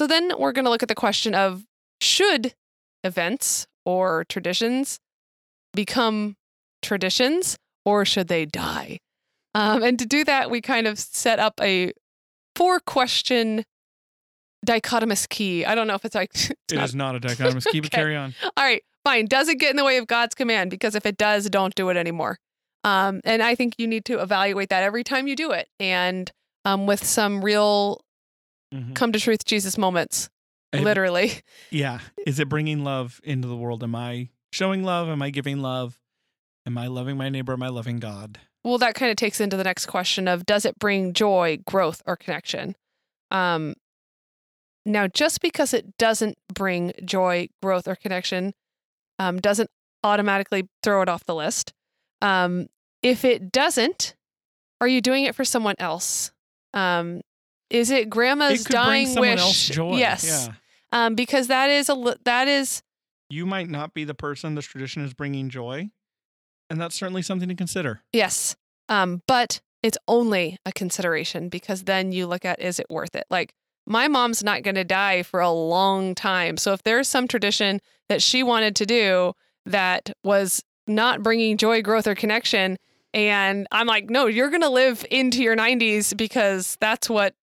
So 0.00 0.06
then 0.06 0.32
we're 0.38 0.52
going 0.52 0.64
to 0.64 0.70
look 0.70 0.82
at 0.82 0.88
the 0.88 0.94
question 0.94 1.34
of 1.34 1.62
should 2.00 2.54
events 3.04 3.66
or 3.84 4.24
traditions 4.30 4.98
become 5.74 6.36
traditions 6.80 7.58
or 7.84 8.06
should 8.06 8.28
they 8.28 8.46
die? 8.46 9.00
Um, 9.54 9.82
and 9.82 9.98
to 9.98 10.06
do 10.06 10.24
that, 10.24 10.50
we 10.50 10.62
kind 10.62 10.86
of 10.86 10.98
set 10.98 11.38
up 11.38 11.52
a 11.60 11.92
four 12.56 12.80
question 12.80 13.66
dichotomous 14.66 15.28
key. 15.28 15.66
I 15.66 15.74
don't 15.74 15.86
know 15.86 15.96
if 15.96 16.06
it's 16.06 16.14
like, 16.14 16.30
it's 16.34 16.48
It 16.72 16.78
is 16.80 16.94
not- 16.94 17.12
not 17.12 17.16
a 17.16 17.28
dichotomous. 17.28 17.66
It 17.66 17.76
Okay. 17.76 17.88
carry 17.90 18.16
on. 18.16 18.34
all 18.42 18.64
right, 18.64 18.82
fine. 19.04 19.26
Does 19.26 19.50
it 19.50 19.56
get 19.56 19.68
in 19.68 19.76
the 19.76 19.84
way 19.84 19.98
of 19.98 20.06
God's 20.06 20.34
command? 20.34 20.70
Because 20.70 20.94
if 20.94 21.04
it 21.04 21.18
does, 21.18 21.50
don't 21.50 21.74
do 21.74 21.90
it 21.90 21.98
anymore. 21.98 22.38
Um, 22.84 23.20
and 23.24 23.42
I 23.42 23.54
think 23.54 23.74
you 23.76 23.86
need 23.86 24.06
to 24.06 24.22
evaluate 24.22 24.70
that 24.70 24.82
every 24.82 25.04
time 25.04 25.28
you 25.28 25.36
do 25.36 25.50
it 25.50 25.68
and 25.78 26.32
um, 26.64 26.86
with 26.86 27.04
some 27.04 27.44
real 27.44 28.00
Mhm. 28.72 28.94
come 28.94 29.12
to 29.12 29.18
truth 29.20 29.44
Jesus 29.44 29.76
moments, 29.76 30.30
I- 30.72 30.78
literally. 30.78 31.40
Yeah. 31.70 32.00
Is 32.26 32.38
it 32.38 32.48
bringing 32.48 32.84
love 32.84 33.20
into 33.24 33.48
the 33.48 33.56
world? 33.56 33.82
Am 33.82 33.94
I 33.94 34.28
showing 34.52 34.82
love? 34.84 35.08
Am 35.08 35.20
I 35.22 35.30
giving 35.30 35.60
love? 35.60 36.00
Am 36.66 36.76
I 36.78 36.86
loving 36.86 37.16
my 37.16 37.28
neighbor? 37.28 37.52
Am 37.52 37.62
I 37.62 37.68
loving 37.68 37.98
God? 37.98 38.38
well 38.62 38.76
that 38.76 38.94
kind 38.94 39.10
of 39.10 39.16
takes 39.16 39.40
into 39.40 39.56
the 39.56 39.64
next 39.64 39.86
question 39.86 40.28
of 40.28 40.44
does 40.44 40.66
it 40.66 40.78
bring 40.78 41.14
joy 41.14 41.58
growth 41.66 42.02
or 42.06 42.14
connection 42.14 42.76
um 43.30 43.74
now 44.84 45.06
just 45.06 45.40
because 45.40 45.72
it 45.72 45.96
doesn't 45.96 46.36
bring 46.52 46.92
joy 47.04 47.48
growth 47.62 47.88
or 47.88 47.96
connection 47.96 48.52
um, 49.18 49.38
doesn't 49.38 49.70
automatically 50.04 50.68
throw 50.82 51.00
it 51.00 51.08
off 51.08 51.24
the 51.24 51.34
list 51.34 51.72
um 52.20 52.66
if 53.02 53.24
it 53.24 53.50
doesn't 53.50 54.14
are 54.80 54.88
you 54.88 55.00
doing 55.00 55.24
it 55.24 55.34
for 55.34 55.44
someone 55.44 55.74
else 55.78 56.30
um 56.74 57.22
is 57.70 57.90
it 57.90 58.10
grandma's 58.10 58.66
it 58.66 58.68
dying 58.72 59.14
wish 59.18 59.76
yes 59.78 60.24
Yeah. 60.48 60.54
um 60.92 61.14
because 61.14 61.46
that 61.46 61.70
is 61.70 61.88
a 61.88 62.16
that 62.24 62.48
is 62.48 62.82
You 63.30 63.46
might 63.46 63.68
not 63.70 63.94
be 63.94 64.04
the 64.04 64.14
person 64.14 64.54
this 64.56 64.66
tradition 64.66 65.04
is 65.04 65.14
bringing 65.14 65.48
joy. 65.50 65.90
And 66.68 66.80
that's 66.80 66.94
certainly 66.96 67.22
something 67.22 67.48
to 67.48 67.54
consider. 67.54 68.00
Yes. 68.12 68.54
Um, 68.88 69.22
but 69.26 69.60
it's 69.82 69.98
only 70.06 70.56
a 70.66 70.72
consideration 70.72 71.48
because 71.48 71.84
then 71.84 72.12
you 72.12 72.26
look 72.26 72.44
at 72.44 72.60
is 72.60 72.78
it 72.80 72.86
worth 72.90 73.14
it? 73.16 73.24
Like 73.30 73.54
my 73.86 74.08
mom's 74.08 74.42
not 74.44 74.62
going 74.62 74.74
to 74.76 74.84
die 74.84 75.22
for 75.22 75.40
a 75.40 75.50
long 75.50 76.14
time. 76.14 76.56
So 76.56 76.72
if 76.72 76.82
there's 76.82 77.08
some 77.08 77.26
tradition 77.28 77.80
that 78.08 78.20
she 78.22 78.42
wanted 78.42 78.76
to 78.76 78.86
do 78.86 79.32
that 79.66 80.10
was 80.24 80.62
not 80.86 81.22
bringing 81.22 81.56
joy, 81.56 81.82
growth, 81.82 82.06
or 82.06 82.14
connection, 82.14 82.76
and 83.14 83.66
I'm 83.72 83.86
like, 83.88 84.10
no, 84.10 84.26
you're 84.26 84.50
going 84.50 84.62
to 84.62 84.68
live 84.70 85.04
into 85.10 85.42
your 85.42 85.56
90s 85.56 86.16
because 86.16 86.76
that's 86.80 87.08
what 87.10 87.34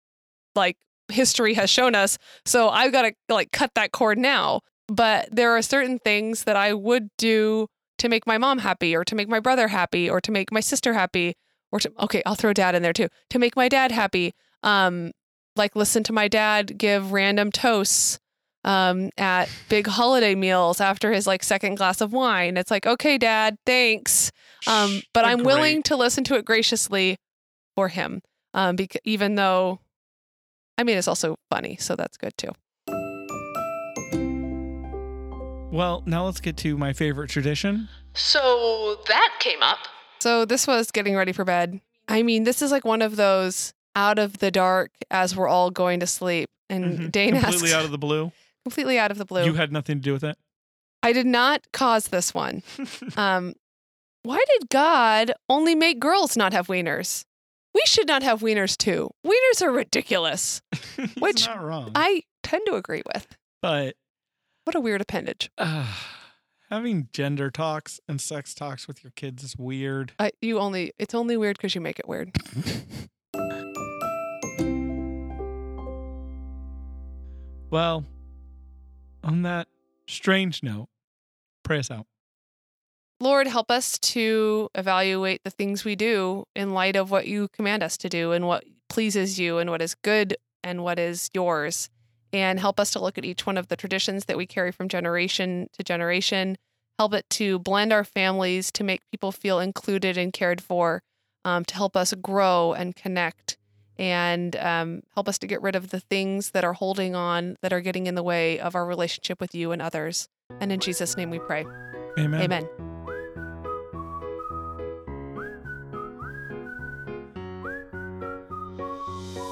like 0.54 0.76
history 1.10 1.54
has 1.54 1.70
shown 1.70 1.94
us. 1.94 2.18
So 2.44 2.68
I've 2.68 2.92
got 2.92 3.02
to 3.02 3.12
like 3.28 3.52
cut 3.52 3.72
that 3.74 3.92
cord 3.92 4.18
now. 4.18 4.60
But 4.88 5.28
there 5.30 5.54
are 5.56 5.62
certain 5.62 5.98
things 5.98 6.44
that 6.44 6.56
I 6.56 6.72
would 6.72 7.10
do 7.18 7.68
to 7.98 8.08
make 8.08 8.26
my 8.26 8.38
mom 8.38 8.58
happy 8.58 8.96
or 8.96 9.04
to 9.04 9.14
make 9.14 9.28
my 9.28 9.40
brother 9.40 9.68
happy 9.68 10.08
or 10.08 10.20
to 10.20 10.30
make 10.32 10.50
my 10.50 10.60
sister 10.60 10.94
happy 10.94 11.34
or 11.70 11.80
to 11.80 11.92
okay 12.00 12.22
i'll 12.24 12.34
throw 12.34 12.52
dad 12.52 12.74
in 12.74 12.82
there 12.82 12.92
too 12.92 13.08
to 13.30 13.38
make 13.38 13.56
my 13.56 13.68
dad 13.68 13.92
happy 13.92 14.32
um 14.62 15.10
like 15.56 15.76
listen 15.76 16.02
to 16.02 16.12
my 16.12 16.28
dad 16.28 16.78
give 16.78 17.12
random 17.12 17.50
toasts 17.52 18.18
um 18.64 19.10
at 19.18 19.48
big 19.68 19.86
holiday 19.86 20.34
meals 20.34 20.80
after 20.80 21.12
his 21.12 21.26
like 21.26 21.42
second 21.42 21.74
glass 21.74 22.00
of 22.00 22.12
wine 22.12 22.56
it's 22.56 22.70
like 22.70 22.86
okay 22.86 23.18
dad 23.18 23.56
thanks 23.66 24.30
um 24.66 25.00
but 25.12 25.24
i'm 25.24 25.42
willing 25.42 25.82
to 25.82 25.96
listen 25.96 26.24
to 26.24 26.34
it 26.36 26.44
graciously 26.44 27.16
for 27.74 27.88
him 27.88 28.22
um 28.54 28.76
because 28.76 29.00
even 29.04 29.34
though 29.34 29.80
i 30.78 30.84
mean 30.84 30.96
it's 30.96 31.08
also 31.08 31.36
funny 31.50 31.76
so 31.76 31.94
that's 31.96 32.16
good 32.16 32.36
too 32.38 32.50
Well, 35.70 36.02
now 36.06 36.24
let's 36.24 36.40
get 36.40 36.56
to 36.58 36.78
my 36.78 36.94
favorite 36.94 37.28
tradition. 37.28 37.88
So 38.14 38.96
that 39.06 39.34
came 39.38 39.62
up. 39.62 39.78
So 40.20 40.46
this 40.46 40.66
was 40.66 40.90
getting 40.90 41.14
ready 41.14 41.32
for 41.32 41.44
bed. 41.44 41.80
I 42.08 42.22
mean, 42.22 42.44
this 42.44 42.62
is 42.62 42.70
like 42.72 42.86
one 42.86 43.02
of 43.02 43.16
those 43.16 43.74
out 43.94 44.18
of 44.18 44.38
the 44.38 44.50
dark 44.50 44.90
as 45.10 45.36
we're 45.36 45.46
all 45.46 45.70
going 45.70 46.00
to 46.00 46.06
sleep. 46.06 46.48
And 46.70 46.98
Mhm. 46.98 47.12
Dane 47.12 47.34
completely 47.38 47.68
asked, 47.68 47.74
out 47.80 47.84
of 47.84 47.90
the 47.90 47.98
blue. 47.98 48.32
completely 48.64 48.98
out 48.98 49.10
of 49.10 49.18
the 49.18 49.26
blue. 49.26 49.44
You 49.44 49.54
had 49.54 49.70
nothing 49.70 49.98
to 49.98 50.02
do 50.02 50.14
with 50.14 50.24
it. 50.24 50.38
I 51.02 51.12
did 51.12 51.26
not 51.26 51.70
cause 51.72 52.08
this 52.08 52.32
one. 52.32 52.62
Um, 53.18 53.54
why 54.22 54.42
did 54.58 54.70
God 54.70 55.32
only 55.50 55.74
make 55.74 56.00
girls 56.00 56.34
not 56.36 56.54
have 56.54 56.68
wieners? 56.68 57.24
We 57.78 57.82
should 57.86 58.08
not 58.08 58.24
have 58.24 58.40
wieners 58.40 58.76
too. 58.76 59.08
Wieners 59.24 59.62
are 59.62 59.70
ridiculous. 59.70 60.60
Which 61.20 61.46
not 61.46 61.62
wrong. 61.62 61.92
I 61.94 62.22
tend 62.42 62.66
to 62.66 62.74
agree 62.74 63.02
with. 63.14 63.36
but 63.62 63.94
What 64.64 64.74
a 64.74 64.80
weird 64.80 65.00
appendage. 65.00 65.48
uh, 65.58 65.86
having 66.70 67.08
gender 67.12 67.52
talks 67.52 68.00
and 68.08 68.20
sex 68.20 68.52
talks 68.52 68.88
with 68.88 69.04
your 69.04 69.12
kids 69.14 69.44
is 69.44 69.56
weird. 69.56 70.10
I, 70.18 70.32
you 70.42 70.58
only 70.58 70.92
it's 70.98 71.14
only 71.14 71.36
weird 71.36 71.56
because 71.56 71.76
you 71.76 71.80
make 71.80 72.00
it 72.00 72.08
weird. 72.08 72.32
Well, 77.70 78.04
on 79.22 79.42
that 79.42 79.68
strange 80.06 80.62
note, 80.62 80.88
pray 81.62 81.78
us 81.78 81.90
out. 81.90 82.06
Lord, 83.20 83.48
help 83.48 83.70
us 83.70 83.98
to 83.98 84.68
evaluate 84.74 85.42
the 85.42 85.50
things 85.50 85.84
we 85.84 85.96
do 85.96 86.44
in 86.54 86.72
light 86.72 86.94
of 86.94 87.10
what 87.10 87.26
you 87.26 87.48
command 87.48 87.82
us 87.82 87.96
to 87.98 88.08
do 88.08 88.32
and 88.32 88.46
what 88.46 88.64
pleases 88.88 89.38
you 89.38 89.58
and 89.58 89.70
what 89.70 89.82
is 89.82 89.94
good 89.96 90.36
and 90.62 90.84
what 90.84 90.98
is 90.98 91.28
yours. 91.34 91.90
And 92.32 92.60
help 92.60 92.78
us 92.78 92.90
to 92.92 93.00
look 93.00 93.18
at 93.18 93.24
each 93.24 93.46
one 93.46 93.56
of 93.56 93.68
the 93.68 93.76
traditions 93.76 94.26
that 94.26 94.36
we 94.36 94.46
carry 94.46 94.70
from 94.70 94.88
generation 94.88 95.68
to 95.72 95.82
generation. 95.82 96.56
Help 96.98 97.14
it 97.14 97.28
to 97.30 97.58
blend 97.58 97.92
our 97.92 98.04
families, 98.04 98.70
to 98.72 98.84
make 98.84 99.00
people 99.10 99.32
feel 99.32 99.60
included 99.60 100.16
and 100.18 100.32
cared 100.32 100.60
for, 100.60 101.02
um, 101.44 101.64
to 101.64 101.74
help 101.74 101.96
us 101.96 102.12
grow 102.14 102.72
and 102.72 102.96
connect, 102.96 103.56
and 103.96 104.56
um, 104.56 105.02
help 105.14 105.28
us 105.28 105.38
to 105.38 105.46
get 105.46 105.62
rid 105.62 105.76
of 105.76 105.90
the 105.90 106.00
things 106.00 106.50
that 106.50 106.64
are 106.64 106.72
holding 106.72 107.14
on, 107.14 107.56
that 107.62 107.72
are 107.72 107.80
getting 107.80 108.06
in 108.06 108.14
the 108.14 108.22
way 108.22 108.58
of 108.58 108.74
our 108.74 108.84
relationship 108.84 109.40
with 109.40 109.54
you 109.54 109.72
and 109.72 109.80
others. 109.80 110.28
And 110.60 110.72
in 110.72 110.80
Jesus' 110.80 111.16
name 111.16 111.30
we 111.30 111.38
pray. 111.38 111.64
Amen. 112.18 112.42
Amen. 112.42 112.97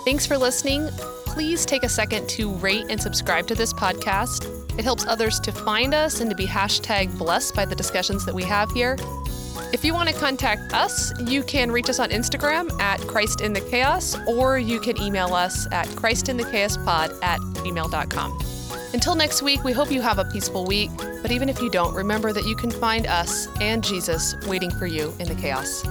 Thanks 0.06 0.24
for 0.24 0.38
listening. 0.38 0.86
Please 1.24 1.66
take 1.66 1.82
a 1.82 1.88
second 1.88 2.28
to 2.28 2.52
rate 2.58 2.86
and 2.90 3.02
subscribe 3.02 3.48
to 3.48 3.56
this 3.56 3.72
podcast. 3.72 4.78
It 4.78 4.84
helps 4.84 5.04
others 5.04 5.40
to 5.40 5.50
find 5.50 5.94
us 5.94 6.20
and 6.20 6.30
to 6.30 6.36
be 6.36 6.46
hashtag 6.46 7.18
blessed 7.18 7.56
by 7.56 7.64
the 7.64 7.74
discussions 7.74 8.24
that 8.24 8.32
we 8.32 8.44
have 8.44 8.70
here. 8.70 8.96
If 9.72 9.84
you 9.84 9.94
want 9.94 10.08
to 10.08 10.14
contact 10.14 10.72
us, 10.72 11.12
you 11.28 11.42
can 11.42 11.72
reach 11.72 11.90
us 11.90 11.98
on 11.98 12.10
Instagram 12.10 12.70
at 12.80 13.00
Christ 13.00 13.40
in 13.40 13.52
the 13.52 13.60
Chaos, 13.62 14.16
or 14.28 14.60
you 14.60 14.78
can 14.78 14.96
email 15.02 15.34
us 15.34 15.66
at 15.72 15.88
christinthechaospod 15.88 17.20
at 17.24 17.40
gmail.com. 17.40 18.38
Until 18.94 19.16
next 19.16 19.42
week, 19.42 19.64
we 19.64 19.72
hope 19.72 19.90
you 19.90 20.02
have 20.02 20.20
a 20.20 20.24
peaceful 20.26 20.64
week. 20.66 20.90
But 21.20 21.32
even 21.32 21.48
if 21.48 21.60
you 21.60 21.68
don't, 21.68 21.92
remember 21.96 22.32
that 22.32 22.46
you 22.46 22.54
can 22.54 22.70
find 22.70 23.08
us 23.08 23.48
and 23.60 23.82
Jesus 23.82 24.36
waiting 24.46 24.70
for 24.70 24.86
you 24.86 25.12
in 25.18 25.26
the 25.26 25.34
chaos. 25.34 25.84